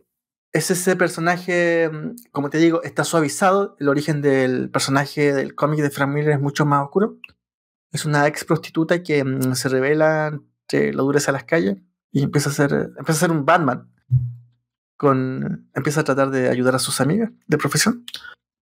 Es 0.52 0.72
ese 0.72 0.96
personaje, 0.96 1.90
mm, 1.90 2.16
como 2.32 2.50
te 2.50 2.58
digo, 2.58 2.82
está 2.84 3.04
suavizado. 3.04 3.76
El 3.80 3.90
origen 3.90 4.22
del 4.22 4.70
personaje 4.70 5.34
del 5.34 5.56
cómic 5.56 5.82
de 5.82 5.90
Frank 5.90 6.10
Miller 6.14 6.32
es 6.32 6.42
mucho 6.42 6.66
más 6.66 6.84
oscuro. 6.84 7.18
Es 7.92 8.06
una 8.06 8.28
ex 8.28 8.46
prostituta 8.46 9.04
que 9.04 9.24
mm, 9.24 9.54
se 9.56 9.70
revela 9.70 10.28
entre 10.28 10.94
la 10.94 11.04
dureza 11.04 11.32
de 11.32 11.38
las 11.38 11.44
calles 11.46 11.78
y 12.12 12.24
empieza 12.24 12.50
a 12.50 12.54
ser, 12.54 12.74
empieza 12.98 13.26
a 13.26 13.28
ser 13.28 13.32
un 13.32 13.46
Batman. 13.46 13.92
Con, 14.98 15.70
empieza 15.74 16.02
a 16.02 16.04
tratar 16.06 16.30
de 16.32 16.48
ayudar 16.50 16.76
a 16.76 16.80
sus 16.80 17.02
amigas 17.02 17.32
de 17.48 17.58
profesión. 17.58 18.06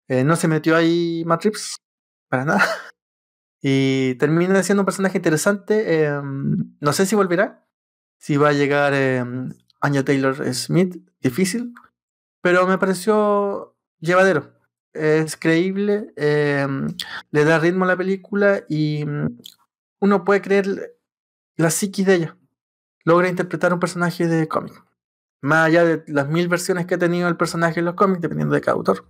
Eh, 0.08 0.24
no 0.24 0.36
se 0.36 0.48
metió 0.48 0.76
ahí 0.76 1.22
Matt 1.26 1.44
para 2.28 2.44
nada. 2.44 2.64
Y 3.62 4.16
termina 4.16 4.60
siendo 4.64 4.82
un 4.82 4.86
personaje 4.86 5.18
interesante. 5.18 6.04
Em, 6.04 6.74
no 6.80 6.92
sé 6.92 7.06
si 7.06 7.14
volverá. 7.14 7.64
Si 8.18 8.36
va 8.36 8.48
a 8.48 8.52
llegar 8.52 8.92
eh, 8.94 9.24
Anya 9.80 10.04
Taylor 10.04 10.52
Smith, 10.52 10.96
difícil. 11.20 11.72
Pero 12.40 12.66
me 12.66 12.76
pareció 12.76 13.76
llevadero. 14.00 14.52
Es 14.92 15.36
creíble. 15.36 16.12
Em, 16.16 16.88
le 17.30 17.44
da 17.44 17.60
ritmo 17.60 17.84
a 17.84 17.88
la 17.88 17.96
película 17.96 18.64
y 18.68 19.04
mm, 19.06 19.38
uno 20.00 20.24
puede 20.24 20.42
creer 20.42 20.98
la 21.56 21.70
psiquis 21.70 22.04
de 22.04 22.14
ella. 22.14 22.36
Logra 23.04 23.28
interpretar 23.28 23.72
un 23.72 23.80
personaje 23.80 24.26
de 24.26 24.48
cómic. 24.48 24.74
Más 25.40 25.66
allá 25.66 25.84
de 25.84 26.04
las 26.08 26.28
mil 26.28 26.48
versiones 26.48 26.86
que 26.86 26.94
ha 26.94 26.98
tenido 26.98 27.28
el 27.28 27.36
personaje 27.36 27.80
en 27.80 27.86
los 27.86 27.94
cómics, 27.94 28.20
dependiendo 28.20 28.54
de 28.54 28.60
cada 28.60 28.76
autor. 28.76 29.06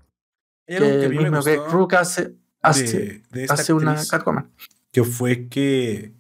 Que 0.67 0.77
el 0.77 1.15
mismo 1.15 1.43
que 1.43 1.57
Rook 1.57 1.95
hace, 1.95 2.37
hace, 2.63 3.23
hace 3.49 3.73
una 3.73 4.05
Catwoman. 4.07 4.51
Que 4.93 5.05
fue 5.05 5.49
que 5.49 6.13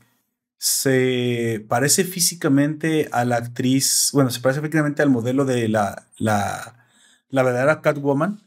se 0.58 1.64
parece 1.68 2.04
físicamente 2.04 3.08
a 3.12 3.24
la 3.24 3.36
actriz, 3.36 4.10
bueno, 4.12 4.30
se 4.30 4.40
parece 4.40 4.60
físicamente 4.60 5.02
al 5.02 5.10
modelo 5.10 5.44
de 5.44 5.68
la, 5.68 6.06
la, 6.18 6.86
la 7.30 7.42
verdadera 7.42 7.80
Catwoman, 7.80 8.40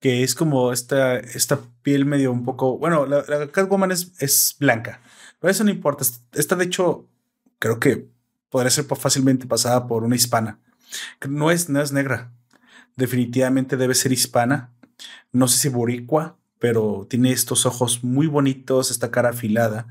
que 0.00 0.22
es 0.24 0.34
como 0.34 0.72
esta, 0.72 1.18
esta 1.18 1.60
piel 1.82 2.06
medio 2.06 2.32
un 2.32 2.44
poco, 2.44 2.78
bueno, 2.78 3.06
la, 3.06 3.24
Catwoman 3.52 3.92
es, 3.92 4.12
es 4.18 4.56
blanca, 4.58 5.00
pero 5.38 5.50
eso 5.50 5.64
no 5.64 5.70
importa. 5.70 6.04
Esta, 6.32 6.56
de 6.56 6.64
hecho, 6.64 7.06
creo 7.58 7.78
que 7.78 8.08
podría 8.48 8.70
ser 8.70 8.84
fácilmente 8.84 9.46
pasada 9.46 9.86
por 9.86 10.02
una 10.02 10.16
hispana. 10.16 10.58
No 11.28 11.50
es, 11.50 11.68
no 11.68 11.80
es 11.80 11.92
negra. 11.92 12.32
Definitivamente 12.96 13.76
debe 13.76 13.94
ser 13.94 14.12
hispana. 14.12 14.72
No 15.32 15.46
sé 15.48 15.58
si 15.58 15.68
boricua, 15.68 16.36
pero 16.60 17.06
tiene 17.10 17.32
estos 17.32 17.66
ojos 17.66 18.04
muy 18.04 18.28
bonitos, 18.28 18.90
esta 18.92 19.10
cara 19.10 19.30
afilada, 19.30 19.88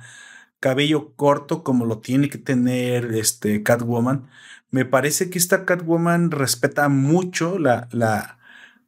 cabello 0.61 1.13
corto 1.15 1.63
como 1.63 1.85
lo 1.85 1.99
tiene 1.99 2.29
que 2.29 2.37
tener 2.39 3.15
este 3.15 3.63
Catwoman. 3.63 4.29
Me 4.71 4.85
parece 4.85 5.29
que 5.29 5.39
esta 5.39 5.65
Catwoman 5.65 6.31
respeta 6.31 6.89
mucho 6.89 7.59
la, 7.59 7.89
la, 7.91 8.39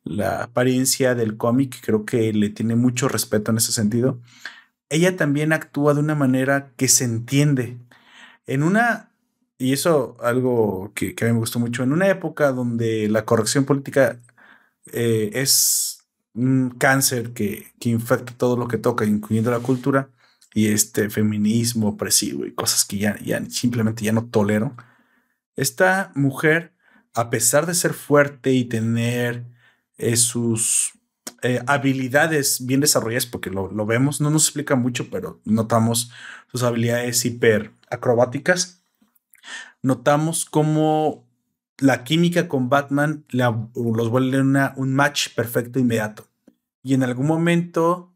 la 0.04 0.44
apariencia 0.44 1.16
del 1.16 1.38
cómic, 1.38 1.80
creo 1.82 2.06
que 2.06 2.34
le 2.34 2.50
tiene 2.50 2.76
mucho 2.76 3.10
respeto 3.10 3.52
en 3.52 3.58
ese 3.58 3.72
sentido. 3.74 4.20
Ella 4.90 5.18
también 5.18 5.54
actúa 5.54 5.94
de 5.94 6.02
una 6.02 6.16
manera 6.16 6.72
que 6.78 6.88
se 6.88 7.06
entiende. 7.06 7.78
En 8.48 8.64
una 8.64 9.12
y 9.62 9.74
eso 9.74 10.18
algo 10.22 10.92
que, 10.96 11.16
a 11.22 11.26
mí 11.26 11.34
me 11.34 11.40
gustó 11.40 11.60
mucho, 11.60 11.84
en 11.84 11.94
una 11.94 12.10
época 12.10 12.52
donde 12.52 13.08
la 13.10 13.26
corrección 13.26 13.66
política 13.66 14.20
eh, 14.94 15.30
es 15.34 15.91
un 16.34 16.72
cáncer 16.72 17.34
que, 17.34 17.72
que, 17.80 17.90
infecta 17.90 18.34
todo 18.38 18.58
lo 18.58 18.68
que 18.68 18.78
toca, 18.78 19.06
incluyendo 19.06 19.52
la 19.52 19.60
cultura, 19.60 20.10
y 20.54 20.68
este 20.68 21.10
feminismo 21.10 21.90
opresivo 21.90 22.46
y 22.46 22.54
cosas 22.54 22.86
que 22.86 22.98
ya, 22.98 23.18
ya 23.20 23.44
simplemente 23.50 24.04
ya 24.04 24.12
no 24.12 24.26
tolero. 24.26 24.76
Esta 25.56 26.12
mujer, 26.16 26.74
a 27.14 27.30
pesar 27.30 27.66
de 27.66 27.74
ser 27.74 27.94
fuerte 27.94 28.52
y 28.52 28.66
tener 28.66 29.46
eh, 29.98 30.18
sus 30.18 30.94
eh, 31.42 31.62
habilidades 31.68 32.66
bien 32.66 32.82
desarrolladas, 32.82 33.26
porque 33.26 33.50
lo, 33.50 33.72
lo, 33.72 33.86
vemos, 33.86 34.22
no 34.22 34.30
nos 34.30 34.46
explica 34.46 34.76
mucho, 34.76 35.10
pero 35.10 35.42
notamos 35.46 36.12
sus 36.52 36.64
habilidades 36.64 37.24
hiper 37.26 37.72
acrobáticas, 37.90 38.84
notamos 39.82 40.46
cómo 40.46 41.26
la 41.82 42.04
química 42.04 42.48
con 42.48 42.70
Batman 42.70 43.26
los 43.32 44.10
vuelve 44.10 44.40
un 44.40 44.94
match 44.94 45.30
perfecto 45.36 45.80
inmediato. 45.80 46.28
Y 46.84 46.94
en 46.94 47.04
algún 47.04 47.26
momento 47.26 48.14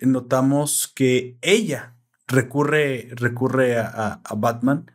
notamos 0.00 0.92
que 0.94 1.38
ella 1.40 1.96
recurre, 2.26 3.08
recurre 3.12 3.78
a, 3.78 4.20
Batman 4.36 4.90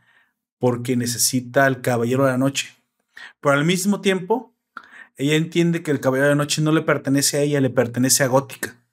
porque 0.58 0.98
necesita 0.98 1.66
al 1.66 1.82
Caballero 1.82 2.26
de 2.26 2.32
la 2.32 2.38
Noche. 2.38 2.76
Pero 3.40 3.56
al 3.56 3.64
mismo 3.64 4.02
tiempo, 4.02 4.54
ella 5.16 5.36
entiende 5.36 5.82
que 5.82 5.92
el 5.92 6.02
Caballero 6.02 6.28
de 6.28 6.36
la 6.36 6.44
Noche 6.44 6.62
no 6.62 6.74
le 6.74 6.82
pertenece 6.82 7.38
a 7.38 7.42
ella, 7.42 7.62
le 7.62 7.70
pertenece 7.70 8.24
a 8.24 8.28
Gótica. 8.28 8.84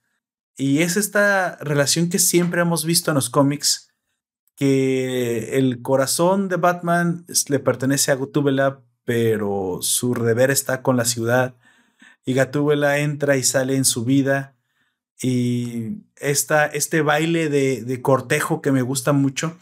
Y 0.55 0.79
es 0.79 0.95
esta 0.95 1.57
relación 1.57 2.09
que 2.09 2.19
siempre 2.19 2.61
hemos 2.61 2.85
visto 2.85 3.11
en 3.11 3.15
los 3.15 3.29
cómics 3.29 3.93
que 4.55 5.57
el 5.57 5.81
corazón 5.81 6.47
de 6.47 6.55
Batman 6.55 7.25
le 7.49 7.59
pertenece 7.59 8.11
a 8.11 8.15
Gatúbela, 8.15 8.86
pero 9.07 9.79
su 9.81 10.13
deber 10.13 10.51
está 10.51 10.81
con 10.81 10.97
la 10.97 11.05
ciudad. 11.05 11.55
Y 12.25 12.33
Gatúbela 12.33 12.99
entra 12.99 13.37
y 13.37 13.43
sale 13.43 13.77
en 13.77 13.85
su 13.85 14.03
vida. 14.03 14.57
Y 15.21 16.03
esta, 16.17 16.65
este 16.65 17.01
baile 17.01 17.47
de, 17.47 18.01
cortejo 18.01 18.61
que 18.61 18.73
me 18.73 18.81
gusta 18.81 19.13
mucho, 19.13 19.57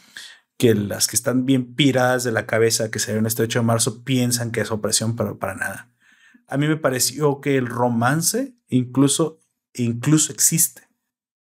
que 0.57 0.73
las 0.73 1.05
que 1.05 1.15
están 1.15 1.45
bien 1.45 1.75
piradas 1.75 2.23
de 2.23 2.31
la 2.31 2.47
cabeza, 2.47 2.89
que 2.89 2.97
se 2.97 3.13
ven 3.13 3.27
este 3.27 3.43
8 3.43 3.59
de 3.59 3.65
marzo, 3.65 4.03
piensan 4.03 4.51
que 4.51 4.61
es 4.61 4.71
opresión, 4.71 5.15
pero 5.15 5.37
para 5.37 5.53
nada. 5.53 5.91
A 6.47 6.57
mí 6.57 6.67
me 6.67 6.77
pareció 6.77 7.39
que 7.39 7.57
el 7.57 7.67
romance 7.67 8.55
incluso, 8.67 9.39
incluso 9.75 10.33
existe 10.33 10.85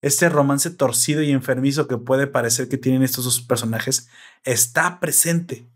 este 0.01 0.29
romance 0.29 0.71
torcido 0.71 1.23
y 1.23 1.33
enfermizo 1.33 1.89
que 1.89 1.99
puede 1.99 2.27
parecer 2.27 2.69
que 2.69 2.79
tienen 2.79 3.03
estos 3.03 3.25
dos 3.25 3.41
personajes 3.41 4.09
está 4.45 5.01
presente. 5.01 5.69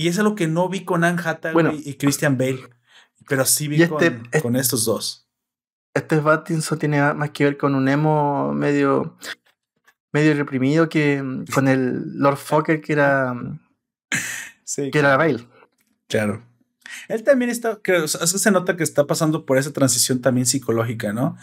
Y 0.00 0.08
es 0.08 0.18
algo 0.18 0.34
que 0.34 0.46
no 0.46 0.66
vi 0.70 0.86
con 0.86 1.04
Anne 1.04 1.20
Hathaway 1.22 1.82
y 1.84 1.92
Christian 1.92 2.38
Bale, 2.38 2.70
pero 3.28 3.44
sí 3.44 3.68
vi 3.68 3.82
este, 3.82 4.18
con, 4.40 4.56
estos 4.56 4.86
dos. 4.86 5.28
Este 5.92 6.16
Batinson 6.16 6.78
tiene 6.78 7.12
más 7.12 7.32
que 7.32 7.44
ver 7.44 7.58
con 7.58 7.74
un 7.74 7.86
emo 7.86 8.54
medio, 8.54 9.18
medio 10.10 10.32
reprimido 10.32 10.88
que 10.88 11.22
mm, 11.22 11.44
con 11.52 11.68
el 11.68 12.16
Lord 12.18 12.38
Fokker 12.38 12.80
que 12.80 12.94
era, 12.94 13.34
sí, 14.64 14.90
que 14.90 15.00
era 15.00 15.18
Bale. 15.18 15.46
Claro. 16.08 16.42
Él 17.08 17.22
también 17.22 17.50
está, 17.50 17.78
creo, 17.82 18.08
se 18.08 18.50
nota 18.50 18.78
que 18.78 18.84
está 18.84 19.06
pasando 19.06 19.44
por 19.44 19.58
esa 19.58 19.70
transición 19.70 20.22
también 20.22 20.46
psicológica, 20.46 21.12
¿no? 21.12 21.36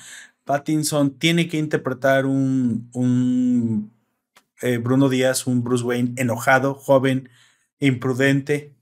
Pattinson 0.46 1.12
tiene 1.20 1.48
que 1.48 1.60
interpretar 1.60 2.26
un, 2.26 2.90
un 2.92 3.94
eh, 4.64 4.80
Bruno 4.80 5.10
Díaz, 5.10 5.46
un 5.46 5.64
Bruce 5.64 5.84
Wayne 5.84 6.16
enojado, 6.18 6.74
joven, 6.74 7.30
imprudente, 7.80 8.76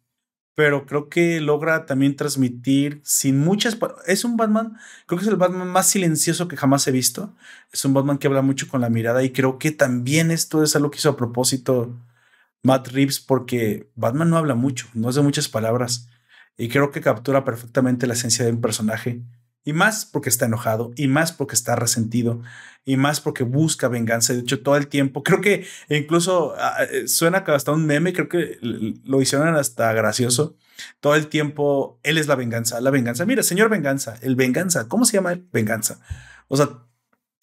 pero 0.55 0.85
creo 0.85 1.09
que 1.09 1.41
logra 1.41 1.85
también 1.85 2.15
transmitir 2.15 3.01
sin 3.03 3.39
muchas... 3.39 3.77
Es 4.07 4.23
un 4.23 4.37
Batman, 4.37 4.77
creo 5.05 5.19
que 5.19 5.25
es 5.25 5.31
el 5.31 5.37
Batman 5.37 5.67
más 5.67 5.87
silencioso 5.87 6.47
que 6.47 6.57
jamás 6.57 6.87
he 6.87 6.91
visto. 6.91 7.35
Es 7.71 7.83
un 7.85 7.93
Batman 7.93 8.17
que 8.17 8.27
habla 8.27 8.41
mucho 8.41 8.67
con 8.67 8.81
la 8.81 8.89
mirada 8.89 9.23
y 9.23 9.31
creo 9.31 9.59
que 9.59 9.71
también 9.71 10.31
esto 10.31 10.63
es 10.63 10.75
algo 10.75 10.91
que 10.91 10.97
hizo 10.97 11.09
a 11.09 11.17
propósito 11.17 11.99
Matt 12.63 12.87
Reeves 12.89 13.19
porque 13.19 13.91
Batman 13.95 14.29
no 14.29 14.37
habla 14.37 14.55
mucho, 14.55 14.87
no 14.93 15.09
es 15.09 15.15
de 15.15 15.21
muchas 15.21 15.49
palabras 15.49 16.09
y 16.57 16.69
creo 16.69 16.91
que 16.91 17.01
captura 17.01 17.43
perfectamente 17.43 18.07
la 18.07 18.13
esencia 18.13 18.45
de 18.45 18.51
un 18.51 18.61
personaje 18.61 19.21
y 19.65 19.73
más 19.73 20.05
porque 20.05 20.29
está 20.29 20.45
enojado, 20.45 20.91
y 20.95 21.07
más 21.07 21.31
porque 21.33 21.55
está 21.55 21.75
resentido, 21.75 22.41
y 22.85 22.97
más 22.97 23.19
porque 23.19 23.43
busca 23.43 23.87
venganza. 23.87 24.33
De 24.33 24.39
hecho, 24.41 24.61
todo 24.61 24.77
el 24.77 24.87
tiempo, 24.87 25.23
creo 25.23 25.41
que 25.41 25.65
incluso 25.89 26.55
eh, 26.91 27.07
suena 27.07 27.39
hasta 27.39 27.71
un 27.71 27.85
meme, 27.85 28.13
creo 28.13 28.29
que 28.29 28.59
lo 28.61 29.21
hicieron 29.21 29.55
hasta 29.55 29.91
gracioso. 29.93 30.55
Todo 30.99 31.15
el 31.15 31.27
tiempo, 31.27 31.99
él 32.03 32.17
es 32.17 32.27
la 32.27 32.35
venganza, 32.35 32.79
la 32.79 32.91
venganza. 32.91 33.25
Mira, 33.25 33.43
señor 33.43 33.69
venganza, 33.69 34.17
el 34.21 34.35
venganza, 34.35 34.87
¿cómo 34.87 35.05
se 35.05 35.17
llama 35.17 35.33
él? 35.33 35.47
Venganza. 35.51 35.99
O 36.47 36.57
sea, 36.57 36.69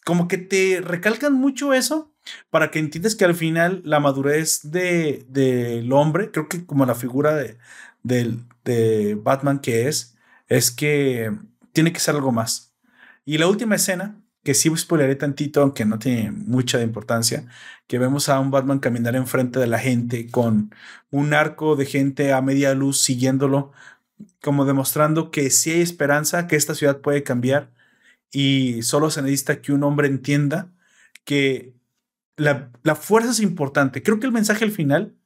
como 0.05 0.29
que 0.29 0.39
te 0.39 0.81
recalcan 0.81 1.35
mucho 1.35 1.75
eso 1.75 2.15
para 2.51 2.71
que 2.71 2.79
entiendas 2.79 3.17
que 3.17 3.25
al 3.25 3.35
final 3.35 3.83
la 3.85 3.99
madurez 3.99 4.61
del 4.63 5.27
de, 5.29 5.89
hombre, 5.91 6.31
creo 6.31 6.49
que 6.49 6.65
como 6.67 6.87
la 6.87 6.95
figura 6.95 7.35
de, 7.35 7.59
de 8.05 9.19
Batman 9.21 9.59
que 9.59 9.89
es, 9.89 10.17
es 10.49 10.71
que 10.71 11.33
tiene 11.73 11.93
que 11.93 12.01
ser 12.01 12.15
algo 12.15 12.33
más. 12.33 12.75
Y 13.25 13.39
la 13.39 13.47
última 13.49 13.77
escena, 13.77 14.21
que 14.43 14.55
sí 14.55 14.71
spoileré 14.77 15.15
tantito, 15.17 15.63
aunque 15.63 15.85
no 15.85 15.99
tiene 15.99 16.33
mucha 16.33 16.83
importancia, 16.83 17.47
que 17.87 17.99
vemos 17.99 18.29
a 18.29 18.41
un 18.41 18.51
Batman 18.51 18.81
caminar 18.81 19.15
enfrente 19.17 19.61
de 19.61 19.67
la 19.67 19.79
gente 19.79 20.29
con 20.31 20.75
un 21.11 21.35
arco 21.35 21.77
de 21.77 21.87
gente 21.87 22.33
a 22.33 22.43
media 22.43 22.75
luz 22.75 23.01
siguiéndolo, 23.03 23.73
como 24.41 24.65
demostrando 24.65 25.31
que 25.31 25.51
sí 25.51 25.71
hay 25.71 25.81
esperanza, 25.83 26.47
que 26.49 26.57
esta 26.57 26.75
ciudad 26.75 27.01
puede 27.01 27.23
cambiar 27.23 27.73
y 28.33 28.83
solo 28.83 29.11
se 29.11 29.23
necesita 29.23 29.61
que 29.61 29.73
un 29.73 29.85
hombre 29.85 30.09
entienda 30.09 30.73
que 31.25 31.75
la, 32.37 32.73
la 32.83 32.97
fuerza 32.97 33.31
es 33.31 33.41
importante. 33.41 34.03
Creo 34.03 34.21
que 34.21 34.27
el 34.27 34.33
mensaje 34.33 34.65
al 34.65 34.73
final 34.73 35.17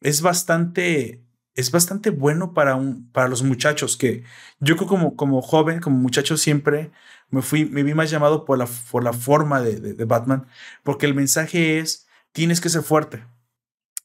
es 0.00 0.20
bastante 0.22 1.21
es 1.54 1.70
bastante 1.70 2.10
bueno 2.10 2.54
para, 2.54 2.76
un, 2.76 3.10
para 3.10 3.28
los 3.28 3.42
muchachos, 3.42 3.96
que 3.96 4.24
yo 4.60 4.76
como, 4.76 5.16
como 5.16 5.42
joven, 5.42 5.80
como 5.80 5.98
muchacho 5.98 6.36
siempre 6.36 6.90
me, 7.30 7.42
fui, 7.42 7.64
me 7.64 7.82
vi 7.82 7.94
más 7.94 8.10
llamado 8.10 8.44
por 8.44 8.58
la, 8.58 8.68
por 8.90 9.04
la 9.04 9.12
forma 9.12 9.60
de, 9.60 9.78
de, 9.80 10.04
Batman, 10.04 10.46
porque 10.82 11.06
el 11.06 11.14
mensaje 11.14 11.78
es, 11.78 12.06
tienes 12.32 12.60
que 12.60 12.68
ser 12.68 12.82
fuerte. 12.82 13.24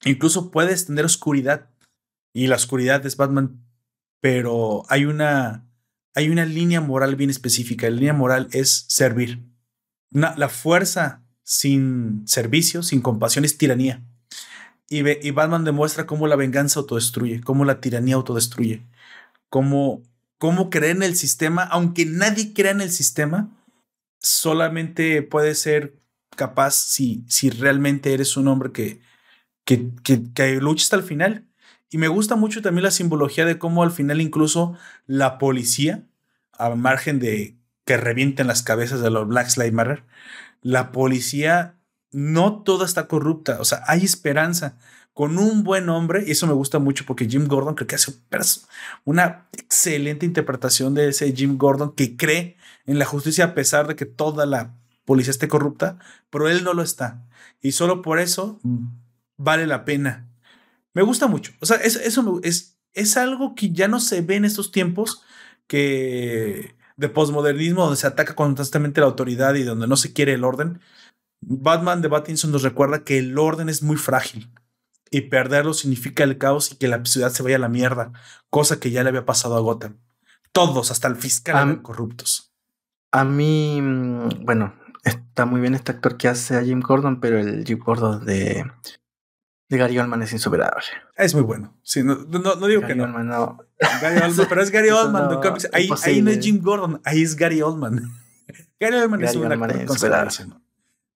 Incluso 0.05 0.51
puedes 0.51 0.85
tener 0.87 1.05
oscuridad 1.05 1.69
y 2.33 2.47
la 2.47 2.55
oscuridad 2.55 3.05
es 3.05 3.17
Batman, 3.17 3.65
pero 4.21 4.83
hay 4.89 5.05
una, 5.05 5.67
hay 6.13 6.29
una 6.29 6.45
línea 6.45 6.81
moral 6.81 7.15
bien 7.15 7.29
específica. 7.29 7.89
La 7.89 7.95
línea 7.95 8.13
moral 8.13 8.47
es 8.51 8.85
servir. 8.87 9.43
la 10.11 10.49
fuerza 10.49 11.23
sin 11.43 12.27
servicio, 12.27 12.83
sin 12.83 13.01
compasión, 13.01 13.45
es 13.45 13.57
tiranía. 13.57 14.03
Y, 14.89 15.31
Batman 15.31 15.65
demuestra 15.65 16.05
cómo 16.05 16.27
la 16.27 16.38
venganza 16.38 16.79
autodestruye, 16.79 17.41
cómo 17.41 17.65
la 17.65 17.81
tiranía 17.81 18.15
autodestruye, 18.15 18.85
cómo, 19.49 20.01
cómo 20.38 20.69
creer 20.69 20.95
en 20.95 21.03
el 21.03 21.15
sistema, 21.15 21.63
aunque 21.63 22.05
nadie 22.05 22.53
crea 22.53 22.71
en 22.71 22.81
el 22.81 22.91
sistema, 22.91 23.49
solamente 24.19 25.21
puede 25.23 25.55
ser 25.55 25.99
capaz 26.38 26.75
si, 26.75 27.25
si 27.27 27.49
realmente 27.49 28.13
eres 28.13 28.38
un 28.38 28.47
hombre 28.47 28.71
que, 28.71 29.01
que, 29.65 29.89
que, 30.03 30.23
que 30.33 30.55
lucha 30.61 30.83
hasta 30.83 30.95
el 30.95 31.03
final. 31.03 31.45
Y 31.89 31.97
me 31.97 32.07
gusta 32.07 32.35
mucho 32.35 32.61
también 32.61 32.83
la 32.83 32.91
simbología 32.91 33.45
de 33.45 33.57
cómo 33.57 33.83
al 33.83 33.91
final 33.91 34.21
incluso 34.21 34.77
la 35.05 35.38
policía, 35.38 36.05
a 36.53 36.69
margen 36.75 37.19
de 37.19 37.57
que 37.85 37.97
revienten 37.97 38.47
las 38.47 38.63
cabezas 38.63 39.01
de 39.01 39.09
los 39.09 39.27
Black 39.27 39.55
Lives 39.57 39.73
Matter, 39.73 40.03
la 40.61 40.91
policía 40.91 41.76
no 42.11 42.63
toda 42.63 42.85
está 42.85 43.07
corrupta, 43.07 43.57
o 43.59 43.65
sea, 43.65 43.83
hay 43.87 44.03
esperanza. 44.03 44.77
Con 45.13 45.39
un 45.39 45.63
buen 45.63 45.89
hombre, 45.89 46.23
y 46.27 46.31
eso 46.31 46.45
me 46.45 46.53
gusta 46.53 46.77
mucho 46.77 47.03
porque 47.07 47.27
Jim 47.27 47.47
Gordon 47.47 47.73
creo 47.73 47.87
que 47.87 47.95
hace 47.95 48.13
una 49.03 49.47
excelente 49.51 50.27
interpretación 50.27 50.93
de 50.93 51.09
ese 51.09 51.33
Jim 51.33 51.57
Gordon 51.57 51.95
que 51.95 52.15
cree 52.15 52.55
en 52.85 52.99
la 52.99 53.05
justicia 53.05 53.45
a 53.45 53.53
pesar 53.55 53.87
de 53.87 53.95
que 53.95 54.05
toda 54.05 54.45
la 54.45 54.75
policía 55.05 55.31
esté 55.31 55.47
corrupta, 55.47 55.97
pero 56.29 56.47
él 56.47 56.63
no 56.63 56.75
lo 56.75 56.83
está. 56.83 57.25
Y 57.61 57.71
solo 57.71 58.03
por 58.03 58.19
eso 58.19 58.59
vale 59.37 59.65
la 59.65 59.85
pena. 59.85 60.27
Me 60.93 61.01
gusta 61.01 61.25
mucho. 61.25 61.51
O 61.61 61.65
sea, 61.65 61.77
eso, 61.77 62.39
es, 62.43 62.77
es 62.93 63.17
algo 63.17 63.55
que 63.55 63.71
ya 63.71 63.87
no 63.87 63.99
se 63.99 64.21
ve 64.21 64.35
en 64.35 64.45
estos 64.45 64.71
tiempos 64.71 65.23
que 65.65 66.75
de 66.97 67.09
posmodernismo 67.09 67.83
donde 67.83 67.97
se 67.97 68.07
ataca 68.07 68.35
constantemente 68.35 69.01
la 69.01 69.07
autoridad 69.07 69.53
y 69.55 69.63
donde 69.63 69.87
no 69.87 69.95
se 69.95 70.13
quiere 70.13 70.33
el 70.33 70.43
orden. 70.43 70.81
Batman 71.41 72.01
de 72.01 72.07
Battinson 72.07 72.51
nos 72.51 72.63
recuerda 72.63 73.03
que 73.03 73.19
el 73.19 73.38
orden 73.38 73.69
es 73.69 73.83
muy 73.83 73.97
frágil 73.97 74.51
y 75.11 75.21
perderlo 75.21 75.73
significa 75.73 76.23
el 76.23 76.38
caos 76.38 76.71
y 76.71 76.75
que 76.75 76.88
la 76.88 77.03
ciudad 77.05 77.31
se 77.31 77.43
vaya 77.43 77.55
a 77.55 77.59
la 77.59 77.69
mierda, 77.69 78.11
cosa 78.49 78.79
que 78.79 78.91
ya 78.91 79.03
le 79.03 79.09
había 79.09 79.25
pasado 79.25 79.55
a 79.55 79.59
Gotham. 79.59 79.97
Todos, 80.51 80.91
hasta 80.91 81.07
el 81.07 81.15
fiscal, 81.15 81.55
eran 81.55 81.81
corruptos. 81.81 82.51
A 83.11 83.23
mí, 83.23 83.79
mm, 83.81 84.45
bueno, 84.45 84.73
está 85.03 85.45
muy 85.45 85.61
bien 85.61 85.75
este 85.75 85.91
actor 85.91 86.17
que 86.17 86.27
hace 86.27 86.57
a 86.57 86.63
Jim 86.63 86.81
Gordon, 86.81 87.19
pero 87.19 87.39
el 87.39 87.63
Jim 87.65 87.79
Gordon 87.79 88.25
de, 88.25 88.65
de 89.69 89.77
Gary 89.77 89.97
Oldman 89.99 90.23
es 90.23 90.33
insuperable. 90.33 90.83
Es 91.15 91.33
muy 91.33 91.43
bueno. 91.43 91.77
Sí, 91.83 92.03
no, 92.03 92.15
no, 92.15 92.39
no 92.39 92.67
digo 92.67 92.81
Gary 92.81 92.93
que 92.93 92.97
no. 92.97 93.05
Oldman 93.05 93.27
no. 93.27 93.57
Gary 94.01 94.21
Oldman, 94.21 94.47
pero 94.49 94.61
es 94.61 94.71
Gary 94.71 94.89
Oldman. 94.91 95.29
no, 95.29 95.41
ahí, 95.73 95.89
ahí 96.03 96.21
no 96.21 96.31
es 96.31 96.39
Jim 96.39 96.61
Gordon, 96.61 97.01
ahí 97.05 97.21
es 97.21 97.35
Gary 97.35 97.61
Oldman. 97.61 98.11
Gary 98.79 98.97
Oldman 98.97 99.23
es 99.23 99.33
Gary 99.33 99.45
un 99.45 99.51
Oldman 99.51 99.71
es 99.71 99.85
consagradísimo. 99.85 100.61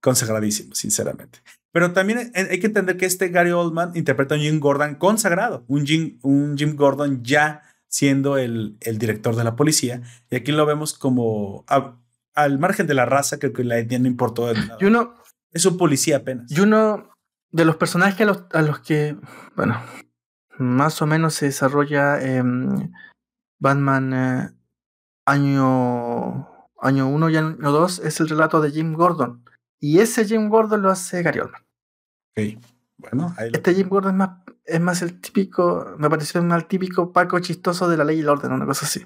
Consagradísimo, 0.02 0.74
sinceramente. 0.76 1.39
Pero 1.72 1.93
también 1.93 2.32
hay 2.36 2.60
que 2.60 2.68
entender 2.68 2.97
que 2.97 3.06
este 3.06 3.30
Gary 3.30 3.52
Oldman 3.52 3.91
interpreta 3.95 4.36
a 4.36 4.38
un 4.38 4.43
Jim 4.43 4.60
Gordon 4.60 4.95
consagrado, 4.95 5.64
un 5.68 5.86
Jim, 5.86 6.20
un 6.22 6.58
Jim 6.58 6.76
Gordon 6.76 7.24
ya 7.24 7.62
siendo 7.88 8.38
el, 8.38 8.78
el 8.82 8.97
director 8.97 9.36
de 9.36 9.43
la 9.43 9.56
policía. 9.56 10.02
Y 10.30 10.36
aquí 10.36 10.52
lo 10.52 10.66
vemos 10.66 10.97
como 10.97 11.64
a- 11.68 11.95
al 12.34 12.60
margen 12.60 12.88
de 12.88 12.93
la 12.93 13.06
raza, 13.06 13.38
creo 13.39 13.54
que 13.54 13.64
la 13.64 13.78
etnia 13.78 13.99
no 13.99 14.08
importó. 14.08 14.47
de 14.47 14.54
nada. 14.56 14.78
Y 14.82 14.86
uno, 14.86 15.14
Es 15.52 15.66
un 15.66 15.78
policía 15.78 16.18
apenas. 16.18 16.49
y 16.52 16.60
uno 16.62 17.10
de 17.52 17.66
los 17.66 17.76
personajes 17.76 18.22
a 18.22 18.26
los, 18.26 18.43
a 18.54 18.62
los 18.62 18.80
que, 18.80 19.18
bueno, 19.56 19.82
más 20.58 21.02
o 21.02 21.06
menos 21.06 21.34
se 21.36 21.45
desarrolla 21.47 22.22
em, 22.22 22.91
Batman 23.60 24.14
eh, 24.14 24.49
año 25.26 26.47
año 26.82 27.08
1 27.10 27.30
y 27.30 27.38
año 27.38 27.56
2 27.60 27.99
es 27.99 28.20
el 28.20 28.30
relato 28.30 28.60
de 28.62 28.72
Jim 28.72 28.93
Gordon. 28.93 29.43
Y 29.82 29.99
ese 29.99 30.23
Jim 30.25 30.47
Gordon 30.47 30.82
lo 30.82 30.89
hace 30.91 31.21
Gary 31.23 31.39
Oldman. 31.39 31.61
Bueno, 32.97 33.34
ahí 33.38 33.49
lo- 33.49 33.57
Este 33.57 33.73
Jim 33.73 33.89
Gordon 33.89 34.11
es 34.11 34.17
más, 34.17 34.29
es 34.63 34.79
más 34.79 35.01
el 35.01 35.19
típico, 35.19 35.95
me 35.97 36.09
pareció 36.09 36.41
más 36.43 36.61
el 36.61 36.67
típico 36.67 37.11
Paco 37.11 37.39
chistoso 37.39 37.89
de 37.89 37.97
la 37.97 38.03
ley 38.03 38.17
y 38.17 38.21
el 38.21 38.29
orden, 38.29 38.51
una 38.53 38.65
cosa 38.65 38.86
así. 38.86 39.05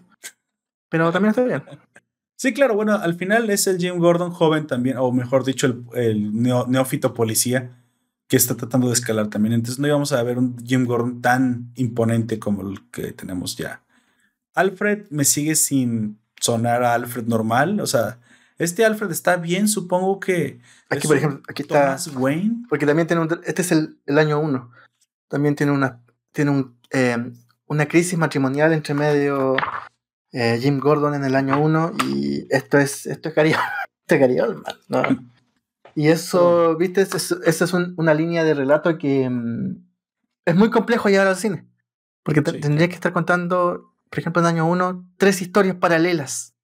Pero 0.89 1.11
también 1.11 1.29
está 1.31 1.43
bien. 1.43 1.63
Sí, 2.37 2.53
claro, 2.53 2.75
bueno, 2.75 2.95
al 2.95 3.13
final 3.13 3.49
es 3.49 3.65
el 3.65 3.77
Jim 3.77 3.97
Gordon 3.97 4.29
joven 4.29 4.67
también, 4.67 4.97
o 4.97 5.09
mejor 5.13 5.45
dicho, 5.45 5.67
el, 5.67 5.85
el 5.93 6.33
neo- 6.33 6.67
neófito 6.67 7.13
policía 7.13 7.81
que 8.27 8.35
está 8.35 8.57
tratando 8.57 8.87
de 8.87 8.93
escalar 8.93 9.29
también. 9.29 9.53
Entonces 9.53 9.79
no 9.79 9.87
íbamos 9.87 10.11
a 10.11 10.21
ver 10.21 10.37
un 10.37 10.57
Jim 10.65 10.85
Gordon 10.85 11.21
tan 11.21 11.71
imponente 11.75 12.37
como 12.37 12.69
el 12.69 12.89
que 12.91 13.13
tenemos 13.13 13.55
ya. 13.55 13.81
Alfred 14.53 15.05
me 15.11 15.23
sigue 15.23 15.55
sin 15.55 16.19
sonar 16.37 16.83
a 16.83 16.93
Alfred 16.93 17.23
normal, 17.25 17.79
o 17.79 17.87
sea, 17.87 18.19
este 18.57 18.85
Alfred 18.85 19.11
está 19.11 19.37
bien, 19.37 19.67
supongo 19.67 20.19
que... 20.19 20.59
Aquí, 20.89 20.99
es 20.99 21.07
por 21.07 21.11
un 21.13 21.17
ejemplo, 21.17 21.43
aquí 21.49 21.61
está. 21.63 21.81
Thomas 21.97 22.07
Wayne. 22.15 22.65
Porque 22.69 22.85
también 22.85 23.07
tiene 23.07 23.21
un. 23.23 23.41
Este 23.45 23.61
es 23.61 23.71
el, 23.71 23.99
el 24.05 24.17
año 24.17 24.39
1. 24.39 24.71
También 25.27 25.55
tiene 25.55 25.71
una. 25.71 26.01
Tiene 26.31 26.51
un, 26.51 26.77
eh, 26.91 27.17
una 27.67 27.87
crisis 27.87 28.17
matrimonial 28.17 28.71
entre 28.73 28.93
medio 28.93 29.55
eh, 30.31 30.59
Jim 30.61 30.79
Gordon 30.79 31.15
en 31.15 31.23
el 31.25 31.35
año 31.35 31.59
1 31.61 31.93
y 32.07 32.45
esto 32.49 32.77
es. 32.77 33.05
Esto 33.05 33.29
es 33.29 33.35
Gary, 33.35 33.49
esto 34.01 34.15
es 34.15 34.19
Gary 34.19 34.39
Oldman, 34.39 34.75
¿no? 34.89 35.03
Y 35.95 36.09
eso, 36.09 36.75
viste, 36.77 37.01
esa 37.01 37.17
es, 37.17 37.31
esa 37.45 37.65
es 37.65 37.73
un- 37.73 37.93
una 37.97 38.13
línea 38.13 38.43
de 38.43 38.53
relato 38.53 38.97
que 38.97 39.29
mm, 39.29 39.77
es 40.45 40.55
muy 40.55 40.69
complejo 40.69 41.09
llevar 41.09 41.27
al 41.27 41.37
cine. 41.37 41.67
Porque 42.23 42.41
Sí. 42.45 42.59
tendría 42.59 42.87
que 42.89 42.95
estar 42.95 43.13
contando, 43.13 43.93
por 44.09 44.19
ejemplo, 44.19 44.41
en 44.41 44.47
el 44.47 44.53
año 44.55 44.67
1, 44.67 45.07
tres 45.17 45.41
historias 45.41 45.75
paralelas. 45.77 46.54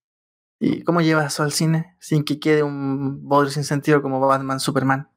¿Y 0.63 0.83
cómo 0.83 1.01
llevas 1.01 1.33
eso 1.33 1.41
al 1.41 1.51
cine 1.51 1.95
sin 1.99 2.23
que 2.23 2.39
quede 2.39 2.61
un 2.61 3.27
bodrio 3.27 3.49
sin 3.49 3.63
sentido 3.63 4.03
como 4.03 4.19
Batman, 4.19 4.59
Superman? 4.59 5.09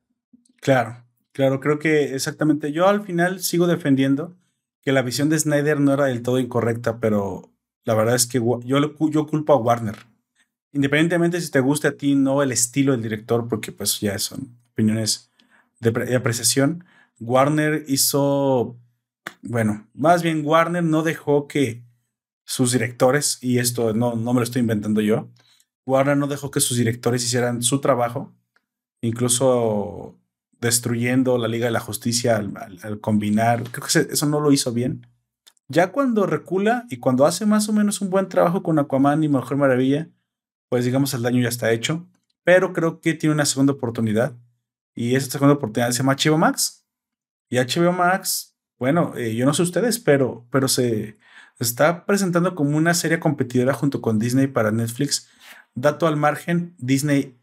Claro, 0.62 1.04
claro, 1.32 1.60
creo 1.60 1.78
que 1.78 2.14
exactamente. 2.14 2.72
Yo 2.72 2.88
al 2.88 3.04
final 3.04 3.40
sigo 3.40 3.66
defendiendo 3.66 4.34
que 4.80 4.92
la 4.92 5.02
visión 5.02 5.28
de 5.28 5.38
Snyder 5.38 5.80
no 5.80 5.92
era 5.92 6.06
del 6.06 6.22
todo 6.22 6.38
incorrecta, 6.38 6.98
pero 6.98 7.52
la 7.84 7.92
verdad 7.92 8.14
es 8.14 8.26
que 8.26 8.38
yo, 8.38 8.60
yo 8.62 9.26
culpo 9.26 9.52
a 9.52 9.58
Warner. 9.58 9.96
Independientemente 10.72 11.38
si 11.42 11.50
te 11.50 11.60
guste 11.60 11.88
a 11.88 11.96
ti 11.98 12.14
no 12.14 12.42
el 12.42 12.50
estilo 12.50 12.92
del 12.92 13.02
director, 13.02 13.46
porque 13.46 13.70
pues 13.70 14.00
ya 14.00 14.18
son 14.18 14.56
opiniones 14.72 15.30
de 15.78 16.16
apreciación. 16.16 16.86
Warner 17.20 17.84
hizo, 17.86 18.78
bueno, 19.42 19.86
más 19.92 20.22
bien 20.22 20.40
Warner 20.42 20.82
no 20.82 21.02
dejó 21.02 21.48
que 21.48 21.83
sus 22.44 22.72
directores, 22.72 23.38
y 23.42 23.58
esto 23.58 23.94
no, 23.94 24.16
no 24.16 24.32
me 24.32 24.40
lo 24.40 24.44
estoy 24.44 24.60
inventando 24.60 25.00
yo, 25.00 25.30
Warner 25.86 26.16
no 26.16 26.26
dejó 26.26 26.50
que 26.50 26.60
sus 26.60 26.76
directores 26.76 27.24
hicieran 27.24 27.62
su 27.62 27.80
trabajo, 27.80 28.34
incluso 29.00 30.18
destruyendo 30.60 31.36
la 31.36 31.48
Liga 31.48 31.66
de 31.66 31.72
la 31.72 31.80
Justicia 31.80 32.36
al, 32.36 33.00
combinar. 33.00 33.64
Creo 33.70 33.86
que 33.86 34.12
eso 34.12 34.26
no 34.26 34.40
lo 34.40 34.50
hizo 34.50 34.72
bien. 34.72 35.06
Ya 35.68 35.92
cuando 35.92 36.26
recula 36.26 36.86
y 36.90 36.98
cuando 36.98 37.26
hace 37.26 37.46
más 37.46 37.68
o 37.68 37.72
menos 37.72 38.00
un 38.00 38.10
buen 38.10 38.28
trabajo 38.28 38.62
con 38.62 38.78
Aquaman 38.78 39.22
y 39.22 39.28
Mujer 39.28 39.56
Maravilla, 39.56 40.08
pues 40.68 40.84
digamos 40.84 41.12
el 41.14 41.22
daño 41.22 41.42
ya 41.42 41.48
está 41.48 41.70
hecho. 41.72 42.06
Pero 42.44 42.72
creo 42.72 43.00
que 43.00 43.14
tiene 43.14 43.34
una 43.34 43.46
segunda 43.46 43.72
oportunidad. 43.74 44.36
Y 44.94 45.16
esa 45.16 45.30
segunda 45.30 45.54
oportunidad 45.54 45.90
se 45.90 45.98
llama 45.98 46.16
HBO 46.16 46.38
Max. 46.38 46.86
Y 47.50 47.58
HBO 47.58 47.92
Max, 47.92 48.56
bueno, 48.78 49.14
eh, 49.16 49.34
yo 49.34 49.44
no 49.46 49.54
sé 49.54 49.62
ustedes, 49.62 49.98
pero, 49.98 50.46
pero 50.50 50.68
se 50.68 51.18
está 51.58 52.06
presentando 52.06 52.54
como 52.54 52.76
una 52.76 52.94
serie 52.94 53.20
competidora 53.20 53.74
junto 53.74 54.00
con 54.00 54.18
Disney 54.18 54.46
para 54.46 54.70
Netflix. 54.70 55.28
Dato 55.74 56.06
al 56.06 56.16
margen, 56.16 56.74
Disney 56.78 57.36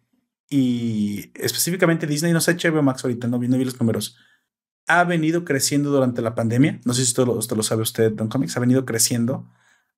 y 0.49 1.32
específicamente 1.36 2.07
Disney, 2.07 2.34
no 2.34 2.41
sé 2.41 2.55
HBO 2.55 2.82
Max 2.84 3.03
ahorita, 3.03 3.28
no 3.28 3.39
vi, 3.39 3.47
no 3.47 3.57
vi 3.57 3.66
los 3.66 3.80
números, 3.80 4.18
ha 4.88 5.03
venido 5.05 5.45
creciendo 5.45 5.91
durante 5.91 6.22
la 6.22 6.36
pandemia. 6.36 6.82
No 6.84 6.93
sé 6.93 7.03
si 7.03 7.09
esto 7.09 7.26
lo, 7.26 7.39
esto 7.39 7.55
lo 7.55 7.64
sabe 7.64 7.84
usted, 7.84 8.12
Don 8.12 8.28
Comics, 8.28 8.57
ha 8.57 8.59
venido 8.59 8.86
creciendo 8.86 9.49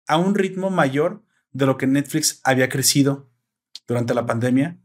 a 0.07 0.17
un 0.17 0.35
ritmo 0.35 0.69
mayor 0.69 1.23
de 1.51 1.65
lo 1.65 1.77
que 1.77 1.87
Netflix 1.87 2.39
había 2.43 2.69
crecido 2.69 3.29
durante 3.87 4.13
la 4.13 4.25
pandemia. 4.25 4.77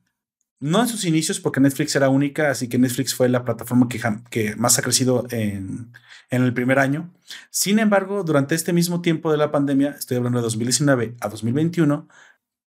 No 0.61 0.81
en 0.81 0.89
sus 0.89 1.05
inicios, 1.05 1.39
porque 1.39 1.61
Netflix 1.61 1.95
era 1.95 2.09
única, 2.09 2.51
así 2.51 2.69
que 2.69 2.79
Netflix 2.79 3.15
fue 3.15 3.29
la 3.29 3.45
plataforma 3.45 3.89
que, 3.89 4.57
más 4.57 4.79
ha 4.79 4.83
crecido 4.83 5.27
en, 5.31 5.93
en 6.31 6.43
el 6.43 6.53
primer 6.53 6.79
año. 6.81 7.13
Sin 7.51 7.79
embargo, 7.79 8.25
durante 8.25 8.55
este 8.55 8.73
mismo 8.73 9.01
tiempo 9.01 9.31
de 9.31 9.39
la 9.39 9.53
pandemia, 9.53 9.91
estoy 9.91 10.17
hablando 10.17 10.39
de 10.39 10.43
2019 10.43 11.15
a 11.21 11.29
2021, 11.29 12.09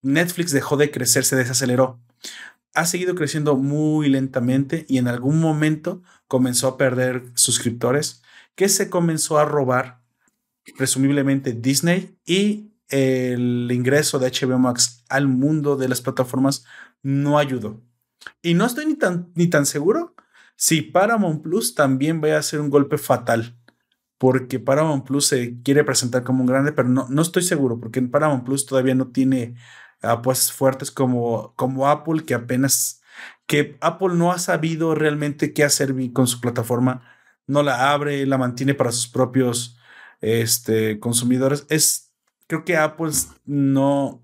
Netflix 0.02 0.52
dejó 0.52 0.76
de 0.76 0.90
crecer, 0.90 1.24
se 1.24 1.36
desaceleró. 1.36 2.00
Ha 2.74 2.86
seguido 2.86 3.14
creciendo 3.14 3.56
muy 3.56 4.08
lentamente 4.08 4.84
y 4.88 4.98
en 4.98 5.08
algún 5.08 5.40
momento 5.40 6.02
comenzó 6.28 6.68
a 6.68 6.76
perder 6.76 7.24
suscriptores 7.34 8.22
que 8.54 8.68
se 8.68 8.90
comenzó 8.90 9.38
a 9.38 9.44
robar 9.44 10.00
presumiblemente 10.76 11.52
Disney 11.52 12.16
y 12.24 12.72
el 12.88 13.70
ingreso 13.72 14.18
de 14.18 14.30
HBO 14.30 14.58
Max 14.58 15.04
al 15.08 15.28
mundo 15.28 15.76
de 15.76 15.88
las 15.88 16.00
plataformas 16.00 16.64
no 17.02 17.38
ayudó. 17.38 17.82
Y 18.42 18.54
no 18.54 18.66
estoy 18.66 18.86
ni 18.86 18.94
tan, 18.96 19.32
ni 19.34 19.48
tan 19.48 19.66
seguro 19.66 20.14
si 20.56 20.82
Paramount 20.82 21.42
Plus 21.42 21.74
también 21.74 22.22
va 22.22 22.36
a 22.36 22.42
ser 22.42 22.60
un 22.60 22.70
golpe 22.70 22.98
fatal. 22.98 23.56
Porque 24.18 24.58
Paramount 24.58 25.06
Plus 25.06 25.26
se 25.26 25.60
quiere 25.62 25.84
presentar 25.84 26.24
como 26.24 26.40
un 26.40 26.46
grande, 26.46 26.72
pero 26.72 26.88
no, 26.88 27.06
no 27.10 27.22
estoy 27.22 27.42
seguro, 27.42 27.78
porque 27.78 27.98
en 27.98 28.10
Paramount 28.10 28.44
Plus 28.44 28.64
todavía 28.64 28.94
no 28.94 29.08
tiene 29.08 29.56
apuestas 30.00 30.52
fuertes 30.52 30.90
como, 30.90 31.54
como 31.56 31.88
Apple, 31.88 32.24
que 32.24 32.34
apenas, 32.34 33.02
que 33.46 33.76
Apple 33.80 34.14
no 34.14 34.32
ha 34.32 34.38
sabido 34.38 34.94
realmente 34.94 35.52
qué 35.52 35.64
hacer 35.64 35.94
con 36.14 36.26
su 36.26 36.40
plataforma, 36.40 37.02
no 37.46 37.62
la 37.62 37.92
abre, 37.92 38.24
la 38.26 38.38
mantiene 38.38 38.74
para 38.74 38.92
sus 38.92 39.08
propios 39.08 39.78
este, 40.20 40.98
consumidores. 41.00 41.66
Es, 41.68 42.05
creo 42.46 42.64
que 42.64 42.76
Apple 42.76 43.12
no, 43.44 44.22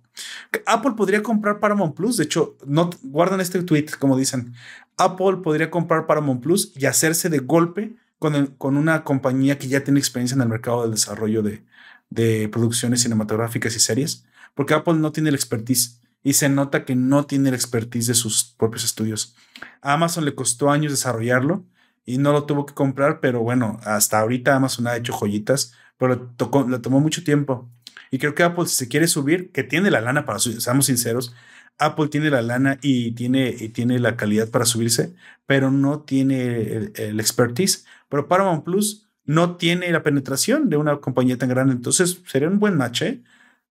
Apple 0.66 0.92
podría 0.96 1.22
comprar 1.22 1.60
Paramount 1.60 1.94
Plus, 1.94 2.16
de 2.16 2.24
hecho, 2.24 2.56
no 2.66 2.90
guardan 3.02 3.40
este 3.40 3.62
tweet 3.62 3.86
como 3.98 4.16
dicen, 4.16 4.54
Apple 4.96 5.38
podría 5.42 5.70
comprar 5.70 6.06
Paramount 6.06 6.42
Plus 6.42 6.72
y 6.76 6.86
hacerse 6.86 7.28
de 7.28 7.38
golpe 7.38 7.96
con, 8.18 8.46
con 8.58 8.76
una 8.76 9.04
compañía 9.04 9.58
que 9.58 9.68
ya 9.68 9.82
tiene 9.82 10.00
experiencia 10.00 10.34
en 10.34 10.42
el 10.42 10.48
mercado 10.48 10.82
del 10.82 10.92
desarrollo 10.92 11.42
de, 11.42 11.64
de 12.10 12.48
producciones 12.48 13.02
cinematográficas 13.02 13.74
y 13.74 13.80
series, 13.80 14.24
porque 14.54 14.74
Apple 14.74 14.94
no 14.94 15.12
tiene 15.12 15.30
el 15.30 15.34
expertise 15.34 16.00
y 16.22 16.34
se 16.34 16.48
nota 16.48 16.84
que 16.84 16.94
no 16.94 17.26
tiene 17.26 17.48
el 17.48 17.54
expertise 17.54 18.06
de 18.08 18.14
sus 18.14 18.44
propios 18.44 18.84
estudios. 18.84 19.34
A 19.80 19.94
Amazon 19.94 20.24
le 20.24 20.34
costó 20.34 20.70
años 20.70 20.92
desarrollarlo 20.92 21.64
y 22.04 22.18
no 22.18 22.32
lo 22.32 22.44
tuvo 22.44 22.66
que 22.66 22.74
comprar, 22.74 23.20
pero 23.20 23.40
bueno, 23.40 23.80
hasta 23.84 24.20
ahorita 24.20 24.54
Amazon 24.54 24.86
ha 24.86 24.96
hecho 24.96 25.12
joyitas, 25.12 25.72
pero 25.96 26.14
le, 26.14 26.70
le 26.70 26.78
tomó 26.78 27.00
mucho 27.00 27.24
tiempo. 27.24 27.68
Y 28.12 28.18
creo 28.18 28.36
que 28.36 28.44
Apple, 28.44 28.66
si 28.66 28.76
se 28.76 28.88
quiere 28.88 29.08
subir, 29.08 29.50
que 29.50 29.64
tiene 29.64 29.90
la 29.90 30.00
lana 30.00 30.24
para 30.24 30.38
subir, 30.38 30.60
seamos 30.60 30.86
sinceros, 30.86 31.34
Apple 31.78 32.08
tiene 32.08 32.30
la 32.30 32.42
lana 32.42 32.78
y 32.82 33.12
tiene, 33.12 33.48
y 33.58 33.70
tiene 33.70 33.98
la 33.98 34.16
calidad 34.16 34.50
para 34.50 34.66
subirse, 34.66 35.14
pero 35.46 35.72
no 35.72 36.02
tiene 36.02 36.60
el, 36.60 36.92
el 36.94 37.18
expertise. 37.18 37.86
Pero 38.08 38.28
Paramount 38.28 38.64
Plus 38.64 39.08
no 39.24 39.56
tiene 39.56 39.90
la 39.90 40.02
penetración 40.02 40.68
de 40.68 40.76
una 40.76 40.98
compañía 40.98 41.38
tan 41.38 41.48
grande, 41.48 41.72
entonces 41.72 42.22
sería 42.26 42.48
un 42.48 42.60
buen 42.60 42.76
match, 42.76 43.02
¿eh? 43.02 43.22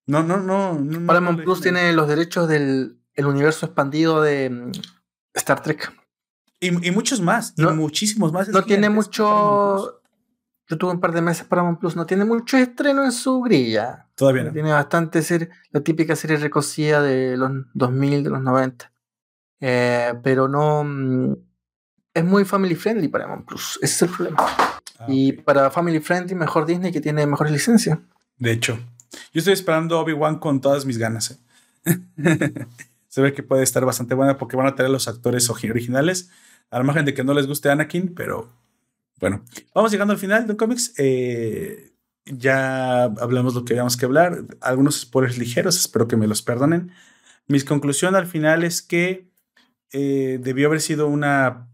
No, 0.06 0.22
no, 0.22 0.38
no. 0.38 0.78
no 0.78 1.06
Paramount 1.06 1.38
no 1.38 1.44
Plus 1.44 1.60
tiene 1.60 1.92
los 1.92 2.08
derechos 2.08 2.48
del 2.48 2.98
el 3.14 3.26
universo 3.26 3.66
expandido 3.66 4.22
de 4.22 4.50
mm, 4.50 4.72
Star 5.34 5.62
Trek. 5.62 5.92
Y, 6.60 6.88
y 6.88 6.90
muchos 6.90 7.20
más, 7.20 7.54
y 7.56 7.62
muchísimos 7.62 8.32
más. 8.32 8.48
No 8.48 8.62
tiene 8.62 8.88
mucho. 8.88 10.00
Yo 10.68 10.78
tuve 10.78 10.92
un 10.92 11.00
par 11.00 11.12
de 11.12 11.20
meses 11.20 11.44
Paramount 11.46 11.78
Plus, 11.80 11.96
no 11.96 12.06
tiene 12.06 12.24
mucho 12.24 12.56
estreno 12.56 13.04
en 13.04 13.12
su 13.12 13.40
grilla. 13.42 14.08
Todavía 14.22 14.44
no. 14.44 14.52
Tiene 14.52 14.70
bastante 14.70 15.20
serie, 15.20 15.48
la 15.72 15.80
típica 15.80 16.14
serie 16.14 16.36
recocida 16.36 17.02
de 17.02 17.36
los 17.36 17.50
2000, 17.74 18.22
de 18.22 18.30
los 18.30 18.40
90. 18.40 18.92
Eh, 19.58 20.14
pero 20.22 20.46
no. 20.46 20.84
mm, 20.84 21.34
es 22.14 22.24
muy 22.24 22.44
family 22.44 22.76
friendly 22.76 23.08
Paramount 23.08 23.44
Plus. 23.48 23.80
Ese 23.82 23.92
es 23.96 24.02
el 24.02 24.16
problema. 24.16 24.36
Ah, 24.38 25.06
y 25.08 25.32
para 25.32 25.72
family 25.72 25.98
friendly, 25.98 26.36
mejor 26.36 26.66
Disney 26.66 26.92
que 26.92 27.00
tiene 27.00 27.26
mejores 27.26 27.52
licencias. 27.52 27.98
De 28.38 28.52
hecho, 28.52 28.78
yo 29.32 29.40
estoy 29.40 29.54
esperando 29.54 29.98
Obi-Wan 29.98 30.38
con 30.38 30.60
todas 30.60 30.86
mis 30.86 30.98
ganas. 30.98 31.40
¿eh? 31.84 31.98
Se 33.08 33.22
ve 33.22 33.32
que 33.32 33.42
puede 33.42 33.64
estar 33.64 33.84
bastante 33.84 34.14
buena 34.14 34.38
porque 34.38 34.56
van 34.56 34.68
a 34.68 34.76
tener 34.76 34.92
los 34.92 35.08
actores 35.08 35.50
originales. 35.50 36.30
A 36.70 36.78
la 36.78 36.84
margen 36.84 37.04
de 37.04 37.12
que 37.12 37.24
no 37.24 37.34
les 37.34 37.48
guste 37.48 37.70
Anakin, 37.70 38.14
pero 38.14 38.48
bueno. 39.18 39.42
Vamos 39.74 39.90
llegando 39.90 40.12
al 40.12 40.20
final 40.20 40.46
de 40.46 40.52
un 40.52 40.58
cómics. 40.58 40.94
Eh, 40.96 41.91
ya 42.26 43.04
hablamos 43.04 43.54
lo 43.54 43.64
que 43.64 43.74
habíamos 43.74 43.96
que 43.96 44.06
hablar. 44.06 44.44
Algunos 44.60 45.00
spoilers 45.00 45.38
ligeros, 45.38 45.78
espero 45.78 46.08
que 46.08 46.16
me 46.16 46.26
los 46.26 46.42
perdonen. 46.42 46.92
Mi 47.48 47.60
conclusión 47.62 48.14
al 48.14 48.26
final 48.26 48.64
es 48.64 48.82
que 48.82 49.30
eh, 49.92 50.38
debió 50.42 50.68
haber 50.68 50.80
sido 50.80 51.08
una 51.08 51.68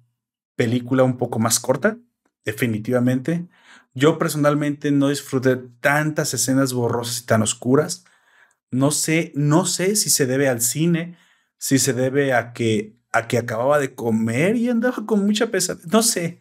película 0.57 1.05
un 1.05 1.19
poco 1.19 1.39
más 1.39 1.61
corta, 1.61 1.99
definitivamente. 2.45 3.49
Yo 3.95 4.19
personalmente 4.19 4.91
no 4.91 5.09
disfruté 5.09 5.57
tantas 5.81 6.35
escenas 6.35 6.73
borrosas 6.73 7.21
y 7.21 7.27
tan 7.27 7.43
oscuras. 7.43 8.05
No 8.71 8.91
sé, 8.91 9.33
no 9.35 9.67
sé 9.67 9.97
si 9.97 10.11
se 10.11 10.27
debe 10.27 10.49
al 10.49 10.61
cine, 10.61 11.17
si 11.59 11.79
se 11.79 11.93
debe 11.95 12.33
a 12.35 12.53
que, 12.53 12.97
a 13.13 13.29
que 13.29 13.39
acababa 13.39 13.79
de 13.79 13.95
comer 13.95 14.57
y 14.57 14.69
andaba 14.69 15.07
con 15.07 15.25
mucha 15.27 15.51
pesadilla. 15.51 15.89
No 15.93 16.03
sé, 16.03 16.41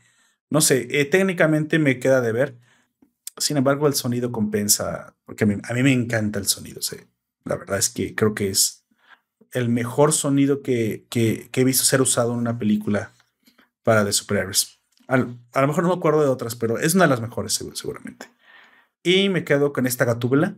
no 0.49 0.61
sé. 0.61 0.87
Eh, 0.91 1.05
técnicamente 1.05 1.79
me 1.79 1.99
queda 1.99 2.21
de 2.21 2.31
ver. 2.31 2.57
Sin 3.37 3.57
embargo, 3.57 3.87
el 3.87 3.93
sonido 3.93 4.31
compensa, 4.31 5.15
porque 5.25 5.43
a 5.43 5.47
mí, 5.47 5.83
me 5.83 5.93
encanta 5.93 6.39
el 6.39 6.47
sonido. 6.47 6.81
La 7.43 7.55
verdad 7.55 7.77
es 7.77 7.89
que 7.89 8.15
creo 8.15 8.33
que 8.33 8.49
es 8.49 8.85
el 9.51 9.69
mejor 9.69 10.13
sonido 10.13 10.61
que, 10.61 11.05
he 11.11 11.63
visto 11.63 11.83
ser 11.83 12.01
usado 12.01 12.33
en 12.33 12.39
una 12.39 12.57
película 12.57 13.13
para 13.83 14.03
de 14.03 14.13
superhéroes. 14.13 14.79
A, 15.07 15.17
lo 15.17 15.67
mejor 15.67 15.83
no 15.83 15.89
me 15.89 15.95
acuerdo 15.95 16.21
de 16.21 16.27
otras, 16.27 16.55
pero 16.55 16.77
es 16.79 16.95
una 16.95 17.05
de 17.05 17.11
las 17.11 17.21
mejores 17.21 17.53
seguramente. 17.73 18.29
Y 19.03 19.29
me 19.29 19.43
quedo 19.43 19.71
con 19.71 19.87
esta 19.87 20.03
Gatúbela, 20.03 20.57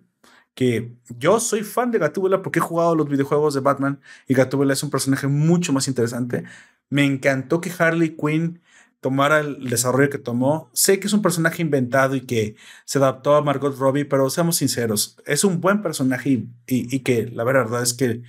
que 0.55 0.95
yo 1.09 1.39
soy 1.39 1.63
fan 1.63 1.91
de 1.91 1.99
Gatúbela 1.99 2.41
porque 2.41 2.59
he 2.59 2.61
jugado 2.61 2.95
los 2.95 3.07
videojuegos 3.07 3.53
de 3.53 3.59
Batman 3.59 4.01
y 4.27 4.34
Gatúbela 4.34 4.73
es 4.73 4.84
un 4.84 4.89
personaje 4.89 5.27
mucho 5.27 5.71
más 5.71 5.88
interesante. 5.88 6.43
Me 6.89 7.05
encantó 7.05 7.61
que 7.61 7.71
Harley 7.77 8.15
Quinn 8.15 8.61
tomara 9.02 9.39
el 9.39 9.70
desarrollo 9.70 10.10
que 10.10 10.18
tomó. 10.18 10.70
Sé 10.74 11.00
que 11.00 11.08
es 11.08 11.14
un 11.14 11.22
personaje 11.22 11.62
inventado 11.62 12.16
y 12.16 12.22
que 12.22 12.56
se 12.86 12.97
adaptó 12.97 13.36
a 13.36 13.41
Margot 13.41 13.78
Robbie, 13.78 14.06
pero 14.06 14.30
seamos 14.30 14.58
sinceros, 14.58 15.18
es 15.26 15.43
un 15.43 15.62
buen 15.62 15.82
personaje 15.82 16.30
y, 16.30 16.47
y 16.68 17.00
que 17.00 17.28
la 17.28 17.43
verdad 17.43 17.82
es 17.82 17.93
que 17.93 18.24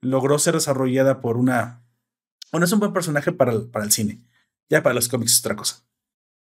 logró 0.00 0.38
ser 0.38 0.54
desarrollada 0.54 1.20
por 1.20 1.36
una... 1.36 1.82
Bueno, 2.52 2.66
es 2.66 2.72
un 2.72 2.80
buen 2.80 2.92
personaje 2.92 3.32
para 3.32 3.52
el, 3.52 3.66
para 3.66 3.84
el 3.84 3.92
cine. 3.92 4.20
Ya 4.70 4.82
para 4.82 4.94
los 4.94 5.08
cómics 5.08 5.32
es 5.32 5.40
otra 5.40 5.56
cosa. 5.56 5.84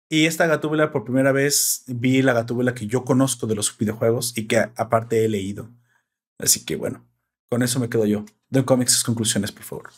Y 0.08 0.26
esta 0.26 0.46
gatúbela, 0.46 0.92
por 0.92 1.04
primera 1.04 1.32
vez, 1.32 1.84
vi 1.86 2.20
la 2.20 2.34
gatúbela 2.34 2.74
que 2.74 2.86
yo 2.86 3.04
conozco 3.04 3.46
de 3.46 3.54
los 3.54 3.76
videojuegos 3.78 4.36
y 4.36 4.46
que 4.46 4.58
aparte 4.76 5.24
he 5.24 5.28
leído. 5.28 5.70
Así 6.38 6.64
que 6.64 6.76
bueno, 6.76 7.06
con 7.48 7.62
eso 7.62 7.80
me 7.80 7.88
quedo 7.88 8.04
yo. 8.04 8.26
De 8.50 8.64
cómics, 8.64 9.02
conclusiones, 9.04 9.52
por 9.52 9.62
favor. 9.62 9.90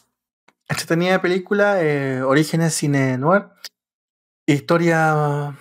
Esta 0.68 1.20
película, 1.20 1.82
eh, 1.82 2.22
Orígenes 2.22 2.74
Cine 2.74 3.18
Noir. 3.18 3.48
Historia 4.46 5.56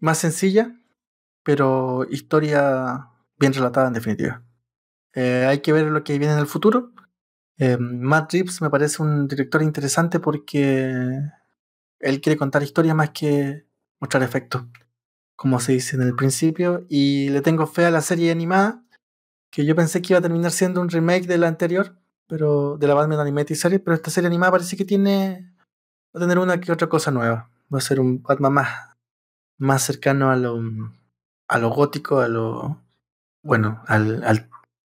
más 0.00 0.18
sencilla, 0.18 0.76
pero 1.44 2.04
historia 2.10 3.10
bien 3.38 3.52
relatada 3.52 3.88
en 3.88 3.94
definitiva. 3.94 4.42
Eh, 5.14 5.46
hay 5.48 5.60
que 5.60 5.72
ver 5.72 5.86
lo 5.86 6.02
que 6.02 6.18
viene 6.18 6.34
en 6.34 6.40
el 6.40 6.46
futuro. 6.46 6.92
Eh, 7.58 7.76
Matt 7.78 8.32
Reeves 8.32 8.60
me 8.60 8.70
parece 8.70 9.02
un 9.02 9.28
director 9.28 9.62
interesante 9.62 10.18
porque 10.18 11.20
él 12.00 12.20
quiere 12.20 12.36
contar 12.36 12.62
historias 12.62 12.96
más 12.96 13.10
que 13.10 13.66
mostrar 14.00 14.24
efectos, 14.24 14.64
como 15.36 15.60
se 15.60 15.72
dice 15.72 15.96
en 15.96 16.02
el 16.02 16.16
principio, 16.16 16.86
y 16.88 17.30
le 17.30 17.40
tengo 17.40 17.66
fe 17.66 17.86
a 17.86 17.90
la 17.90 18.00
serie 18.00 18.32
animada, 18.32 18.84
que 19.50 19.64
yo 19.64 19.76
pensé 19.76 20.02
que 20.02 20.12
iba 20.12 20.18
a 20.18 20.22
terminar 20.22 20.50
siendo 20.50 20.80
un 20.80 20.90
remake 20.90 21.26
de 21.26 21.38
la 21.38 21.48
anterior, 21.48 21.96
pero 22.26 22.76
de 22.78 22.86
la 22.88 22.94
Batman 22.94 23.20
Animated 23.20 23.54
Series, 23.54 23.80
pero 23.80 23.94
esta 23.94 24.10
serie 24.10 24.26
animada 24.26 24.52
parece 24.52 24.76
que 24.76 24.84
tiene 24.84 25.54
va 26.14 26.18
a 26.18 26.20
tener 26.20 26.38
una 26.38 26.60
que 26.60 26.72
otra 26.72 26.88
cosa 26.88 27.10
nueva. 27.10 27.50
Va 27.72 27.78
a 27.78 27.82
ser 27.82 28.00
un 28.00 28.22
Batman 28.22 28.52
más, 28.52 28.96
más 29.58 29.82
cercano 29.82 30.30
a 30.30 30.36
lo, 30.36 30.60
a 31.48 31.58
lo 31.58 31.70
gótico, 31.70 32.20
a 32.20 32.28
lo 32.28 32.82
bueno, 33.42 33.82
al, 33.86 34.22
al, 34.24 34.50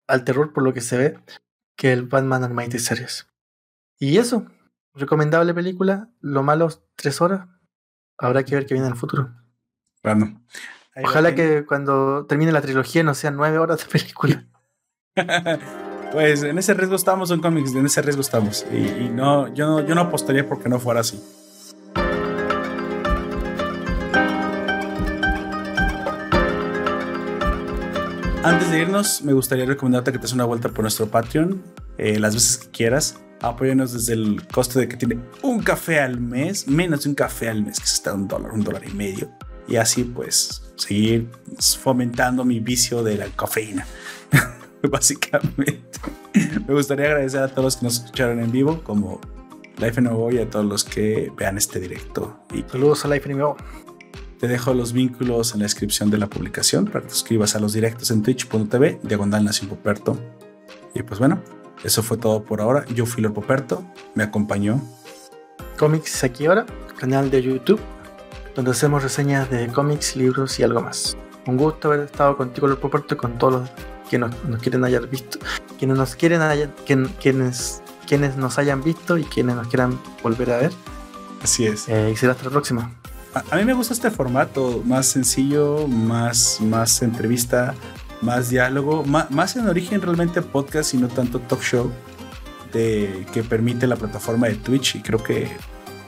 al 0.07 0.25
terror 0.25 0.53
por 0.53 0.63
lo 0.63 0.75
que 0.75 0.81
se 0.81 0.99
ve 0.99 1.19
que 1.77 1.93
el 1.93 2.03
Batman 2.03 2.45
Animated 2.45 2.79
Series. 2.79 3.27
Y 3.99 4.19
eso, 4.19 4.47
recomendable 4.95 5.55
película, 5.55 6.11
lo 6.21 6.43
malo, 6.43 6.69
tres 6.95 7.21
horas. 7.21 7.49
Habrá 8.19 8.45
que 8.45 8.55
ver 8.55 8.67
qué 8.67 8.75
viene 8.75 8.87
en 8.87 8.93
el 8.93 8.99
futuro. 8.99 9.31
Bueno. 10.03 10.43
Ojalá 11.03 11.35
que 11.35 11.65
cuando 11.65 12.27
termine 12.27 12.53
la 12.53 12.61
trilogía 12.61 13.03
no 13.03 13.15
sean 13.15 13.37
nueve 13.37 13.59
horas 13.59 13.79
de 13.79 13.87
película. 13.87 14.47
pues 16.13 16.43
en 16.43 16.59
ese 16.59 16.75
riesgo 16.75 16.97
estamos 16.97 17.31
en 17.31 17.41
cómics, 17.41 17.75
en 17.75 17.87
ese 17.87 18.03
riesgo 18.03 18.21
estamos. 18.21 18.67
Y, 18.71 19.09
no, 19.09 19.53
yo 19.55 19.67
no, 19.67 19.87
yo 19.87 19.95
no 19.95 20.03
apostaría 20.03 20.47
porque 20.47 20.69
no 20.69 20.79
fuera 20.79 21.01
así. 21.01 21.23
Antes 28.43 28.71
de 28.71 28.81
irnos, 28.81 29.23
me 29.23 29.35
gustaría 29.35 29.67
recomendarte 29.67 30.13
que 30.13 30.19
te 30.19 30.23
des 30.23 30.33
una 30.33 30.47
vuelta 30.47 30.71
por 30.71 30.81
nuestro 30.81 31.07
Patreon 31.07 31.63
eh, 31.99 32.19
las 32.19 32.35
veces 32.35 32.57
que 32.57 32.71
quieras. 32.71 33.21
Apóyanos 33.43 33.93
desde 33.93 34.15
el 34.15 34.47
costo 34.49 34.79
de 34.79 34.89
que 34.89 34.97
tiene 34.97 35.19
un 35.43 35.63
café 35.63 36.01
al 36.01 36.19
mes, 36.19 36.67
menos 36.67 37.05
de 37.05 37.11
un 37.11 37.15
café 37.15 37.51
al 37.51 37.63
mes, 37.63 37.79
que 37.79 37.85
está 37.85 38.15
un 38.15 38.27
dólar, 38.27 38.53
un 38.53 38.65
dólar 38.65 38.83
y 38.89 38.93
medio. 38.95 39.31
Y 39.69 39.77
así 39.77 40.05
pues 40.05 40.73
seguir 40.77 41.29
fomentando 41.59 42.43
mi 42.43 42.61
vicio 42.61 43.03
de 43.03 43.19
la 43.19 43.27
cafeína. 43.27 43.87
Básicamente. 44.91 45.85
Me 46.67 46.73
gustaría 46.73 47.07
agradecer 47.07 47.43
a 47.43 47.49
todos 47.49 47.65
los 47.65 47.77
que 47.77 47.85
nos 47.85 47.95
escucharon 47.97 48.41
en 48.41 48.51
vivo, 48.51 48.83
como 48.83 49.21
Life 49.77 50.01
Nuevo 50.01 50.33
y 50.33 50.39
a 50.39 50.49
todos 50.49 50.65
los 50.65 50.85
que 50.85 51.31
vean 51.37 51.59
este 51.59 51.79
directo. 51.79 52.41
Y 52.55 52.63
Saludos 52.63 53.05
a 53.05 53.09
Life 53.09 53.29
Nuevo. 53.29 53.59
Te 54.41 54.49
dejo 54.49 54.73
los 54.73 54.95
vínculos 54.95 55.53
en 55.53 55.59
la 55.59 55.65
descripción 55.65 56.09
de 56.09 56.17
la 56.17 56.27
publicación 56.27 56.87
para 56.87 57.03
que 57.03 57.09
te 57.09 57.15
suscribas 57.15 57.57
a 57.57 57.61
los 57.61 57.75
directos 57.75 58.11
en 58.11 58.23
twitch.tv, 58.23 59.01
diagonal 59.03 59.45
Nación 59.45 59.69
Poperto. 59.69 60.19
Y 60.95 61.03
pues 61.03 61.21
bueno, 61.21 61.43
eso 61.85 62.03
fue 62.03 62.17
todo 62.17 62.43
por 62.43 62.63
ahora. 62.63 62.87
Yo 62.87 63.05
fui 63.05 63.23
Lord 63.23 63.35
Poperto, 63.35 63.85
me 64.15 64.23
acompañó. 64.23 64.81
Cómics 65.79 66.25
aquí 66.25 66.47
ahora, 66.47 66.65
canal 66.99 67.31
de 67.31 67.43
YouTube, 67.43 67.79
donde 68.57 68.71
hacemos 68.71 69.03
reseñas 69.03 69.51
de 69.51 69.69
cómics, 69.69 70.17
libros 70.17 70.59
y 70.59 70.63
algo 70.63 70.81
más. 70.81 71.19
Un 71.47 71.59
gusto 71.59 71.89
haber 71.89 72.07
estado 72.07 72.39
contigo, 72.39 72.67
Lord 72.67 72.81
Poperto, 72.81 73.17
y 73.17 73.19
con 73.19 73.37
todos 73.37 73.53
los 73.53 73.71
que 74.09 74.17
nos, 74.17 74.35
quieren 74.63 74.83
haber 74.83 75.07
visto, 75.07 75.39
quienes 75.79 75.99
nos 75.99 76.15
quieren 76.15 76.41
quienes, 76.87 77.83
quienes 78.07 78.37
nos 78.39 78.59
hayan 78.59 78.83
visto 78.83 79.19
y 79.19 79.25
quienes 79.25 79.55
nos 79.55 79.69
quieran 79.69 80.01
volver 80.23 80.51
a 80.51 80.57
ver. 80.57 80.73
Así 81.43 81.67
es. 81.67 81.91
Eh, 81.91 82.11
y 82.11 82.17
será 82.17 82.33
hasta 82.33 82.45
la 82.45 82.51
próxima 82.51 83.00
a, 83.35 83.57
mí 83.57 83.65
me 83.65 83.73
gusta 83.73 83.95
este 83.95 84.11
formato, 84.11 84.83
más 84.85 85.07
sencillo, 85.07 85.87
más, 85.87 86.59
más 86.61 87.03
entrevista, 87.03 87.75
más 88.23 88.51
diálogo, 88.51 89.05
más, 89.05 89.57
en 89.57 89.69
origen 89.69 90.03
realmente 90.03 90.43
podcast 90.43 90.95
y 90.95 90.99
no 90.99 91.09
tanto 91.09 91.39
talk 91.41 91.63
show 91.63 91.91
de, 92.73 93.27
que 93.33 93.43
permite 93.43 93.87
la 93.87 93.97
plataforma 93.97 94.49
de 94.49 94.57
Twitch 94.57 94.97
y 94.97 95.03
creo 95.03 95.23
que 95.23 95.49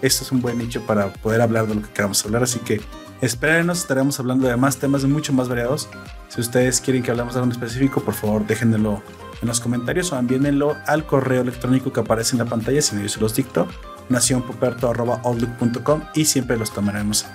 esto 0.03 0.25
es 0.25 0.33
un 0.33 0.41
buen 0.41 0.59
nicho 0.59 0.85
para 0.87 1.13
poder 1.13 1.41
hablar 1.41 1.67
de 1.67 1.77
lo 1.77 1.83
que 1.83 1.91
queramos 1.91 2.25
hablar, 2.25 2.43
así 2.43 2.59
que 2.59 2.81
espérenos, 3.21 3.79
estaremos 3.79 4.19
hablando 4.19 4.49
de 4.49 4.57
más 4.57 4.79
temas 4.79 5.05
mucho 5.05 5.33
más 5.33 5.49
variados. 5.49 5.89
Si 6.29 6.41
ustedes 6.41 6.81
quieren 6.81 7.03
que 7.03 7.13
hablemos 7.13 7.35
de 7.35 7.41
algo 7.41 7.53
específico, 7.53 8.01
por 8.01 8.15
favor 8.15 8.45
déjenmelo 8.47 9.01
en 9.41 9.49
los 9.49 9.61
comentarios 9.61 10.13
o 10.13 10.19
envíenlo 10.19 10.77
al 10.87 11.07
correo 11.07 11.43
electrónico 11.43 11.93
que 11.93 12.01
aparece 12.01 12.35
en 12.35 12.39
la 12.39 12.47
pantalla, 12.47 12.83
si 12.83 12.97
no 12.97 13.03
yo 13.03 13.09
se 13.09 13.21
los 13.21 13.35
dicto 13.35 13.69
nacionpoperto.outlook.com 14.09 16.03
y 16.15 16.25
siempre 16.25 16.57
los 16.57 16.73
tomaremos 16.73 17.27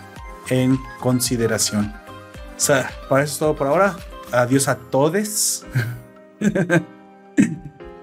en 0.49 0.77
consideración. 0.99 1.93
O 2.55 2.59
sea, 2.59 2.89
para 3.09 3.23
eso 3.23 3.33
es 3.33 3.39
todo 3.39 3.55
por 3.55 3.67
ahora. 3.67 3.95
Adiós 4.31 4.67
a 4.67 4.75
todos. 4.75 5.65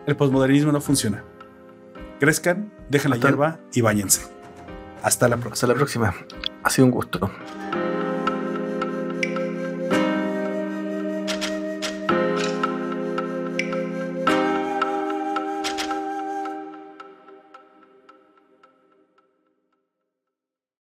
El 0.06 0.16
posmodernismo 0.16 0.72
no 0.72 0.80
funciona. 0.80 1.24
Crezcan, 2.20 2.72
dejen 2.88 3.10
la 3.10 3.16
hierba 3.16 3.58
y 3.72 3.80
bañense. 3.80 4.22
Hasta 5.02 5.28
la 5.28 5.36
próxima. 5.36 5.52
Hasta 5.54 5.66
la 5.66 5.74
próxima. 5.74 6.14
Ha 6.62 6.70
sido 6.70 6.86
un 6.86 6.90
gusto. 6.92 7.30